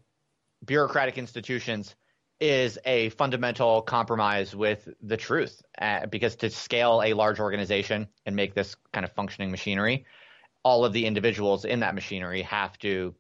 bureaucratic 0.65 1.19
institutions 1.19 1.95
is 2.39 2.79
a 2.85 3.09
fundamental 3.09 3.83
compromise 3.83 4.55
with 4.55 4.89
the 5.01 5.15
truth. 5.15 5.61
Uh, 5.79 6.07
because 6.07 6.35
to 6.37 6.49
scale 6.49 7.01
a 7.05 7.13
large 7.13 7.39
organization 7.39 8.07
and 8.25 8.35
make 8.35 8.55
this 8.55 8.75
kind 8.91 9.05
of 9.05 9.11
functioning 9.13 9.51
machinery, 9.51 10.05
all 10.63 10.85
of 10.85 10.91
the 10.91 11.05
individuals 11.05 11.65
in 11.65 11.81
that 11.81 11.93
machinery 11.93 12.41
have 12.41 12.77
to 12.79 13.13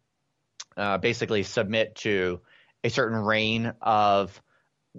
uh, 0.75 0.97
basically 0.97 1.43
submit 1.43 1.95
to 1.95 2.41
a 2.83 2.89
certain 2.89 3.17
reign 3.19 3.73
of 3.81 4.41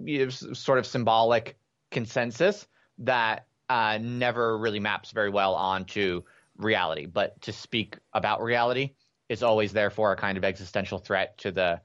you 0.03 0.25
know, 0.25 0.29
sort 0.29 0.79
of 0.79 0.85
symbolic 0.85 1.57
consensus 1.91 2.67
that 2.99 3.47
uh, 3.69 3.97
never 4.01 4.57
really 4.57 4.79
maps 4.79 5.11
very 5.11 5.29
well 5.29 5.55
onto 5.55 6.23
reality. 6.57 7.05
But 7.05 7.41
to 7.43 7.53
speak 7.53 7.97
about 8.13 8.41
reality 8.41 8.91
is 9.29 9.43
always 9.43 9.73
therefore 9.73 10.13
a 10.13 10.15
kind 10.15 10.37
of 10.37 10.43
existential 10.43 10.99
threat 10.99 11.37
to 11.39 11.51
the 11.51 11.81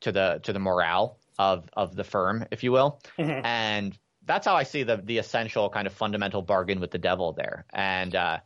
to 0.00 0.12
the 0.12 0.40
to 0.44 0.52
the 0.52 0.58
morale 0.58 1.18
of 1.38 1.68
of 1.72 1.96
the 1.96 2.04
firm, 2.04 2.46
if 2.50 2.62
you 2.62 2.72
will. 2.72 3.00
Mm-hmm. 3.18 3.44
And 3.44 3.98
that's 4.24 4.46
how 4.46 4.54
I 4.54 4.62
see 4.62 4.82
the 4.84 4.96
the 4.96 5.18
essential 5.18 5.68
kind 5.70 5.86
of 5.86 5.92
fundamental 5.92 6.42
bargain 6.42 6.80
with 6.80 6.90
the 6.90 6.98
devil 6.98 7.32
there. 7.32 7.66
And 7.72 8.14
uh, 8.14 8.38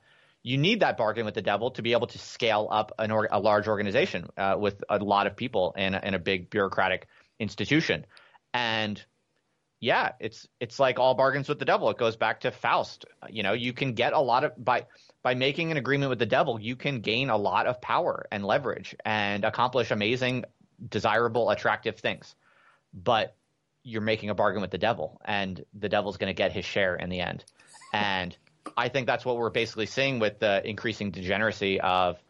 you 0.43 0.57
need 0.57 0.81
that 0.81 0.97
bargain 0.97 1.25
with 1.25 1.35
the 1.35 1.43
devil 1.43 1.73
to 1.73 1.83
be 1.83 1.93
able 1.93 2.07
to 2.07 2.19
scale 2.19 2.69
up 2.71 2.93
an 2.99 3.11
or, 3.11 3.29
a 3.31 3.39
large 3.39 3.69
organization 3.69 4.29
uh, 4.37 4.57
with 4.59 4.83
a 4.89 4.99
lot 4.99 5.27
of 5.27 5.37
people 5.37 5.75
in 5.77 5.95
in 5.95 6.15
a 6.15 6.19
big 6.19 6.51
bureaucratic 6.51 7.07
institution. 7.39 8.07
And 8.55 9.03
yeah, 9.81 10.13
it's 10.19 10.49
it's 10.59 10.81
like 10.81 10.99
all 10.99 11.15
bargains 11.15 11.49
with 11.49 11.59
the 11.59 11.65
devil. 11.65 11.89
It 11.91 11.99
goes 11.99 12.17
back 12.17 12.41
to 12.41 12.51
Faust. 12.51 13.05
You 13.29 13.43
know, 13.43 13.53
you 13.53 13.73
can 13.73 13.95
get 13.95 14.13
a 14.13 14.21
lot 14.21 14.45
of 14.45 14.53
by 14.63 14.87
by 15.23 15.35
making 15.35 15.71
an 15.71 15.77
agreement 15.77 16.11
with 16.11 16.19
the 16.19 16.27
devil, 16.27 16.61
you 16.61 16.77
can 16.77 17.01
gain 17.01 17.31
a 17.31 17.37
lot 17.37 17.67
of 17.67 17.81
power 17.81 18.27
and 18.31 18.45
leverage 18.45 18.95
and 19.05 19.45
accomplish 19.45 19.91
amazing, 19.91 20.45
desirable, 20.89 21.51
attractive 21.51 21.99
things. 21.99 22.35
But 22.95 23.37
you're 23.83 24.03
making 24.03 24.31
a 24.31 24.35
bargain 24.35 24.63
with 24.63 24.71
the 24.71 24.79
devil, 24.79 25.21
and 25.25 25.65
the 25.75 25.89
devil's 25.89 26.17
going 26.17 26.29
to 26.29 26.35
get 26.35 26.53
his 26.53 26.65
share 26.65 26.97
in 26.97 27.11
the 27.11 27.21
end. 27.21 27.45
And 27.93 28.37
I 28.77 28.89
think 28.89 29.07
that's 29.07 29.25
what 29.25 29.37
we're 29.37 29.51
basically 29.51 29.87
seeing 29.87 30.19
with 30.19 30.39
the 30.39 30.67
increasing 30.67 31.11
degeneracy 31.11 31.81
of 31.81 32.23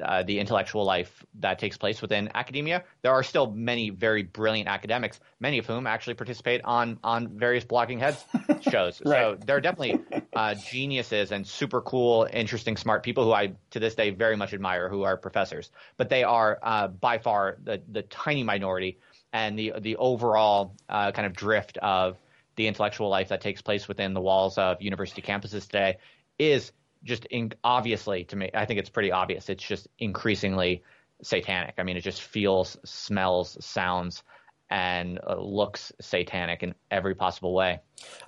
uh, 0.00 0.22
the 0.22 0.38
intellectual 0.38 0.84
life 0.84 1.24
that 1.40 1.58
takes 1.58 1.76
place 1.76 2.02
within 2.02 2.30
academia. 2.34 2.84
There 3.02 3.12
are 3.12 3.22
still 3.22 3.50
many 3.50 3.90
very 3.90 4.22
brilliant 4.22 4.68
academics, 4.68 5.20
many 5.40 5.58
of 5.58 5.66
whom 5.66 5.86
actually 5.86 6.14
participate 6.14 6.60
on 6.64 6.98
on 7.04 7.28
various 7.38 7.64
Bloggingheads 7.64 8.24
shows. 8.70 9.02
right. 9.04 9.38
So 9.38 9.38
there 9.44 9.56
are 9.56 9.60
definitely 9.60 10.00
uh, 10.34 10.54
geniuses 10.54 11.32
and 11.32 11.46
super 11.46 11.80
cool, 11.80 12.28
interesting, 12.32 12.76
smart 12.76 13.02
people 13.02 13.24
who 13.24 13.32
I 13.32 13.52
to 13.70 13.80
this 13.80 13.94
day 13.94 14.10
very 14.10 14.36
much 14.36 14.52
admire 14.52 14.88
who 14.88 15.02
are 15.02 15.16
professors. 15.16 15.70
But 15.96 16.08
they 16.08 16.24
are 16.24 16.58
uh, 16.62 16.88
by 16.88 17.18
far 17.18 17.58
the 17.62 17.82
the 17.90 18.02
tiny 18.02 18.42
minority, 18.42 18.98
and 19.32 19.58
the 19.58 19.74
the 19.78 19.96
overall 19.96 20.76
uh, 20.88 21.12
kind 21.12 21.26
of 21.26 21.34
drift 21.34 21.78
of 21.78 22.18
the 22.56 22.66
intellectual 22.66 23.08
life 23.08 23.28
that 23.28 23.40
takes 23.40 23.62
place 23.62 23.88
within 23.88 24.12
the 24.12 24.20
walls 24.20 24.58
of 24.58 24.82
university 24.82 25.22
campuses 25.22 25.66
today 25.66 25.96
is 26.38 26.72
just 27.04 27.24
in, 27.26 27.52
obviously 27.64 28.24
to 28.24 28.36
me, 28.36 28.50
I 28.54 28.64
think 28.64 28.80
it's 28.80 28.90
pretty 28.90 29.12
obvious. 29.12 29.48
It's 29.48 29.64
just 29.64 29.88
increasingly 29.98 30.82
satanic. 31.22 31.74
I 31.78 31.82
mean, 31.82 31.96
it 31.96 32.02
just 32.02 32.22
feels, 32.22 32.76
smells, 32.84 33.56
sounds, 33.64 34.22
and 34.70 35.18
uh, 35.26 35.36
looks 35.40 35.92
satanic 36.00 36.62
in 36.62 36.74
every 36.90 37.14
possible 37.14 37.54
way. 37.54 37.80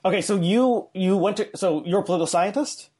Okay, 0.04 0.20
so 0.20 0.36
you 0.36 0.88
you 0.92 1.16
went 1.16 1.36
to 1.36 1.48
so 1.54 1.84
you're 1.86 2.00
a 2.00 2.04
political 2.04 2.26
scientist. 2.26 2.90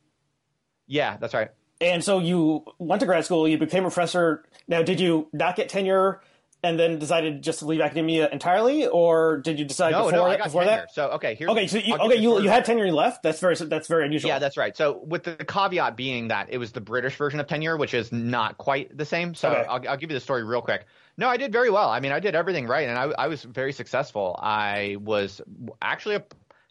Yeah, 0.87 1.17
that's 1.17 1.35
right. 1.35 1.51
And 1.81 2.05
so 2.05 2.21
you 2.21 2.65
went 2.79 3.01
to 3.01 3.07
grad 3.07 3.25
school. 3.25 3.49
You 3.49 3.59
became 3.59 3.85
a 3.85 3.89
professor. 3.89 4.45
Now, 4.69 4.83
did 4.83 5.01
you 5.01 5.29
not 5.33 5.57
get 5.57 5.69
tenure 5.69 6.21
and 6.63 6.79
then 6.79 6.99
decided 6.99 7.43
just 7.43 7.59
to 7.59 7.67
leave 7.67 7.81
academia 7.81 8.29
entirely, 8.31 8.87
or 8.87 9.39
did 9.39 9.59
you 9.59 9.65
decide 9.65 9.93
no, 9.93 10.05
before, 10.05 10.13
no, 10.13 10.27
I 10.27 10.37
got 10.37 10.45
before 10.45 10.63
tenure. 10.63 10.77
that? 10.77 10.95
So 10.95 11.09
okay, 11.11 11.35
here. 11.35 11.49
Okay, 11.49 11.67
so 11.67 11.79
you, 11.79 11.97
okay, 11.97 12.17
you 12.17 12.41
you 12.41 12.49
had 12.49 12.65
tenure 12.65 12.93
left. 12.93 13.23
That's 13.23 13.41
very 13.41 13.57
that's 13.57 13.89
very 13.89 14.07
unusual. 14.07 14.29
Yeah, 14.29 14.39
that's 14.39 14.57
right. 14.57 14.77
So 14.77 15.03
with 15.05 15.25
the 15.25 15.37
caveat 15.37 15.97
being 15.97 16.29
that 16.29 16.49
it 16.51 16.59
was 16.59 16.73
the 16.73 16.81
British 16.81 17.17
version 17.17 17.41
of 17.41 17.47
tenure, 17.47 17.77
which 17.77 17.95
is 17.95 18.13
not 18.13 18.59
quite 18.59 18.97
the 18.97 19.05
same. 19.05 19.35
So 19.35 19.51
okay. 19.51 19.65
I'll, 19.69 19.89
I'll 19.91 19.97
give 19.97 20.11
you 20.11 20.17
the 20.17 20.21
story 20.21 20.45
real 20.45 20.63
quick. 20.63 20.87
No, 21.17 21.29
I 21.29 21.37
did 21.37 21.53
very 21.53 21.69
well. 21.69 21.91
I 21.91 22.01
mean, 22.01 22.13
I 22.13 22.21
did 22.21 22.35
everything 22.35 22.67
right, 22.67 22.89
and 22.89 22.99
I, 22.99 23.25
I 23.25 23.29
was 23.29 23.43
very 23.43 23.73
successful. 23.73 24.39
I 24.41 24.97
was 25.01 25.41
actually 25.83 26.17
a 26.17 26.25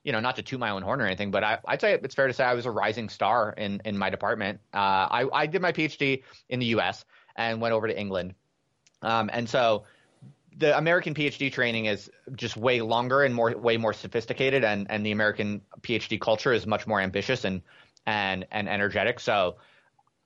you 0.04 0.12
know, 0.12 0.20
not 0.20 0.36
to 0.36 0.42
toot 0.42 0.60
my 0.60 0.72
own 0.72 0.82
horn 0.82 1.00
or 1.00 1.06
anything, 1.06 1.30
but 1.30 1.44
I, 1.44 1.60
would 1.70 1.80
say 1.80 1.94
it's 1.94 2.16
fair 2.16 2.28
to 2.28 2.34
say 2.34 2.44
I 2.44 2.56
was 2.56 2.66
a 2.66 2.72
rising 2.72 3.08
star 3.08 3.54
in, 3.56 3.82
in 3.86 3.98
my 3.98 4.10
department. 4.10 4.60
Uh, 4.74 4.78
I, 4.78 5.28
I 5.32 5.46
did 5.46 5.62
my 5.62 5.72
PhD 5.72 6.24
in 6.50 6.60
the 6.60 6.66
U.S. 6.68 7.06
and 7.36 7.62
went 7.62 7.74
over 7.74 7.88
to 7.88 7.98
England, 7.98 8.34
um, 9.02 9.30
and 9.34 9.50
so 9.50 9.84
the 10.58 10.78
American 10.78 11.14
PhD 11.14 11.52
training 11.52 11.86
is 11.86 12.10
just 12.36 12.58
way 12.58 12.82
longer 12.82 13.24
and 13.24 13.34
more 13.34 13.56
way 13.58 13.78
more 13.78 13.94
sophisticated, 13.94 14.64
and 14.64 14.88
and 14.90 15.06
the 15.06 15.12
American 15.12 15.62
PhD 15.82 16.20
culture 16.20 16.54
is 16.54 16.68
much 16.68 16.86
more 16.88 17.00
ambitious 17.00 17.46
and 17.46 17.62
and 18.06 18.46
and 18.52 18.68
energetic. 18.68 19.20
So 19.20 19.56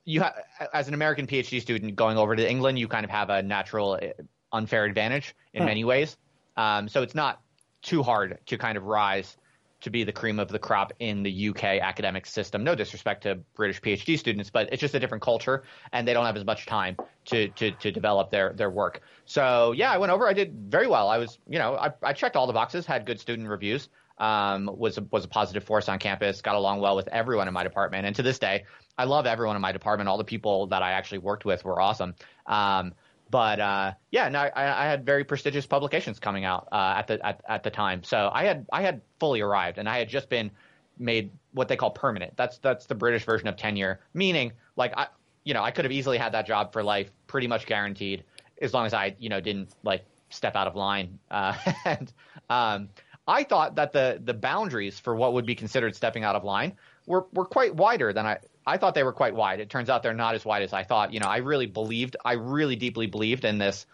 you 0.03 0.21
ha- 0.21 0.35
as 0.73 0.88
an 0.88 0.93
American 0.93 1.27
PhD 1.27 1.61
student 1.61 1.95
going 1.95 2.17
over 2.17 2.35
to 2.35 2.49
England, 2.49 2.79
you 2.79 2.88
kind 2.88 3.03
of 3.03 3.11
have 3.11 3.29
a 3.29 3.41
natural 3.41 3.93
uh, 3.93 4.23
unfair 4.51 4.85
advantage 4.85 5.35
in 5.53 5.63
hmm. 5.63 5.67
many 5.67 5.83
ways. 5.83 6.17
Um, 6.57 6.88
so 6.88 7.01
it's 7.01 7.15
not 7.15 7.41
too 7.81 8.01
hard 8.01 8.39
to 8.47 8.57
kind 8.57 8.77
of 8.77 8.83
rise 8.83 9.38
to 9.81 9.89
be 9.89 10.03
the 10.03 10.11
cream 10.11 10.39
of 10.39 10.47
the 10.47 10.59
crop 10.59 10.93
in 10.99 11.23
the 11.23 11.49
UK 11.49 11.63
academic 11.63 12.25
system. 12.25 12.63
No 12.63 12.75
disrespect 12.75 13.23
to 13.23 13.35
British 13.55 13.81
PhD 13.81 14.17
students, 14.17 14.49
but 14.49 14.69
it's 14.71 14.81
just 14.81 14.95
a 14.95 14.99
different 14.99 15.21
culture, 15.21 15.63
and 15.91 16.07
they 16.07 16.13
don't 16.13 16.25
have 16.25 16.38
as 16.38 16.45
much 16.45 16.65
time 16.65 16.97
to 17.25 17.49
to, 17.49 17.71
to 17.71 17.91
develop 17.91 18.31
their 18.31 18.53
their 18.53 18.69
work. 18.69 19.01
So 19.25 19.73
yeah, 19.73 19.91
I 19.91 19.97
went 19.97 20.11
over. 20.11 20.27
I 20.27 20.33
did 20.33 20.53
very 20.69 20.88
well. 20.88 21.09
I 21.09 21.17
was, 21.17 21.39
you 21.47 21.59
know, 21.59 21.75
I, 21.75 21.91
I 22.01 22.13
checked 22.13 22.35
all 22.35 22.47
the 22.47 22.53
boxes, 22.53 22.85
had 22.85 23.06
good 23.06 23.19
student 23.19 23.47
reviews, 23.47 23.89
um, 24.17 24.69
was 24.77 24.97
a, 24.97 25.02
was 25.12 25.25
a 25.25 25.27
positive 25.27 25.63
force 25.63 25.89
on 25.89 26.00
campus, 26.00 26.41
got 26.41 26.56
along 26.56 26.79
well 26.79 26.95
with 26.95 27.08
everyone 27.10 27.47
in 27.47 27.54
my 27.54 27.63
department, 27.63 28.06
and 28.06 28.15
to 28.15 28.23
this 28.23 28.39
day, 28.39 28.65
I 28.97 29.04
love 29.04 29.25
everyone 29.25 29.56
in 29.56 29.62
my 29.62 29.71
department. 29.71 30.10
All 30.10 30.17
the 30.17 30.23
people 30.23 30.67
that 30.67 30.81
I 30.81 30.91
actually 30.91 31.19
worked 31.19 31.45
with 31.45 31.65
were 31.65 31.81
awesome. 31.81 32.15
Um, 32.45 32.93
but 33.30 33.60
uh, 33.60 33.94
yeah, 34.12 34.30
no, 34.30 34.40
I, 34.40 34.84
I, 34.84 34.86
had 34.86 35.06
very 35.06 35.23
prestigious 35.23 35.65
publications 35.65 36.19
coming 36.19 36.46
out 36.46 36.67
uh, 36.71 36.96
at 36.98 37.08
the 37.08 37.26
at, 37.26 37.42
at 37.48 37.63
the 37.63 37.71
time. 37.71 38.04
So 38.04 38.30
I 38.32 38.46
had 38.46 38.65
I 38.71 38.82
had 38.82 39.02
fully 39.19 39.42
arrived, 39.42 39.78
and 39.78 39.90
I 39.90 39.98
had 39.98 40.10
just 40.10 40.30
been 40.30 40.52
made 40.98 41.32
what 41.52 41.67
they 41.67 41.76
call 41.76 41.92
permanent. 41.92 42.38
That's 42.38 42.60
that's 42.60 42.86
the 42.86 42.96
British 42.96 43.26
version 43.26 43.48
of 43.48 43.58
tenure, 43.58 44.00
meaning 44.13 44.54
like 44.76 44.94
I 44.96 45.08
you 45.44 45.54
know 45.54 45.63
I 45.63 45.71
could 45.71 45.86
have 45.86 45.92
easily 45.92 46.17
had 46.17 46.34
that 46.34 46.46
job 46.46 46.71
for 46.71 46.84
life, 46.84 47.12
pretty 47.28 47.48
much 47.48 47.65
guaranteed, 47.65 48.23
as 48.62 48.73
long 48.73 48.86
as 48.86 48.94
I 48.94 49.15
you 49.17 49.30
know 49.30 49.42
didn't 49.42 49.69
like 49.84 50.06
step 50.30 50.56
out 50.56 50.67
of 50.67 50.76
line. 50.76 51.19
Uh, 51.32 51.56
and 51.86 52.13
um, 52.50 52.90
I 53.28 53.44
thought 53.44 53.76
that 53.76 53.92
the 53.92 54.21
the 54.23 54.34
boundaries 54.34 55.00
for 55.00 55.15
what 55.15 55.34
would 55.34 55.46
be 55.46 55.56
considered 55.56 55.96
stepping 55.96 56.23
out 56.23 56.36
of 56.36 56.44
line 56.44 56.73
were 57.08 57.26
were 57.34 57.46
quite 57.46 57.76
wider 57.76 58.13
than 58.13 58.26
I 58.26 58.38
I 58.65 58.77
thought 58.77 58.95
they 58.95 59.03
were 59.03 59.13
quite 59.13 59.35
wide. 59.35 59.59
It 59.59 59.69
turns 59.69 59.89
out 59.89 60.01
they're 60.01 60.13
not 60.13 60.35
as 60.35 60.43
wide 60.43 60.63
as 60.63 60.73
I 60.73 60.83
thought. 60.83 61.13
You 61.13 61.19
know, 61.19 61.27
I 61.27 61.37
really 61.37 61.67
believed, 61.67 62.17
I 62.25 62.33
really 62.33 62.75
deeply 62.75 63.07
believed 63.07 63.45
in 63.45 63.57
this 63.57 63.85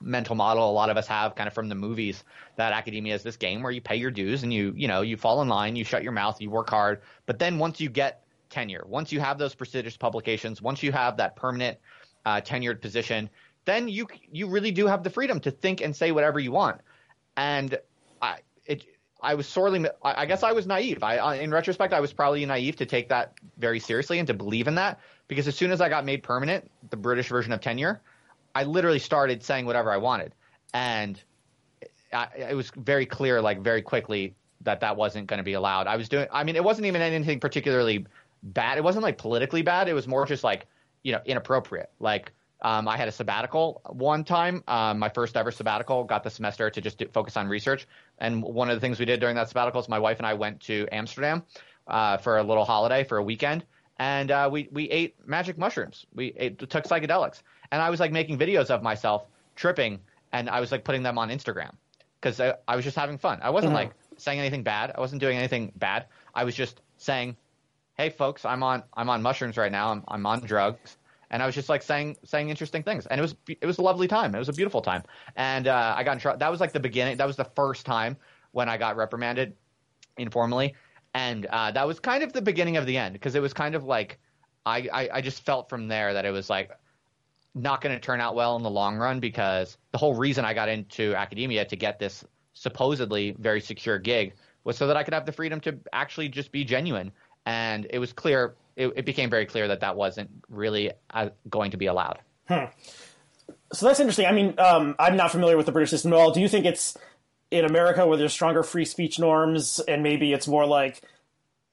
mental 0.00 0.34
model 0.34 0.70
a 0.70 0.72
lot 0.72 0.88
of 0.88 0.96
us 0.96 1.06
have 1.06 1.34
kind 1.34 1.46
of 1.46 1.52
from 1.52 1.68
the 1.68 1.74
movies 1.74 2.24
that 2.56 2.72
academia 2.72 3.14
is 3.14 3.22
this 3.22 3.36
game 3.36 3.62
where 3.62 3.72
you 3.72 3.80
pay 3.80 3.96
your 3.96 4.10
dues 4.10 4.42
and 4.42 4.52
you 4.52 4.72
you 4.74 4.88
know 4.88 5.02
you 5.02 5.16
fall 5.16 5.42
in 5.42 5.48
line 5.48 5.76
you 5.76 5.84
shut 5.84 6.02
your 6.02 6.12
mouth 6.12 6.40
you 6.40 6.48
work 6.48 6.70
hard 6.70 7.02
but 7.26 7.38
then 7.38 7.58
once 7.58 7.80
you 7.80 7.90
get 7.90 8.24
tenure 8.48 8.82
once 8.86 9.12
you 9.12 9.20
have 9.20 9.36
those 9.36 9.54
prestigious 9.54 9.96
publications 9.96 10.62
once 10.62 10.82
you 10.82 10.90
have 10.90 11.18
that 11.18 11.36
permanent 11.36 11.76
uh, 12.24 12.40
tenured 12.40 12.80
position 12.80 13.28
then 13.66 13.88
you 13.88 14.06
you 14.32 14.48
really 14.48 14.70
do 14.70 14.86
have 14.86 15.02
the 15.02 15.10
freedom 15.10 15.38
to 15.38 15.50
think 15.50 15.82
and 15.82 15.94
say 15.94 16.12
whatever 16.12 16.40
you 16.40 16.50
want 16.50 16.80
and 17.36 17.78
i 18.22 18.38
it 18.64 18.86
I 19.22 19.34
was 19.34 19.46
sorely, 19.46 19.86
I 20.02 20.26
guess 20.26 20.42
I 20.42 20.52
was 20.52 20.66
naive. 20.66 21.02
I, 21.02 21.36
in 21.36 21.50
retrospect, 21.50 21.92
I 21.92 22.00
was 22.00 22.12
probably 22.12 22.44
naive 22.46 22.76
to 22.76 22.86
take 22.86 23.08
that 23.08 23.34
very 23.58 23.80
seriously 23.80 24.18
and 24.18 24.26
to 24.26 24.34
believe 24.34 24.66
in 24.66 24.74
that 24.76 25.00
because 25.28 25.46
as 25.46 25.54
soon 25.54 25.70
as 25.70 25.80
I 25.80 25.88
got 25.88 26.04
made 26.04 26.22
permanent, 26.22 26.70
the 26.90 26.96
British 26.96 27.28
version 27.28 27.52
of 27.52 27.60
tenure, 27.60 28.00
I 28.54 28.64
literally 28.64 28.98
started 28.98 29.42
saying 29.42 29.66
whatever 29.66 29.92
I 29.92 29.96
wanted, 29.96 30.34
and 30.74 31.22
I, 32.12 32.28
it 32.50 32.56
was 32.56 32.70
very 32.76 33.06
clear, 33.06 33.40
like 33.40 33.60
very 33.60 33.82
quickly, 33.82 34.34
that 34.62 34.80
that 34.80 34.96
wasn't 34.96 35.26
going 35.26 35.38
to 35.38 35.44
be 35.44 35.52
allowed. 35.52 35.86
I 35.86 35.96
was 35.96 36.08
doing. 36.08 36.26
I 36.32 36.44
mean, 36.44 36.56
it 36.56 36.64
wasn't 36.64 36.86
even 36.86 37.00
anything 37.00 37.40
particularly 37.40 38.06
bad. 38.42 38.78
It 38.78 38.84
wasn't 38.84 39.04
like 39.04 39.18
politically 39.18 39.62
bad. 39.62 39.88
It 39.88 39.92
was 39.92 40.08
more 40.08 40.26
just 40.26 40.44
like 40.44 40.66
you 41.02 41.12
know 41.12 41.20
inappropriate. 41.24 41.90
Like 42.00 42.32
um, 42.62 42.88
I 42.88 42.96
had 42.96 43.08
a 43.08 43.12
sabbatical 43.12 43.80
one 43.88 44.24
time, 44.24 44.62
um, 44.68 44.98
my 44.98 45.08
first 45.08 45.36
ever 45.36 45.50
sabbatical. 45.50 46.04
Got 46.04 46.24
the 46.24 46.30
semester 46.30 46.68
to 46.70 46.80
just 46.80 46.98
do, 46.98 47.08
focus 47.08 47.36
on 47.36 47.48
research. 47.48 47.86
And 48.18 48.42
one 48.42 48.68
of 48.68 48.76
the 48.76 48.80
things 48.80 48.98
we 48.98 49.06
did 49.06 49.20
during 49.20 49.36
that 49.36 49.48
sabbatical 49.48 49.80
is 49.80 49.88
my 49.88 49.98
wife 49.98 50.18
and 50.18 50.26
I 50.26 50.34
went 50.34 50.60
to 50.62 50.86
Amsterdam 50.92 51.42
uh, 51.86 52.18
for 52.18 52.38
a 52.38 52.42
little 52.42 52.64
holiday 52.64 53.04
for 53.04 53.18
a 53.18 53.22
weekend, 53.22 53.64
and 53.98 54.30
uh, 54.30 54.48
we 54.50 54.68
we 54.72 54.88
ate 54.90 55.16
magic 55.26 55.58
mushrooms. 55.58 56.06
We 56.14 56.32
ate, 56.36 56.58
took 56.58 56.84
psychedelics, 56.84 57.42
and 57.70 57.82
I 57.82 57.90
was 57.90 58.00
like 58.00 58.12
making 58.12 58.38
videos 58.38 58.70
of 58.70 58.82
myself 58.82 59.26
tripping, 59.56 60.00
and 60.32 60.48
I 60.48 60.60
was 60.60 60.70
like 60.72 60.84
putting 60.84 61.02
them 61.02 61.18
on 61.18 61.30
Instagram 61.30 61.72
because 62.20 62.40
I, 62.40 62.54
I, 62.68 62.76
was 62.76 62.84
just 62.84 62.96
having 62.96 63.18
fun. 63.18 63.40
I 63.42 63.50
wasn't 63.50 63.70
mm-hmm. 63.70 63.88
like 63.88 63.94
saying 64.18 64.38
anything 64.38 64.62
bad. 64.62 64.92
I 64.94 65.00
wasn't 65.00 65.20
doing 65.20 65.36
anything 65.36 65.72
bad. 65.76 66.06
I 66.34 66.44
was 66.44 66.54
just 66.54 66.80
saying, 66.98 67.36
"Hey, 67.94 68.10
folks, 68.10 68.44
I'm 68.44 68.62
on 68.62 68.82
I'm 68.94 69.10
on 69.10 69.22
mushrooms 69.22 69.56
right 69.56 69.72
now. 69.72 69.90
I'm 69.90 70.04
I'm 70.06 70.26
on 70.26 70.40
drugs." 70.40 70.96
And 71.30 71.42
I 71.42 71.46
was 71.46 71.54
just 71.54 71.68
like 71.68 71.82
saying 71.82 72.16
saying 72.24 72.48
interesting 72.50 72.82
things, 72.82 73.06
and 73.06 73.18
it 73.18 73.22
was 73.22 73.36
it 73.46 73.64
was 73.64 73.78
a 73.78 73.82
lovely 73.82 74.08
time. 74.08 74.34
It 74.34 74.38
was 74.38 74.48
a 74.48 74.52
beautiful 74.52 74.82
time, 74.82 75.02
and 75.36 75.68
uh, 75.68 75.94
I 75.96 76.02
got 76.02 76.12
in 76.12 76.18
trouble. 76.18 76.38
That 76.38 76.50
was 76.50 76.60
like 76.60 76.72
the 76.72 76.80
beginning. 76.80 77.16
That 77.18 77.26
was 77.26 77.36
the 77.36 77.44
first 77.44 77.86
time 77.86 78.16
when 78.52 78.68
I 78.68 78.76
got 78.76 78.96
reprimanded 78.96 79.54
informally, 80.16 80.74
and 81.14 81.46
uh, 81.46 81.70
that 81.70 81.86
was 81.86 82.00
kind 82.00 82.24
of 82.24 82.32
the 82.32 82.42
beginning 82.42 82.76
of 82.76 82.86
the 82.86 82.96
end 82.96 83.12
because 83.12 83.34
it 83.34 83.42
was 83.42 83.52
kind 83.52 83.74
of 83.74 83.84
like 83.84 84.18
I, 84.66 84.88
I 84.92 85.08
I 85.14 85.20
just 85.20 85.44
felt 85.44 85.68
from 85.68 85.86
there 85.88 86.12
that 86.14 86.24
it 86.24 86.30
was 86.30 86.50
like 86.50 86.70
not 87.54 87.80
going 87.80 87.94
to 87.94 88.00
turn 88.00 88.20
out 88.20 88.34
well 88.34 88.56
in 88.56 88.62
the 88.62 88.70
long 88.70 88.96
run 88.96 89.20
because 89.20 89.76
the 89.92 89.98
whole 89.98 90.14
reason 90.14 90.44
I 90.44 90.54
got 90.54 90.68
into 90.68 91.14
academia 91.14 91.64
to 91.64 91.76
get 91.76 91.98
this 91.98 92.24
supposedly 92.54 93.34
very 93.38 93.60
secure 93.60 93.98
gig 93.98 94.34
was 94.64 94.76
so 94.76 94.86
that 94.86 94.96
I 94.96 95.02
could 95.02 95.14
have 95.14 95.26
the 95.26 95.32
freedom 95.32 95.60
to 95.60 95.78
actually 95.92 96.28
just 96.28 96.52
be 96.52 96.64
genuine. 96.64 97.10
And 97.46 97.86
it 97.90 97.98
was 97.98 98.12
clear, 98.12 98.54
it, 98.76 98.92
it 98.96 99.04
became 99.04 99.30
very 99.30 99.46
clear 99.46 99.68
that 99.68 99.80
that 99.80 99.96
wasn't 99.96 100.30
really 100.48 100.92
uh, 101.10 101.30
going 101.48 101.72
to 101.72 101.76
be 101.76 101.86
allowed. 101.86 102.18
Hmm. 102.48 102.66
So 103.72 103.86
that's 103.86 104.00
interesting. 104.00 104.26
I 104.26 104.32
mean, 104.32 104.54
um, 104.58 104.96
I'm 104.98 105.16
not 105.16 105.30
familiar 105.30 105.56
with 105.56 105.66
the 105.66 105.72
British 105.72 105.90
system 105.90 106.12
at 106.12 106.18
all. 106.18 106.32
Do 106.32 106.40
you 106.40 106.48
think 106.48 106.66
it's 106.66 106.96
in 107.50 107.64
America 107.64 108.06
where 108.06 108.16
there's 108.16 108.32
stronger 108.32 108.62
free 108.62 108.84
speech 108.84 109.18
norms 109.18 109.80
and 109.80 110.02
maybe 110.02 110.32
it's 110.32 110.48
more 110.48 110.66
like, 110.66 111.02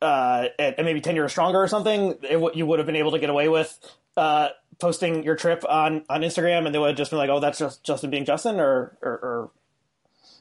uh, 0.02 0.46
and 0.60 0.76
maybe 0.80 1.02
tenure 1.02 1.26
is 1.26 1.32
stronger 1.32 1.62
or 1.62 1.68
something, 1.68 2.16
it, 2.22 2.56
you 2.56 2.66
would 2.66 2.80
have 2.80 2.86
been 2.86 2.96
able 2.96 3.12
to 3.12 3.20
get 3.20 3.30
away 3.30 3.50
with 3.50 3.80
uh, 4.18 4.50
posting 4.80 5.24
your 5.24 5.36
trip 5.36 5.64
on 5.68 6.04
on 6.10 6.22
Instagram, 6.22 6.66
and 6.66 6.74
they 6.74 6.80
would 6.80 6.90
have 6.90 6.98
just 6.98 7.12
been 7.12 7.20
like, 7.20 7.30
"Oh, 7.30 7.40
that's 7.40 7.60
just 7.60 7.84
Justin 7.84 8.10
being 8.10 8.26
Justin," 8.26 8.60
or 8.60 8.98
or. 9.02 9.12
or... 9.12 9.52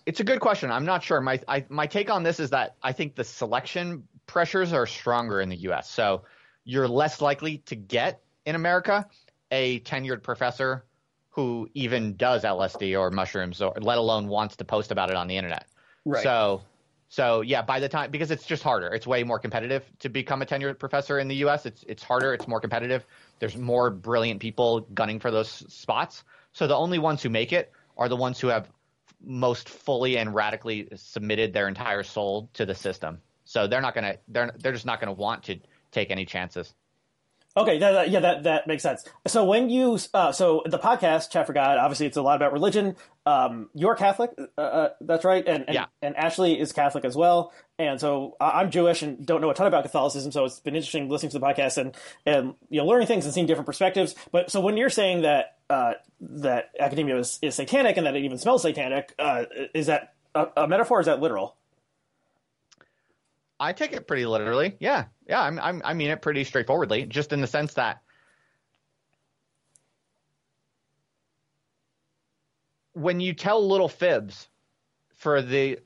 It's 0.06 0.20
a 0.20 0.24
good 0.24 0.40
question. 0.40 0.70
I'm 0.70 0.84
not 0.84 1.02
sure. 1.02 1.20
My 1.20 1.40
I, 1.46 1.64
my 1.68 1.86
take 1.86 2.10
on 2.10 2.22
this 2.22 2.40
is 2.40 2.50
that 2.50 2.76
I 2.82 2.92
think 2.92 3.14
the 3.14 3.24
selection 3.24 4.06
pressures 4.26 4.72
are 4.72 4.86
stronger 4.86 5.40
in 5.40 5.48
the 5.48 5.56
U.S. 5.56 5.90
So 5.90 6.22
you're 6.66 6.88
less 6.88 7.22
likely 7.22 7.58
to 7.58 7.76
get 7.76 8.20
in 8.44 8.54
America 8.54 9.06
a 9.50 9.80
tenured 9.80 10.22
professor 10.22 10.84
who 11.30 11.68
even 11.72 12.16
does 12.16 12.42
LSD 12.42 12.98
or 12.98 13.10
mushrooms, 13.10 13.62
or 13.62 13.72
let 13.80 13.98
alone 13.98 14.26
wants 14.26 14.56
to 14.56 14.64
post 14.64 14.90
about 14.90 15.08
it 15.10 15.16
on 15.16 15.28
the 15.28 15.36
internet. 15.36 15.66
Right. 16.04 16.22
So 16.22 16.62
so 17.08 17.40
yeah, 17.40 17.62
by 17.62 17.78
the 17.78 17.88
time 17.88 18.10
because 18.10 18.30
it's 18.30 18.44
just 18.44 18.62
harder. 18.62 18.88
It's 18.88 19.06
way 19.06 19.22
more 19.22 19.38
competitive 19.38 19.84
to 20.00 20.08
become 20.08 20.42
a 20.42 20.46
tenured 20.46 20.78
professor 20.78 21.18
in 21.18 21.28
the 21.28 21.36
U.S. 21.36 21.64
It's 21.64 21.84
it's 21.88 22.02
harder. 22.02 22.34
It's 22.34 22.48
more 22.48 22.60
competitive. 22.60 23.04
There's 23.38 23.56
more 23.56 23.90
brilliant 23.90 24.40
people 24.40 24.80
gunning 24.92 25.20
for 25.20 25.30
those 25.30 25.48
spots. 25.48 26.24
So 26.52 26.66
the 26.66 26.76
only 26.76 26.98
ones 26.98 27.22
who 27.22 27.28
make 27.28 27.52
it 27.52 27.70
are 27.96 28.08
the 28.08 28.16
ones 28.16 28.40
who 28.40 28.48
have 28.48 28.68
most 29.24 29.68
fully 29.68 30.18
and 30.18 30.34
radically 30.34 30.88
submitted 30.96 31.52
their 31.52 31.68
entire 31.68 32.02
soul 32.02 32.50
to 32.54 32.66
the 32.66 32.74
system. 32.74 33.18
So 33.44 33.68
they're 33.68 33.80
not 33.80 33.94
gonna 33.94 34.16
they're 34.26 34.52
they're 34.58 34.72
just 34.72 34.86
not 34.86 34.98
gonna 34.98 35.12
want 35.12 35.44
to 35.44 35.60
take 35.90 36.10
any 36.10 36.24
chances. 36.24 36.74
Okay, 37.56 37.78
that, 37.78 37.92
that, 37.92 38.10
yeah, 38.10 38.20
that 38.20 38.42
that 38.42 38.66
makes 38.66 38.82
sense. 38.82 39.02
So 39.26 39.44
when 39.44 39.70
you 39.70 39.98
uh, 40.12 40.30
so 40.30 40.62
the 40.66 40.78
podcast 40.78 41.30
Chat 41.30 41.46
for 41.46 41.54
God, 41.54 41.78
obviously 41.78 42.04
it's 42.06 42.18
a 42.18 42.22
lot 42.22 42.36
about 42.36 42.52
religion. 42.52 42.96
Um, 43.24 43.70
you're 43.72 43.94
Catholic, 43.94 44.32
uh, 44.58 44.60
uh, 44.60 44.88
that's 45.00 45.24
right, 45.24 45.42
and, 45.46 45.64
and 45.66 45.74
yeah. 45.74 45.86
and 46.02 46.14
Ashley 46.16 46.60
is 46.60 46.74
Catholic 46.74 47.06
as 47.06 47.16
well. 47.16 47.52
And 47.78 47.98
so 47.98 48.36
I'm 48.38 48.70
Jewish 48.70 49.00
and 49.00 49.24
don't 49.24 49.40
know 49.40 49.48
a 49.48 49.54
ton 49.54 49.66
about 49.66 49.84
Catholicism, 49.84 50.32
so 50.32 50.44
it's 50.44 50.60
been 50.60 50.76
interesting 50.76 51.08
listening 51.08 51.30
to 51.30 51.38
the 51.38 51.46
podcast 51.46 51.78
and 51.78 51.96
and 52.26 52.54
you 52.68 52.80
know 52.80 52.86
learning 52.86 53.06
things 53.06 53.24
and 53.24 53.32
seeing 53.32 53.46
different 53.46 53.66
perspectives. 53.66 54.14
But 54.32 54.50
so 54.50 54.60
when 54.60 54.76
you're 54.76 54.90
saying 54.90 55.22
that 55.22 55.56
uh, 55.70 55.94
that 56.20 56.72
academia 56.78 57.16
is, 57.16 57.38
is 57.40 57.54
satanic 57.54 57.96
and 57.96 58.06
that 58.06 58.14
it 58.14 58.22
even 58.22 58.36
smells 58.36 58.62
satanic, 58.62 59.14
uh, 59.18 59.44
is 59.72 59.86
that 59.86 60.12
a, 60.34 60.48
a 60.58 60.68
metaphor? 60.68 61.00
is 61.00 61.06
that 61.06 61.22
literal? 61.22 61.56
I 63.58 63.72
take 63.72 63.92
it 63.92 64.06
pretty 64.06 64.26
literally. 64.26 64.76
Yeah, 64.80 65.06
yeah. 65.26 65.40
I'm, 65.40 65.58
I'm, 65.58 65.82
i 65.84 65.94
mean 65.94 66.10
it 66.10 66.22
pretty 66.22 66.44
straightforwardly, 66.44 67.06
just 67.06 67.32
in 67.32 67.40
the 67.40 67.46
sense 67.46 67.74
that 67.74 68.02
when 72.92 73.20
you 73.20 73.34
tell 73.34 73.66
little 73.66 73.88
fibs 73.88 74.48
for 75.16 75.42
the 75.42 75.78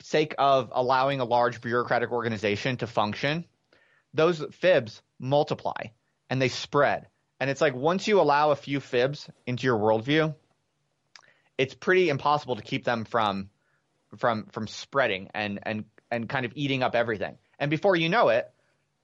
sake 0.00 0.34
of 0.36 0.70
allowing 0.74 1.20
a 1.20 1.24
large 1.24 1.60
bureaucratic 1.60 2.12
organization 2.12 2.76
to 2.78 2.86
function, 2.86 3.46
those 4.12 4.44
fibs 4.52 5.00
multiply 5.18 5.86
and 6.28 6.40
they 6.40 6.48
spread. 6.48 7.06
And 7.40 7.48
it's 7.48 7.62
like 7.62 7.74
once 7.74 8.06
you 8.06 8.20
allow 8.20 8.50
a 8.50 8.56
few 8.56 8.78
fibs 8.78 9.28
into 9.46 9.66
your 9.66 9.78
worldview, 9.78 10.34
it's 11.56 11.74
pretty 11.74 12.08
impossible 12.10 12.56
to 12.56 12.62
keep 12.62 12.84
them 12.84 13.04
from 13.04 13.48
from 14.18 14.46
from 14.52 14.66
spreading 14.66 15.30
and 15.34 15.60
and 15.62 15.84
and 16.10 16.28
kind 16.28 16.44
of 16.46 16.52
eating 16.54 16.82
up 16.82 16.94
everything. 16.94 17.38
And 17.58 17.70
before 17.70 17.96
you 17.96 18.08
know 18.08 18.28
it, 18.28 18.50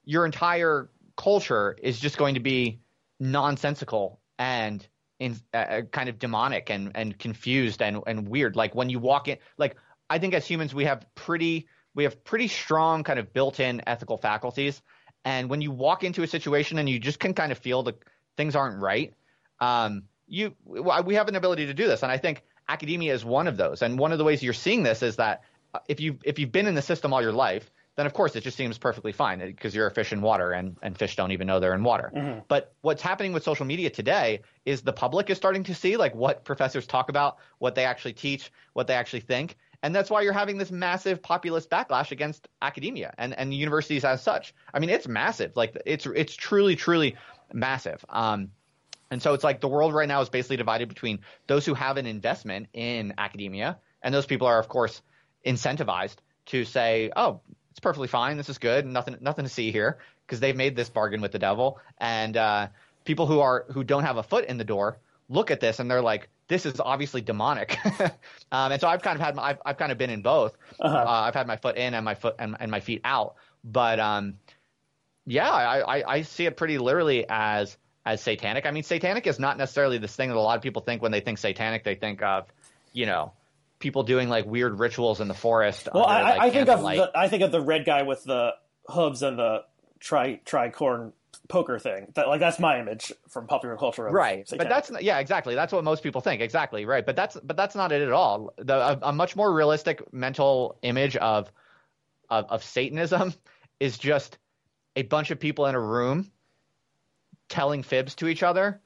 your 0.05 0.25
entire 0.25 0.89
culture 1.17 1.75
is 1.81 1.99
just 1.99 2.17
going 2.17 2.35
to 2.35 2.39
be 2.39 2.79
nonsensical 3.19 4.19
and 4.37 4.85
in, 5.19 5.35
uh, 5.53 5.57
uh, 5.57 5.81
kind 5.81 6.09
of 6.09 6.17
demonic 6.17 6.69
and 6.69 6.91
and 6.95 7.17
confused 7.17 7.81
and 7.81 8.01
and 8.07 8.27
weird. 8.27 8.55
Like 8.55 8.73
when 8.73 8.89
you 8.89 8.99
walk 8.99 9.27
in, 9.27 9.37
like 9.57 9.75
I 10.09 10.19
think 10.19 10.33
as 10.33 10.45
humans 10.47 10.73
we 10.73 10.85
have 10.85 11.05
pretty 11.15 11.67
we 11.93 12.03
have 12.03 12.23
pretty 12.23 12.47
strong 12.47 13.03
kind 13.03 13.19
of 13.19 13.33
built-in 13.33 13.81
ethical 13.85 14.17
faculties. 14.17 14.81
And 15.25 15.49
when 15.49 15.61
you 15.61 15.71
walk 15.71 16.03
into 16.03 16.23
a 16.23 16.27
situation 16.27 16.77
and 16.77 16.87
you 16.87 16.99
just 16.99 17.19
can 17.19 17.33
kind 17.33 17.51
of 17.51 17.57
feel 17.57 17.83
that 17.83 18.01
things 18.37 18.55
aren't 18.55 18.81
right, 18.81 19.13
um, 19.59 20.03
you 20.27 20.55
we 20.65 21.15
have 21.15 21.27
an 21.27 21.35
ability 21.35 21.65
to 21.65 21.73
do 21.73 21.87
this. 21.87 22.03
And 22.03 22.11
I 22.11 22.17
think 22.17 22.43
academia 22.69 23.13
is 23.13 23.25
one 23.25 23.47
of 23.47 23.57
those. 23.57 23.81
And 23.81 23.99
one 23.99 24.11
of 24.11 24.17
the 24.17 24.23
ways 24.23 24.41
you're 24.41 24.53
seeing 24.53 24.83
this 24.83 25.03
is 25.03 25.17
that 25.17 25.41
uh, 25.73 25.79
if 25.87 25.99
you 25.99 26.17
if 26.23 26.39
you've 26.39 26.51
been 26.51 26.67
in 26.67 26.75
the 26.75 26.81
system 26.81 27.13
all 27.13 27.21
your 27.21 27.33
life, 27.33 27.69
then 27.95 28.05
of 28.05 28.13
course 28.13 28.35
it 28.35 28.41
just 28.41 28.55
seems 28.55 28.77
perfectly 28.77 29.11
fine 29.11 29.39
because 29.39 29.75
you're 29.75 29.87
a 29.87 29.91
fish 29.91 30.13
in 30.13 30.21
water 30.21 30.51
and, 30.51 30.77
and 30.81 30.97
fish 30.97 31.15
don't 31.17 31.31
even 31.31 31.47
know 31.47 31.59
they're 31.59 31.73
in 31.73 31.83
water. 31.83 32.11
Mm-hmm. 32.15 32.39
But 32.47 32.73
what's 32.81 33.01
happening 33.01 33.33
with 33.33 33.43
social 33.43 33.65
media 33.65 33.89
today 33.89 34.41
is 34.65 34.81
the 34.81 34.93
public 34.93 35.29
is 35.29 35.37
starting 35.37 35.63
to 35.63 35.75
see 35.75 35.97
like 35.97 36.15
what 36.15 36.45
professors 36.45 36.87
talk 36.87 37.09
about, 37.09 37.37
what 37.57 37.75
they 37.75 37.83
actually 37.83 38.13
teach, 38.13 38.51
what 38.73 38.87
they 38.87 38.93
actually 38.93 39.21
think. 39.21 39.57
And 39.81 39.95
that's 39.95 40.09
why 40.09 40.21
you're 40.21 40.33
having 40.33 40.57
this 40.57 40.71
massive 40.71 41.21
populist 41.21 41.69
backlash 41.69 42.11
against 42.11 42.47
academia 42.61 43.13
and, 43.17 43.33
and 43.33 43.53
universities 43.53 44.03
as 44.03 44.21
such. 44.21 44.53
I 44.73 44.79
mean, 44.79 44.89
it's 44.89 45.07
massive. 45.07 45.55
Like 45.55 45.77
it's 45.85 46.05
it's 46.05 46.35
truly, 46.35 46.75
truly 46.75 47.15
massive. 47.53 48.03
Um, 48.09 48.51
and 49.11 49.21
so 49.21 49.33
it's 49.33 49.43
like 49.43 49.61
the 49.61 49.67
world 49.67 49.93
right 49.93 50.07
now 50.07 50.21
is 50.21 50.29
basically 50.29 50.57
divided 50.57 50.89
between 50.89 51.19
those 51.47 51.65
who 51.65 51.73
have 51.73 51.97
an 51.97 52.05
investment 52.05 52.67
in 52.73 53.13
academia, 53.17 53.79
and 54.01 54.13
those 54.13 54.25
people 54.25 54.47
are, 54.47 54.59
of 54.59 54.67
course, 54.67 55.01
incentivized 55.45 56.15
to 56.47 56.65
say, 56.65 57.11
"Oh, 57.15 57.41
it's 57.71 57.79
perfectly 57.79 58.07
fine. 58.07 58.37
This 58.37 58.49
is 58.49 58.57
good. 58.57 58.85
Nothing, 58.85 59.17
nothing 59.21 59.45
to 59.45 59.49
see 59.49 59.71
here," 59.71 59.99
because 60.25 60.39
they've 60.39 60.55
made 60.55 60.75
this 60.75 60.89
bargain 60.89 61.21
with 61.21 61.31
the 61.31 61.39
devil. 61.39 61.79
And 61.97 62.37
uh, 62.37 62.67
people 63.03 63.25
who 63.25 63.39
are 63.39 63.65
who 63.71 63.83
don't 63.83 64.03
have 64.03 64.17
a 64.17 64.23
foot 64.23 64.45
in 64.45 64.57
the 64.57 64.63
door 64.63 64.97
look 65.29 65.51
at 65.51 65.59
this 65.59 65.79
and 65.79 65.89
they're 65.89 66.01
like, 66.01 66.29
"This 66.47 66.65
is 66.65 66.79
obviously 66.79 67.21
demonic." 67.21 67.77
um, 68.51 68.71
and 68.71 68.81
so 68.81 68.87
I've 68.87 69.01
kind 69.01 69.15
of 69.15 69.21
had 69.21 69.35
my, 69.35 69.43
I've, 69.43 69.61
I've 69.65 69.77
kind 69.77 69.91
of 69.91 69.97
been 69.97 70.09
in 70.09 70.21
both. 70.21 70.55
Uh-huh. 70.79 70.95
Uh, 70.95 71.21
I've 71.27 71.35
had 71.35 71.47
my 71.47 71.57
foot 71.57 71.77
in 71.77 71.93
and 71.93 72.05
my 72.05 72.15
foot 72.15 72.35
and, 72.37 72.55
and 72.59 72.69
my 72.69 72.79
feet 72.79 73.01
out. 73.03 73.35
But 73.63 73.99
um, 73.99 74.35
yeah, 75.25 75.49
I, 75.49 75.99
I, 75.99 76.13
I 76.15 76.21
see 76.23 76.45
it 76.45 76.57
pretty 76.57 76.77
literally 76.77 77.25
as 77.27 77.77
as 78.13 78.21
satanic. 78.21 78.65
I 78.65 78.71
mean, 78.71 78.83
satanic 78.83 79.27
is 79.27 79.39
not 79.39 79.57
necessarily 79.57 79.97
this 79.97 80.15
thing 80.15 80.29
that 80.29 80.35
a 80.35 80.39
lot 80.39 80.57
of 80.57 80.63
people 80.63 80.81
think 80.81 81.01
when 81.01 81.11
they 81.11 81.19
think 81.19 81.37
satanic. 81.37 81.83
They 81.83 81.95
think 81.95 82.21
of, 82.23 82.51
you 82.91 83.05
know, 83.05 83.33
people 83.79 84.03
doing 84.03 84.29
like 84.29 84.45
weird 84.45 84.79
rituals 84.79 85.21
in 85.21 85.27
the 85.27 85.33
forest. 85.33 85.87
Well, 85.93 86.05
under, 86.05 86.23
I, 86.25 86.29
like, 86.29 86.39
I 86.41 86.49
think 86.49 86.69
of 86.69 86.81
the, 86.81 87.11
I 87.15 87.27
think 87.27 87.43
of 87.43 87.51
the 87.51 87.61
red 87.61 87.85
guy 87.85 88.03
with 88.03 88.23
the 88.23 88.55
hooves 88.87 89.21
and 89.21 89.37
the 89.37 89.63
tri 89.99 90.41
tricorn 90.45 91.13
poker 91.47 91.77
thing. 91.77 92.11
That 92.15 92.27
like 92.27 92.39
that's 92.39 92.59
my 92.59 92.79
image 92.79 93.11
from 93.27 93.45
popular 93.47 93.77
culture. 93.77 94.03
Right 94.05 94.47
satanic. 94.47 94.67
but 94.67 94.73
that's 94.73 94.91
not- 94.91 95.03
yeah 95.03 95.19
exactly 95.19 95.55
that's 95.55 95.71
what 95.73 95.83
most 95.83 96.03
people 96.03 96.21
think 96.21 96.41
exactly 96.41 96.85
right 96.85 97.05
but 97.05 97.15
that's 97.15 97.37
but 97.43 97.57
that's 97.57 97.75
not 97.75 97.91
it 97.91 98.01
at 98.01 98.11
all 98.11 98.53
the 98.57 98.75
a, 98.75 98.99
a 99.03 99.13
much 99.13 99.35
more 99.35 99.51
realistic 99.53 100.13
mental 100.13 100.77
image 100.81 101.15
of, 101.17 101.51
of 102.29 102.45
of 102.49 102.63
satanism 102.63 103.33
is 103.79 103.97
just 103.97 104.37
a 104.95 105.03
bunch 105.03 105.31
of 105.31 105.39
people 105.39 105.65
in 105.67 105.75
a 105.75 105.79
room 105.79 106.31
telling 107.49 107.83
fibs 107.83 108.15
to 108.15 108.27
each 108.27 108.43
other 108.43 108.79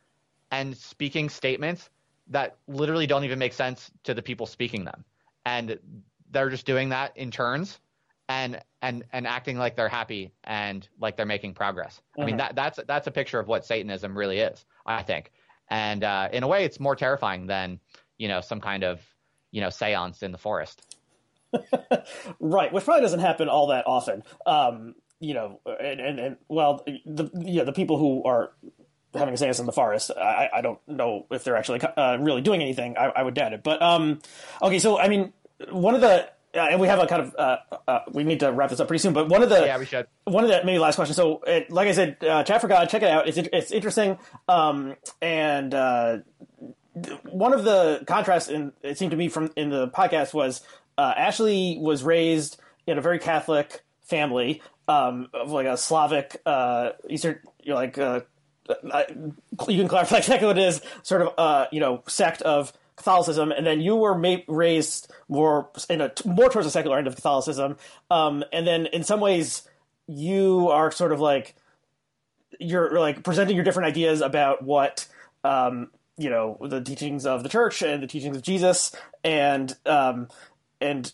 and 0.51 0.75
speaking 0.75 1.29
statements 1.29 1.89
that 2.27 2.57
literally 2.67 3.05
don't 3.05 3.23
even 3.23 3.37
make 3.37 3.53
sense 3.53 3.91
to 4.03 4.13
the 4.13 4.21
people 4.21 4.45
speaking 4.45 4.85
them 4.85 5.03
and 5.45 5.77
they're 6.31 6.49
just 6.49 6.65
doing 6.65 6.89
that 6.89 7.15
in 7.17 7.31
turns 7.31 7.79
and 8.29 8.61
and 8.81 9.03
and 9.11 9.27
acting 9.27 9.57
like 9.57 9.75
they're 9.75 9.89
happy 9.89 10.31
and 10.45 10.87
like 10.99 11.17
they're 11.17 11.25
making 11.25 11.53
progress. 11.53 12.01
I 12.19 12.25
mean 12.25 12.35
Mhm. 12.35 12.39
that 12.39 12.55
that's 12.55 12.79
that's 12.87 13.07
a 13.07 13.11
picture 13.11 13.39
of 13.39 13.47
what 13.47 13.65
Satanism 13.65 14.17
really 14.17 14.39
is, 14.39 14.65
I 14.85 15.03
think. 15.03 15.31
And 15.69 16.03
uh, 16.03 16.29
in 16.31 16.43
a 16.43 16.47
way, 16.47 16.63
it's 16.65 16.79
more 16.79 16.95
terrifying 16.95 17.47
than 17.47 17.79
you 18.17 18.27
know 18.27 18.41
some 18.41 18.61
kind 18.61 18.83
of 18.83 19.01
you 19.51 19.61
know 19.61 19.67
séance 19.67 20.23
in 20.23 20.31
the 20.31 20.37
forest. 20.37 20.81
right, 22.39 22.71
which 22.73 22.83
probably 22.83 23.01
doesn't 23.01 23.19
happen 23.19 23.47
all 23.49 23.67
that 23.67 23.85
often. 23.85 24.23
Um, 24.45 24.95
you 25.23 25.33
know, 25.33 25.61
and, 25.65 26.01
and, 26.01 26.19
and 26.19 26.37
well, 26.49 26.83
the 27.05 27.29
yeah, 27.33 27.63
the 27.63 27.71
people 27.71 27.97
who 27.97 28.23
are 28.25 28.51
having 29.13 29.33
a 29.33 29.37
seance 29.37 29.57
in 29.57 29.65
the 29.65 29.71
forest, 29.71 30.11
I, 30.11 30.49
I 30.53 30.61
don't 30.61 30.79
know 30.85 31.27
if 31.31 31.45
they're 31.45 31.55
actually 31.55 31.79
uh, 31.81 32.17
really 32.19 32.41
doing 32.41 32.61
anything. 32.61 32.97
I, 32.97 33.05
I 33.05 33.23
would 33.23 33.33
doubt 33.33 33.53
it. 33.53 33.63
But 33.63 33.81
um, 33.81 34.19
okay, 34.61 34.79
so 34.79 34.99
I 34.99 35.07
mean, 35.07 35.31
one 35.71 35.95
of 35.95 36.01
the 36.01 36.27
uh, 36.55 36.67
and 36.71 36.81
we 36.81 36.87
have 36.87 36.99
a 36.99 37.07
kind 37.07 37.21
of 37.21 37.35
uh, 37.37 37.57
uh, 37.87 37.99
we 38.11 38.25
need 38.25 38.41
to 38.41 38.51
wrap 38.51 38.69
this 38.69 38.81
up 38.81 38.87
pretty 38.87 39.01
soon. 39.01 39.13
But 39.13 39.29
one 39.29 39.41
of 39.41 39.49
the 39.49 39.65
Yeah, 39.65 39.77
we 39.79 39.85
should. 39.85 40.07
one 40.25 40.43
of 40.43 40.49
the 40.49 40.61
maybe 40.65 40.77
last 40.77 40.95
question. 40.95 41.15
So, 41.15 41.41
it, 41.47 41.71
like 41.71 41.87
I 41.87 41.93
said, 41.93 42.17
uh, 42.21 42.43
chat 42.43 42.59
for 42.59 42.67
God, 42.67 42.89
check 42.89 43.01
it 43.01 43.09
out. 43.09 43.27
It's 43.29 43.37
it's 43.37 43.71
interesting. 43.71 44.19
Um, 44.49 44.95
and 45.21 45.73
uh, 45.73 46.17
one 47.23 47.53
of 47.53 47.63
the 47.63 48.03
contrasts 48.07 48.49
in 48.49 48.73
it 48.81 48.97
seemed 48.97 49.11
to 49.11 49.17
me 49.17 49.29
from 49.29 49.51
in 49.55 49.69
the 49.69 49.87
podcast 49.87 50.33
was 50.33 50.61
uh, 50.97 51.13
Ashley 51.15 51.77
was 51.79 52.03
raised 52.03 52.59
in 52.85 52.97
a 52.97 53.01
very 53.01 53.19
Catholic 53.19 53.81
family, 54.01 54.61
um, 54.87 55.29
of 55.33 55.51
like 55.51 55.67
a 55.67 55.77
Slavic 55.77 56.41
uh, 56.45 56.91
Eastern, 57.09 57.39
you 57.61 57.73
like 57.73 57.97
uh, 57.97 58.21
you 59.67 59.79
can 59.79 59.87
clarify 59.87 60.17
exactly 60.19 60.47
what 60.47 60.57
it 60.57 60.63
is, 60.63 60.81
sort 61.03 61.21
of 61.21 61.33
uh, 61.37 61.65
you 61.71 61.79
know 61.79 62.03
sect 62.07 62.41
of 62.41 62.73
Catholicism, 62.95 63.51
and 63.51 63.65
then 63.65 63.81
you 63.81 63.95
were 63.95 64.17
ma- 64.17 64.37
raised 64.47 65.11
more 65.27 65.69
in 65.89 66.01
a 66.01 66.11
more 66.25 66.49
towards 66.49 66.67
the 66.67 66.71
secular 66.71 66.97
end 66.97 67.07
of 67.07 67.15
Catholicism, 67.15 67.77
um, 68.11 68.43
and 68.51 68.67
then 68.67 68.85
in 68.87 69.03
some 69.03 69.19
ways 69.19 69.67
you 70.07 70.69
are 70.69 70.91
sort 70.91 71.11
of 71.11 71.19
like 71.19 71.55
you're 72.59 72.99
like 72.99 73.23
presenting 73.23 73.55
your 73.55 73.65
different 73.65 73.87
ideas 73.87 74.21
about 74.21 74.63
what 74.63 75.07
um, 75.43 75.89
you 76.17 76.29
know 76.29 76.57
the 76.61 76.81
teachings 76.81 77.25
of 77.25 77.43
the 77.43 77.49
church 77.49 77.81
and 77.81 78.03
the 78.03 78.07
teachings 78.07 78.37
of 78.37 78.43
Jesus, 78.43 78.95
and 79.23 79.75
um, 79.85 80.27
and 80.79 81.11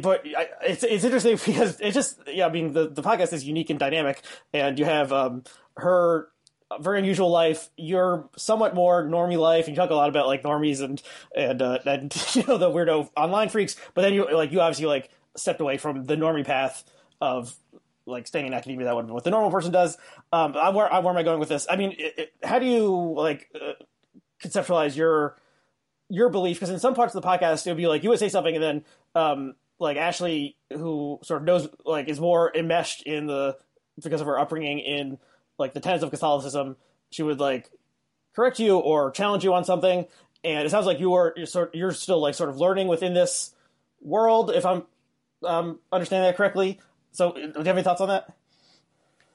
but 0.00 0.22
it's 0.24 0.82
it's 0.84 1.04
interesting 1.04 1.36
because 1.46 1.80
it's 1.80 1.94
just 1.94 2.20
yeah 2.26 2.46
I 2.46 2.50
mean 2.50 2.72
the 2.72 2.88
the 2.88 3.02
podcast 3.02 3.32
is 3.32 3.44
unique 3.44 3.70
and 3.70 3.78
dynamic, 3.78 4.22
and 4.52 4.78
you 4.78 4.84
have 4.84 5.12
um, 5.12 5.44
her 5.76 6.28
very 6.80 6.98
unusual 6.98 7.30
life. 7.30 7.70
You're 7.76 8.28
somewhat 8.36 8.74
more 8.74 9.04
normie 9.04 9.38
life, 9.38 9.68
you 9.68 9.74
talk 9.74 9.90
a 9.90 9.94
lot 9.94 10.08
about 10.08 10.26
like 10.26 10.42
normies 10.42 10.80
and 10.80 11.02
and 11.36 11.60
uh, 11.60 11.78
and 11.84 12.14
you 12.34 12.44
know 12.44 12.58
the 12.58 12.70
weirdo 12.70 13.10
online 13.16 13.48
freaks. 13.48 13.76
But 13.94 14.02
then 14.02 14.14
you 14.14 14.32
like 14.34 14.52
you 14.52 14.60
obviously 14.60 14.86
like 14.86 15.10
stepped 15.36 15.60
away 15.60 15.78
from 15.78 16.04
the 16.04 16.16
normie 16.16 16.44
path 16.44 16.84
of 17.20 17.54
like 18.06 18.26
staying 18.26 18.46
in 18.46 18.54
academia. 18.54 18.86
That 18.86 18.96
would 18.96 19.06
be 19.06 19.12
what 19.12 19.24
the 19.24 19.30
normal 19.30 19.50
person 19.50 19.72
does. 19.72 19.96
Um, 20.32 20.56
I, 20.56 20.70
where, 20.70 20.92
I, 20.92 20.98
where 20.98 21.12
am 21.12 21.18
I 21.18 21.22
going 21.22 21.38
with 21.38 21.48
this? 21.48 21.66
I 21.70 21.76
mean, 21.76 21.92
it, 21.92 22.14
it, 22.18 22.32
how 22.42 22.58
do 22.58 22.66
you 22.66 23.14
like 23.16 23.48
uh, 23.54 23.72
conceptualize 24.42 24.96
your 24.96 25.36
your 26.08 26.28
belief? 26.28 26.58
Because 26.58 26.70
in 26.70 26.78
some 26.78 26.94
parts 26.94 27.14
of 27.14 27.22
the 27.22 27.28
podcast, 27.28 27.66
it 27.66 27.70
would 27.70 27.76
be 27.76 27.86
like 27.86 28.02
you 28.02 28.10
would 28.10 28.18
say 28.18 28.28
something, 28.28 28.54
and 28.54 28.62
then 28.62 28.84
um, 29.14 29.54
like 29.78 29.96
Ashley, 29.96 30.56
who 30.72 31.18
sort 31.22 31.42
of 31.42 31.46
knows 31.46 31.68
like 31.84 32.08
is 32.08 32.20
more 32.20 32.50
enmeshed 32.54 33.02
in 33.02 33.26
the 33.26 33.56
because 34.02 34.20
of 34.20 34.26
her 34.26 34.38
upbringing 34.38 34.78
in 34.78 35.18
like 35.58 35.74
the 35.74 35.80
tenets 35.80 36.02
of 36.02 36.10
Catholicism, 36.10 36.76
she 37.10 37.22
would 37.22 37.40
like 37.40 37.70
correct 38.34 38.58
you 38.58 38.78
or 38.78 39.10
challenge 39.10 39.44
you 39.44 39.52
on 39.52 39.64
something. 39.64 40.06
And 40.44 40.66
it 40.66 40.70
sounds 40.70 40.86
like 40.86 40.98
you 41.00 41.14
are 41.14 41.32
you're 41.36 41.46
sort 41.46 41.74
you're 41.74 41.92
still 41.92 42.20
like 42.20 42.34
sort 42.34 42.50
of 42.50 42.56
learning 42.56 42.88
within 42.88 43.14
this 43.14 43.54
world, 44.00 44.50
if 44.50 44.64
I'm 44.66 44.84
um, 45.44 45.78
understanding 45.90 46.28
that 46.28 46.36
correctly. 46.36 46.80
So, 47.12 47.32
do 47.32 47.40
you 47.40 47.52
have 47.54 47.68
any 47.68 47.82
thoughts 47.82 48.00
on 48.00 48.08
that? 48.08 48.32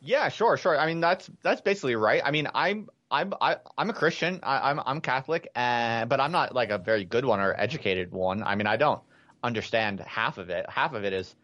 Yeah, 0.02 0.30
sure, 0.30 0.58
sure. 0.58 0.78
I 0.78 0.86
mean, 0.86 1.00
that's 1.00 1.30
that's 1.44 1.62
basically 1.62 1.96
right. 1.96 2.22
I 2.24 2.32
mean, 2.32 2.48
I'm 2.54 2.90
I'm 3.10 3.34
I, 3.40 3.58
I'm 3.78 3.90
a 3.90 3.94
Christian. 3.94 4.40
I, 4.44 4.70
I'm 4.70 4.80
I'm 4.86 5.02
Catholic, 5.02 5.50
and 5.56 6.10
but 6.10 6.20
I'm 6.20 6.32
not 6.32 6.54
like 6.54 6.70
a 6.70 6.78
very 6.78 7.06
good 7.06 7.26
one 7.26 7.40
or 7.40 7.54
educated 7.58 8.12
one. 8.12 8.44
I 8.44 8.56
mean, 8.56 8.68
I 8.68 8.78
don't 8.78 9.02
understand 9.44 10.00
half 10.00 10.38
of 10.38 10.50
it. 10.50 10.70
Half 10.70 10.94
of 10.94 11.04
it 11.04 11.14
is 11.14 11.36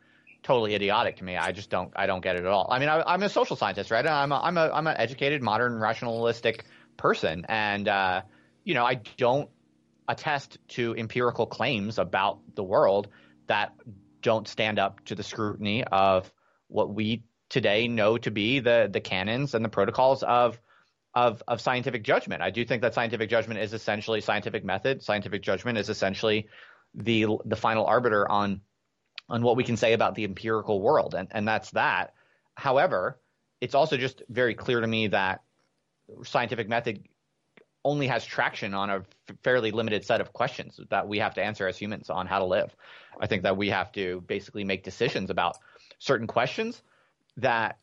totally 0.43 0.75
idiotic 0.75 1.17
to 1.17 1.23
me. 1.23 1.37
I 1.37 1.51
just 1.51 1.69
don't 1.69 1.91
I 1.95 2.05
don't 2.05 2.21
get 2.21 2.35
it 2.35 2.39
at 2.39 2.47
all. 2.47 2.67
I 2.69 2.79
mean, 2.79 2.89
I, 2.89 3.01
I'm 3.01 3.23
a 3.23 3.29
social 3.29 3.55
scientist, 3.55 3.91
right? 3.91 4.05
I'm 4.05 4.31
a, 4.31 4.39
I'm 4.39 4.57
a 4.57 4.69
I'm 4.71 4.87
an 4.87 4.97
educated, 4.97 5.41
modern, 5.41 5.79
rationalistic 5.79 6.65
person, 6.97 7.45
and 7.47 7.87
uh, 7.87 8.21
you 8.63 8.73
know, 8.73 8.85
I 8.85 9.01
don't 9.17 9.49
attest 10.07 10.57
to 10.67 10.95
empirical 10.97 11.45
claims 11.45 11.97
about 11.97 12.39
the 12.55 12.63
world 12.63 13.07
that 13.47 13.73
don't 14.21 14.47
stand 14.47 14.79
up 14.79 15.03
to 15.05 15.15
the 15.15 15.23
scrutiny 15.23 15.83
of 15.83 16.31
what 16.67 16.93
we 16.93 17.23
today 17.49 17.87
know 17.87 18.17
to 18.17 18.31
be 18.31 18.59
the 18.59 18.89
the 18.91 19.01
canons 19.01 19.53
and 19.53 19.63
the 19.63 19.69
protocols 19.69 20.23
of 20.23 20.59
of 21.13 21.43
of 21.47 21.61
scientific 21.61 22.03
judgment. 22.03 22.41
I 22.41 22.49
do 22.49 22.65
think 22.65 22.81
that 22.81 22.93
scientific 22.93 23.29
judgment 23.29 23.59
is 23.59 23.73
essentially 23.73 24.21
scientific 24.21 24.65
method. 24.65 25.03
Scientific 25.03 25.43
judgment 25.43 25.77
is 25.77 25.89
essentially 25.89 26.47
the 26.95 27.27
the 27.45 27.55
final 27.55 27.85
arbiter 27.85 28.29
on 28.29 28.61
on 29.29 29.41
what 29.41 29.55
we 29.55 29.63
can 29.63 29.77
say 29.77 29.93
about 29.93 30.15
the 30.15 30.23
empirical 30.23 30.81
world, 30.81 31.15
and 31.15 31.27
and 31.31 31.47
that's 31.47 31.71
that. 31.71 32.13
However, 32.55 33.19
it's 33.61 33.75
also 33.75 33.97
just 33.97 34.21
very 34.29 34.53
clear 34.53 34.81
to 34.81 34.87
me 34.87 35.07
that 35.07 35.41
scientific 36.23 36.67
method 36.67 37.03
only 37.85 38.07
has 38.07 38.23
traction 38.23 38.73
on 38.73 38.89
a 38.89 39.03
fairly 39.43 39.71
limited 39.71 40.05
set 40.05 40.21
of 40.21 40.31
questions 40.31 40.79
that 40.89 41.07
we 41.07 41.19
have 41.19 41.33
to 41.33 41.43
answer 41.43 41.67
as 41.67 41.77
humans 41.77 42.09
on 42.09 42.27
how 42.27 42.39
to 42.39 42.45
live. 42.45 42.73
I 43.19 43.27
think 43.27 43.43
that 43.43 43.57
we 43.57 43.69
have 43.69 43.91
to 43.93 44.21
basically 44.21 44.63
make 44.63 44.83
decisions 44.83 45.29
about 45.29 45.57
certain 45.99 46.27
questions 46.27 46.81
that 47.37 47.77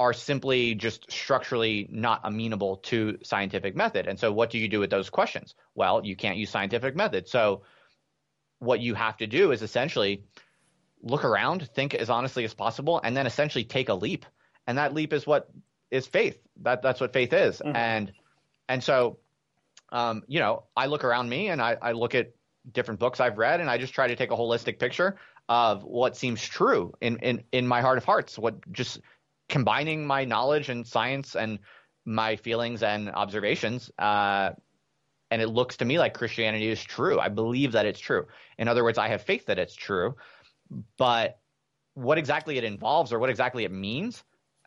are 0.00 0.12
simply 0.12 0.74
just 0.74 1.10
structurally 1.10 1.88
not 1.90 2.20
amenable 2.24 2.76
to 2.76 3.18
scientific 3.22 3.74
method. 3.74 4.06
And 4.06 4.18
so 4.18 4.32
what 4.32 4.50
do 4.50 4.58
you 4.58 4.68
do 4.68 4.78
with 4.78 4.90
those 4.90 5.10
questions? 5.10 5.54
Well, 5.74 6.04
you 6.04 6.14
can't 6.14 6.36
use 6.36 6.50
scientific 6.50 6.94
method. 6.94 7.28
So 7.28 7.62
what 8.58 8.80
you 8.80 8.94
have 8.94 9.16
to 9.18 9.26
do 9.26 9.52
is 9.52 9.62
essentially 9.62 10.22
look 11.02 11.24
around, 11.24 11.68
think 11.74 11.94
as 11.94 12.10
honestly 12.10 12.44
as 12.44 12.54
possible, 12.54 13.00
and 13.02 13.16
then 13.16 13.26
essentially 13.26 13.64
take 13.64 13.88
a 13.88 13.94
leap. 13.94 14.26
And 14.66 14.78
that 14.78 14.94
leap 14.94 15.12
is 15.12 15.26
what 15.26 15.48
is 15.90 16.06
faith. 16.06 16.38
That 16.62 16.82
that's 16.82 17.00
what 17.00 17.12
faith 17.12 17.32
is. 17.32 17.60
And 17.74 18.12
and 18.68 18.82
so 18.82 19.18
um, 19.90 20.22
you 20.26 20.40
know, 20.40 20.64
I 20.76 20.86
look 20.86 21.04
around 21.04 21.28
me 21.28 21.48
and 21.48 21.62
I, 21.62 21.76
I 21.80 21.92
look 21.92 22.14
at 22.14 22.32
different 22.72 23.00
books 23.00 23.20
I've 23.20 23.38
read 23.38 23.60
and 23.60 23.70
I 23.70 23.78
just 23.78 23.94
try 23.94 24.06
to 24.06 24.16
take 24.16 24.30
a 24.30 24.36
holistic 24.36 24.78
picture 24.78 25.16
of 25.48 25.84
what 25.84 26.16
seems 26.16 26.46
true 26.46 26.92
in, 27.00 27.16
in, 27.18 27.42
in 27.52 27.66
my 27.66 27.80
heart 27.80 27.96
of 27.96 28.04
hearts, 28.04 28.38
what 28.38 28.70
just 28.72 29.00
combining 29.48 30.06
my 30.06 30.24
knowledge 30.24 30.68
and 30.68 30.86
science 30.86 31.34
and 31.34 31.58
my 32.04 32.36
feelings 32.36 32.82
and 32.82 33.10
observations. 33.10 33.90
Uh, 33.98 34.50
and 35.30 35.42
it 35.42 35.48
looks 35.48 35.76
to 35.78 35.84
me 35.84 35.98
like 35.98 36.14
Christianity 36.14 36.68
is 36.68 36.82
true. 36.82 37.18
I 37.18 37.28
believe 37.28 37.72
that 37.72 37.86
it's 37.86 38.00
true. 38.00 38.26
In 38.58 38.68
other 38.68 38.82
words, 38.82 38.98
I 38.98 39.08
have 39.08 39.22
faith 39.22 39.46
that 39.46 39.58
it's 39.58 39.74
true. 39.74 40.16
But 40.96 41.38
what 41.94 42.18
exactly 42.18 42.58
it 42.58 42.64
involves 42.64 43.12
or 43.12 43.18
what 43.18 43.30
exactly 43.30 43.64
it 43.64 43.72
means, 43.72 44.22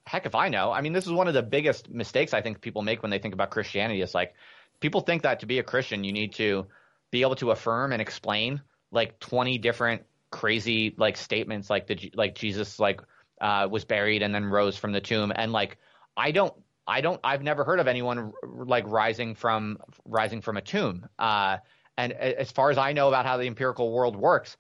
heck 0.05 0.26
if 0.26 0.36
I 0.36 0.49
know. 0.49 0.72
I 0.72 0.82
mean, 0.82 0.93
this 0.93 1.05
is 1.05 1.12
one 1.12 1.28
of 1.28 1.34
the 1.34 1.43
biggest 1.43 1.89
mistakes 1.89 2.34
I 2.34 2.41
think 2.41 2.62
people 2.62 2.82
make 2.82 3.01
when 3.01 3.12
they 3.12 3.20
think 3.20 3.34
about 3.34 3.51
Christianity. 3.51 4.01
It's 4.01 4.14
like 4.14 4.34
people 4.80 5.01
think 5.01 5.24
that 5.24 5.39
to 5.39 5.45
be 5.45 5.59
a 5.59 5.64
Christian, 5.64 6.03
you 6.03 6.12
need 6.12 6.34
to 6.36 6.68
be 7.12 7.22
able 7.22 7.36
to 7.36 7.51
affirm 7.51 7.91
and 7.91 8.01
explain 8.01 8.62
like 8.91 9.20
20 9.20 9.57
different 9.57 10.03
crazy 10.32 10.95
like 10.97 11.18
statements 11.18 11.70
like 11.70 11.88
the 11.88 12.12
like 12.16 12.36
Jesus 12.36 12.80
like 12.80 13.01
uh, 13.41 13.68
was 13.70 13.84
buried 13.84 14.22
and 14.22 14.34
then 14.34 14.45
rose 14.45 14.78
from 14.78 14.93
the 14.93 15.01
tomb 15.01 15.32
and 15.36 15.51
like 15.51 15.78
I 16.16 16.32
don't 16.32 16.53
I 16.88 17.02
don't 17.02 17.20
I've 17.24 17.44
never 17.44 17.64
heard 17.64 17.80
of 17.80 17.88
anyone 17.88 18.34
like 18.44 18.86
rising 18.88 19.36
from 19.36 19.78
rising 20.06 20.42
from 20.42 20.58
a 20.58 20.62
tomb 20.62 21.08
uh, 21.20 21.58
and 21.98 22.14
as 22.14 22.52
far 22.52 22.72
as 22.72 22.78
I 22.78 22.94
know 22.94 23.08
about 23.08 23.26
how 23.26 23.38
the 23.38 23.48
empirical 23.48 23.92
world 23.92 24.16
works 24.16 24.58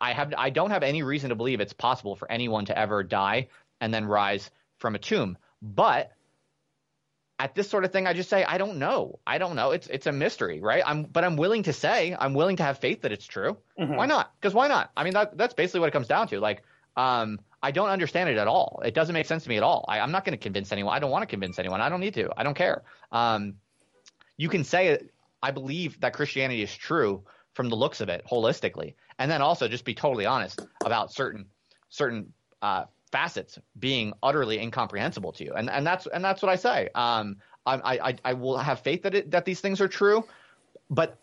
I 0.00 0.12
have 0.12 0.34
I 0.36 0.50
don't 0.50 0.70
have 0.70 0.82
any 0.82 1.02
reason 1.02 1.30
to 1.30 1.36
believe 1.36 1.60
it's 1.60 1.72
possible 1.72 2.16
for 2.16 2.30
anyone 2.30 2.66
to 2.66 2.78
ever 2.78 3.02
die 3.02 3.48
and 3.80 3.92
then 3.92 4.04
rise 4.04 4.50
from 4.78 4.94
a 4.94 4.98
tomb. 4.98 5.38
But 5.62 6.12
at 7.38 7.54
this 7.54 7.68
sort 7.68 7.84
of 7.84 7.92
thing, 7.92 8.06
I 8.06 8.12
just 8.12 8.28
say, 8.28 8.44
I 8.44 8.58
don't 8.58 8.78
know. 8.78 9.20
I 9.26 9.38
don't 9.38 9.54
know. 9.56 9.70
It's 9.70 9.86
it's 9.86 10.06
a 10.06 10.12
mystery, 10.12 10.60
right? 10.60 10.82
I'm 10.84 11.04
but 11.04 11.24
I'm 11.24 11.36
willing 11.36 11.64
to 11.64 11.72
say, 11.72 12.16
I'm 12.18 12.34
willing 12.34 12.56
to 12.56 12.64
have 12.64 12.78
faith 12.78 13.02
that 13.02 13.12
it's 13.12 13.26
true. 13.26 13.56
Mm-hmm. 13.78 13.94
Why 13.94 14.06
not? 14.06 14.32
Because 14.40 14.54
why 14.54 14.68
not? 14.68 14.90
I 14.96 15.04
mean, 15.04 15.14
that, 15.14 15.36
that's 15.36 15.54
basically 15.54 15.80
what 15.80 15.88
it 15.88 15.92
comes 15.92 16.08
down 16.08 16.28
to. 16.28 16.40
Like, 16.40 16.62
um, 16.96 17.40
I 17.62 17.70
don't 17.70 17.88
understand 17.88 18.30
it 18.30 18.36
at 18.36 18.46
all. 18.46 18.80
It 18.84 18.94
doesn't 18.94 19.12
make 19.12 19.26
sense 19.26 19.42
to 19.44 19.48
me 19.48 19.56
at 19.56 19.62
all. 19.62 19.84
I, 19.88 19.98
am 19.98 20.12
not 20.12 20.24
going 20.24 20.36
to 20.36 20.42
convince 20.42 20.70
anyone. 20.70 20.94
I 20.94 20.98
don't 21.00 21.10
want 21.10 21.22
to 21.22 21.26
convince 21.26 21.58
anyone. 21.58 21.80
I 21.80 21.88
don't 21.88 22.00
need 22.00 22.14
to. 22.14 22.30
I 22.36 22.44
don't 22.44 22.54
care. 22.54 22.82
Um, 23.10 23.54
you 24.36 24.48
can 24.48 24.62
say, 24.62 24.98
I 25.42 25.50
believe 25.50 26.00
that 26.00 26.12
Christianity 26.12 26.62
is 26.62 26.74
true 26.74 27.24
from 27.54 27.68
the 27.68 27.76
looks 27.76 28.00
of 28.00 28.08
it 28.08 28.24
holistically, 28.30 28.94
and 29.18 29.30
then 29.30 29.42
also 29.42 29.66
just 29.66 29.84
be 29.84 29.94
totally 29.94 30.26
honest 30.26 30.60
about 30.84 31.12
certain 31.12 31.46
certain 31.88 32.32
uh, 32.62 32.84
facets 33.10 33.58
being 33.78 34.12
utterly 34.22 34.60
incomprehensible 34.60 35.32
to 35.32 35.44
you. 35.44 35.52
And 35.54 35.68
and 35.68 35.84
that's 35.84 36.06
and 36.06 36.24
that's 36.24 36.40
what 36.40 36.50
I 36.50 36.56
say. 36.56 36.88
Um, 36.94 37.38
I, 37.66 37.98
I 37.98 38.14
I 38.24 38.32
will 38.34 38.58
have 38.58 38.80
faith 38.80 39.02
that 39.02 39.14
it, 39.14 39.30
that 39.32 39.44
these 39.44 39.60
things 39.60 39.80
are 39.80 39.88
true, 39.88 40.24
but 40.88 41.18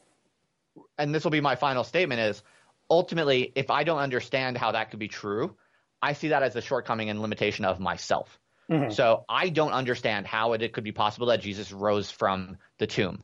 and 0.98 1.16
this 1.16 1.24
will 1.24 1.32
be 1.32 1.42
my 1.42 1.56
final 1.56 1.84
statement 1.84 2.20
is 2.20 2.44
ultimately 2.90 3.52
if 3.56 3.72
I 3.72 3.84
don't 3.84 4.00
understand 4.00 4.58
how 4.58 4.74
that 4.74 4.92
could 4.92 5.00
be 5.00 5.08
true, 5.08 5.56
I 6.02 6.14
see 6.14 6.30
that 6.30 6.44
as 6.44 6.56
a 6.56 6.62
shortcoming 6.62 7.10
and 7.10 7.22
limitation 7.22 7.66
of 7.66 7.80
myself. 7.80 8.40
Mm-hmm. 8.70 8.92
So 8.92 9.26
I 9.30 9.50
don't 9.50 9.74
understand 9.74 10.26
how 10.26 10.54
it, 10.54 10.62
it 10.62 10.74
could 10.74 10.84
be 10.84 10.92
possible 10.92 11.28
that 11.28 11.42
Jesus 11.42 11.72
rose 11.72 12.10
from 12.10 12.58
the 12.78 12.88
tomb. 12.88 13.24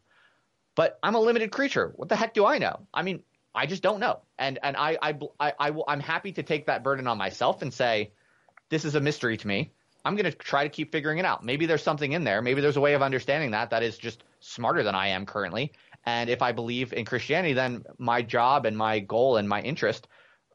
But 0.76 1.00
I'm 1.04 1.16
a 1.16 1.20
limited 1.20 1.52
creature. 1.52 1.92
What 1.96 2.10
the 2.10 2.16
heck 2.16 2.34
do 2.34 2.46
I 2.46 2.60
know? 2.60 2.88
I 2.94 3.02
mean, 3.02 3.24
I 3.54 3.66
just 3.66 3.84
don't 3.84 4.00
know. 4.00 4.22
And 4.38 4.60
and 4.64 4.78
I 4.78 4.98
I 5.02 5.20
I, 5.40 5.54
I 5.60 5.72
I'm 5.88 6.00
happy 6.00 6.32
to 6.34 6.44
take 6.44 6.68
that 6.68 6.84
burden 6.84 7.08
on 7.08 7.18
myself 7.18 7.62
and 7.62 7.74
say, 7.74 8.12
this 8.70 8.86
is 8.86 8.96
a 8.96 9.02
mystery 9.02 9.38
to 9.38 9.48
me. 9.48 9.74
I'm 10.04 10.16
going 10.16 10.32
to 10.32 10.36
try 10.36 10.64
to 10.64 10.70
keep 10.70 10.92
figuring 10.92 11.20
it 11.20 11.26
out. 11.26 11.44
Maybe 11.44 11.66
there's 11.66 11.84
something 11.84 12.12
in 12.12 12.24
there. 12.24 12.42
Maybe 12.42 12.62
there's 12.62 12.78
a 12.78 12.82
way 12.82 12.94
of 12.94 13.02
understanding 13.02 13.52
that 13.52 13.70
that 13.70 13.84
is 13.84 13.98
just 13.98 14.24
smarter 14.40 14.82
than 14.82 14.96
I 14.96 15.10
am 15.10 15.26
currently. 15.26 15.74
And 16.06 16.30
if 16.30 16.42
I 16.42 16.54
believe 16.54 16.94
in 16.94 17.06
Christianity, 17.06 17.54
then 17.54 17.84
my 18.00 18.24
job 18.24 18.66
and 18.66 18.76
my 18.76 19.00
goal 19.00 19.38
and 19.38 19.48
my 19.48 19.62
interest 19.62 20.08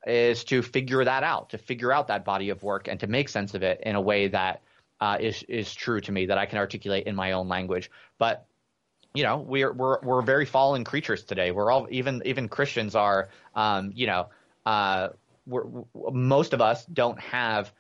is 0.07 0.45
to 0.45 0.63
figure 0.63 1.05
that 1.05 1.23
out, 1.23 1.51
to 1.51 1.59
figure 1.59 1.93
out 1.93 2.09
that 2.09 2.25
body 2.25 2.51
of 2.51 2.63
work 2.63 2.89
and 2.89 3.01
to 3.01 3.07
make 3.07 3.29
sense 3.29 3.55
of 3.55 3.63
it 3.63 3.81
in 3.83 3.97
a 3.97 4.01
way 4.01 4.29
that 4.29 4.63
uh, 5.01 5.19
is 5.21 5.43
is 5.49 5.75
true 5.75 6.01
to 6.01 6.13
me 6.13 6.27
that 6.27 6.39
I 6.39 6.47
can 6.47 6.59
articulate 6.59 7.07
in 7.07 7.15
my 7.15 7.33
own 7.33 7.49
language. 7.49 7.91
But 8.19 8.47
you 9.15 9.23
know, 9.23 9.39
we're 9.39 9.73
we're 9.73 10.01
we're 10.03 10.23
very 10.23 10.47
fallen 10.47 10.85
creatures 10.85 11.25
today. 11.25 11.51
We're 11.51 11.71
all 11.71 11.89
even 11.91 12.23
even 12.25 12.49
Christians 12.49 12.95
are, 12.95 13.29
um, 13.55 13.93
you 13.95 14.07
know, 14.07 14.29
uh, 14.65 15.09
we're, 15.47 15.65
most 15.95 16.53
of 16.53 16.61
us 16.61 16.85
don't 16.87 17.19
have 17.21 17.73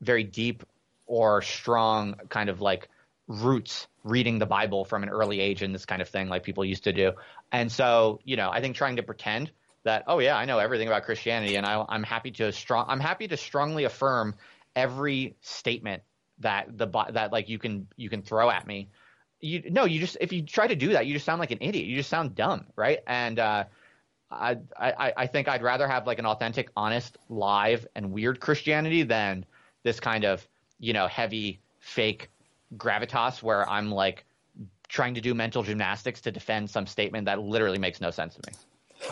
very 0.00 0.24
deep 0.24 0.64
or 1.06 1.42
strong 1.42 2.14
kind 2.28 2.48
of 2.48 2.60
like 2.60 2.88
roots 3.26 3.86
reading 4.04 4.38
the 4.38 4.46
Bible 4.46 4.84
from 4.84 5.02
an 5.02 5.08
early 5.08 5.40
age 5.40 5.62
and 5.62 5.74
this 5.74 5.86
kind 5.86 6.02
of 6.02 6.08
thing, 6.08 6.28
like 6.28 6.42
people 6.42 6.64
used 6.64 6.84
to 6.84 6.92
do. 6.92 7.12
And 7.50 7.72
so, 7.72 8.20
you 8.24 8.36
know, 8.36 8.50
I 8.50 8.60
think 8.60 8.76
trying 8.76 8.96
to 8.96 9.02
pretend 9.02 9.50
that, 9.84 10.04
oh 10.06 10.18
yeah, 10.18 10.36
I 10.36 10.44
know 10.44 10.58
everything 10.58 10.88
about 10.88 11.04
Christianity, 11.04 11.56
and 11.56 11.66
I, 11.66 11.84
am 11.88 12.02
happy 12.02 12.30
to 12.32 12.52
strong, 12.52 12.86
I'm 12.88 13.00
happy 13.00 13.28
to 13.28 13.36
strongly 13.36 13.84
affirm 13.84 14.34
every 14.74 15.36
statement 15.40 16.02
that 16.40 16.76
the 16.76 16.86
that 17.12 17.32
like 17.32 17.48
you 17.48 17.58
can 17.58 17.86
you 17.96 18.08
can 18.08 18.22
throw 18.22 18.50
at 18.50 18.66
me. 18.66 18.88
You 19.40 19.70
no, 19.70 19.84
you 19.84 20.00
just 20.00 20.16
if 20.20 20.32
you 20.32 20.42
try 20.42 20.66
to 20.66 20.74
do 20.74 20.90
that, 20.90 21.06
you 21.06 21.14
just 21.14 21.24
sound 21.24 21.38
like 21.38 21.50
an 21.50 21.58
idiot. 21.60 21.86
You 21.86 21.96
just 21.96 22.10
sound 22.10 22.34
dumb, 22.34 22.66
right? 22.76 23.00
And 23.06 23.38
uh, 23.38 23.64
I, 24.30 24.56
I 24.76 25.12
I 25.16 25.26
think 25.26 25.48
I'd 25.48 25.62
rather 25.62 25.86
have 25.86 26.06
like 26.06 26.18
an 26.18 26.26
authentic, 26.26 26.70
honest, 26.76 27.18
live, 27.28 27.86
and 27.94 28.12
weird 28.12 28.40
Christianity 28.40 29.02
than 29.02 29.44
this 29.82 30.00
kind 30.00 30.24
of 30.24 30.46
you 30.78 30.92
know 30.92 31.06
heavy 31.06 31.60
fake 31.80 32.30
gravitas 32.76 33.42
where 33.42 33.68
I'm 33.68 33.90
like 33.90 34.24
trying 34.88 35.14
to 35.14 35.20
do 35.20 35.34
mental 35.34 35.62
gymnastics 35.62 36.20
to 36.22 36.32
defend 36.32 36.70
some 36.70 36.86
statement 36.86 37.26
that 37.26 37.40
literally 37.40 37.78
makes 37.78 38.00
no 38.00 38.10
sense 38.10 38.34
to 38.34 38.40
me. 38.50 38.56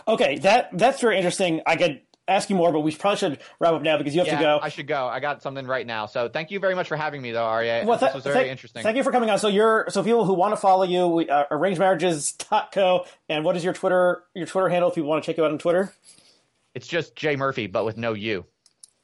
Okay, 0.07 0.39
that 0.39 0.71
that's 0.73 1.01
very 1.01 1.17
interesting. 1.17 1.63
I 1.67 1.77
could 1.77 2.03
ask 2.29 2.51
you 2.51 2.57
more, 2.57 2.73
but 2.73 2.81
we 2.81 2.95
probably 2.95 3.19
should 3.19 3.39
wrap 3.59 3.75
up 3.75 3.83
now 3.83 3.99
because 3.99 4.15
you 4.15 4.21
have 4.21 4.29
yeah, 4.29 4.39
to 4.39 4.43
go. 4.43 4.59
I 4.63 4.69
should 4.69 4.87
go. 4.87 5.07
I 5.07 5.21
got 5.21 5.43
something 5.43 5.67
right 5.67 5.87
now. 5.87 6.07
So 6.07 6.29
thank 6.29 6.51
you 6.51 6.61
very 6.61 6.75
much 6.75 6.89
for 6.89 6.97
having 6.97 7.21
me, 7.21 7.33
though, 7.33 7.45
Aryeh. 7.45 7.85
Well, 7.85 7.99
th- 7.99 8.13
this 8.13 8.15
was 8.15 8.25
very 8.25 8.45
th- 8.45 8.51
interesting. 8.51 8.83
Thank 8.83 8.97
you 8.97 9.03
for 9.03 9.13
coming 9.13 9.31
on. 9.31 9.39
So 9.39 9.49
you're 9.49 9.87
so 9.89 10.03
people 10.03 10.25
who 10.25 10.35
want 10.35 10.53
to 10.53 10.57
follow 10.57 10.85
you, 10.85 11.09
we, 11.09 11.29
uh, 11.29 11.45
arrangemarriages.co, 11.51 13.07
and 13.29 13.45
what 13.45 13.57
is 13.57 13.65
your 13.65 13.73
Twitter 13.73 14.25
your 14.35 14.47
Twitter 14.47 14.69
handle 14.69 14.89
if 14.89 14.95
people 14.95 15.11
want 15.11 15.23
to 15.23 15.27
check 15.27 15.37
you 15.37 15.45
out 15.45 15.51
on 15.51 15.59
Twitter? 15.59 15.93
It's 16.75 16.87
just 16.87 17.15
J 17.17 17.37
Murphy, 17.37 17.67
but 17.67 17.85
with 17.85 17.97
no 17.97 18.15
U. 18.15 18.47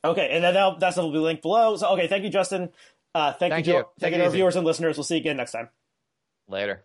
Okay, 0.04 0.28
and 0.30 0.44
then 0.44 0.54
that 0.54 0.80
that's 0.80 0.96
will 0.96 1.12
be 1.12 1.18
linked 1.18 1.42
below. 1.42 1.76
So 1.76 1.88
okay, 1.90 2.06
thank 2.06 2.24
you, 2.24 2.30
Justin. 2.30 2.70
Uh, 3.14 3.32
thank, 3.32 3.52
thank 3.52 3.66
you, 3.66 3.74
you. 3.74 3.84
thank 3.98 4.12
you 4.12 4.18
to 4.18 4.24
our 4.24 4.30
viewers 4.30 4.56
and 4.56 4.64
listeners. 4.64 4.96
We'll 4.96 5.04
see 5.04 5.16
you 5.16 5.20
again 5.20 5.36
next 5.36 5.52
time. 5.52 5.70
Later. 6.46 6.84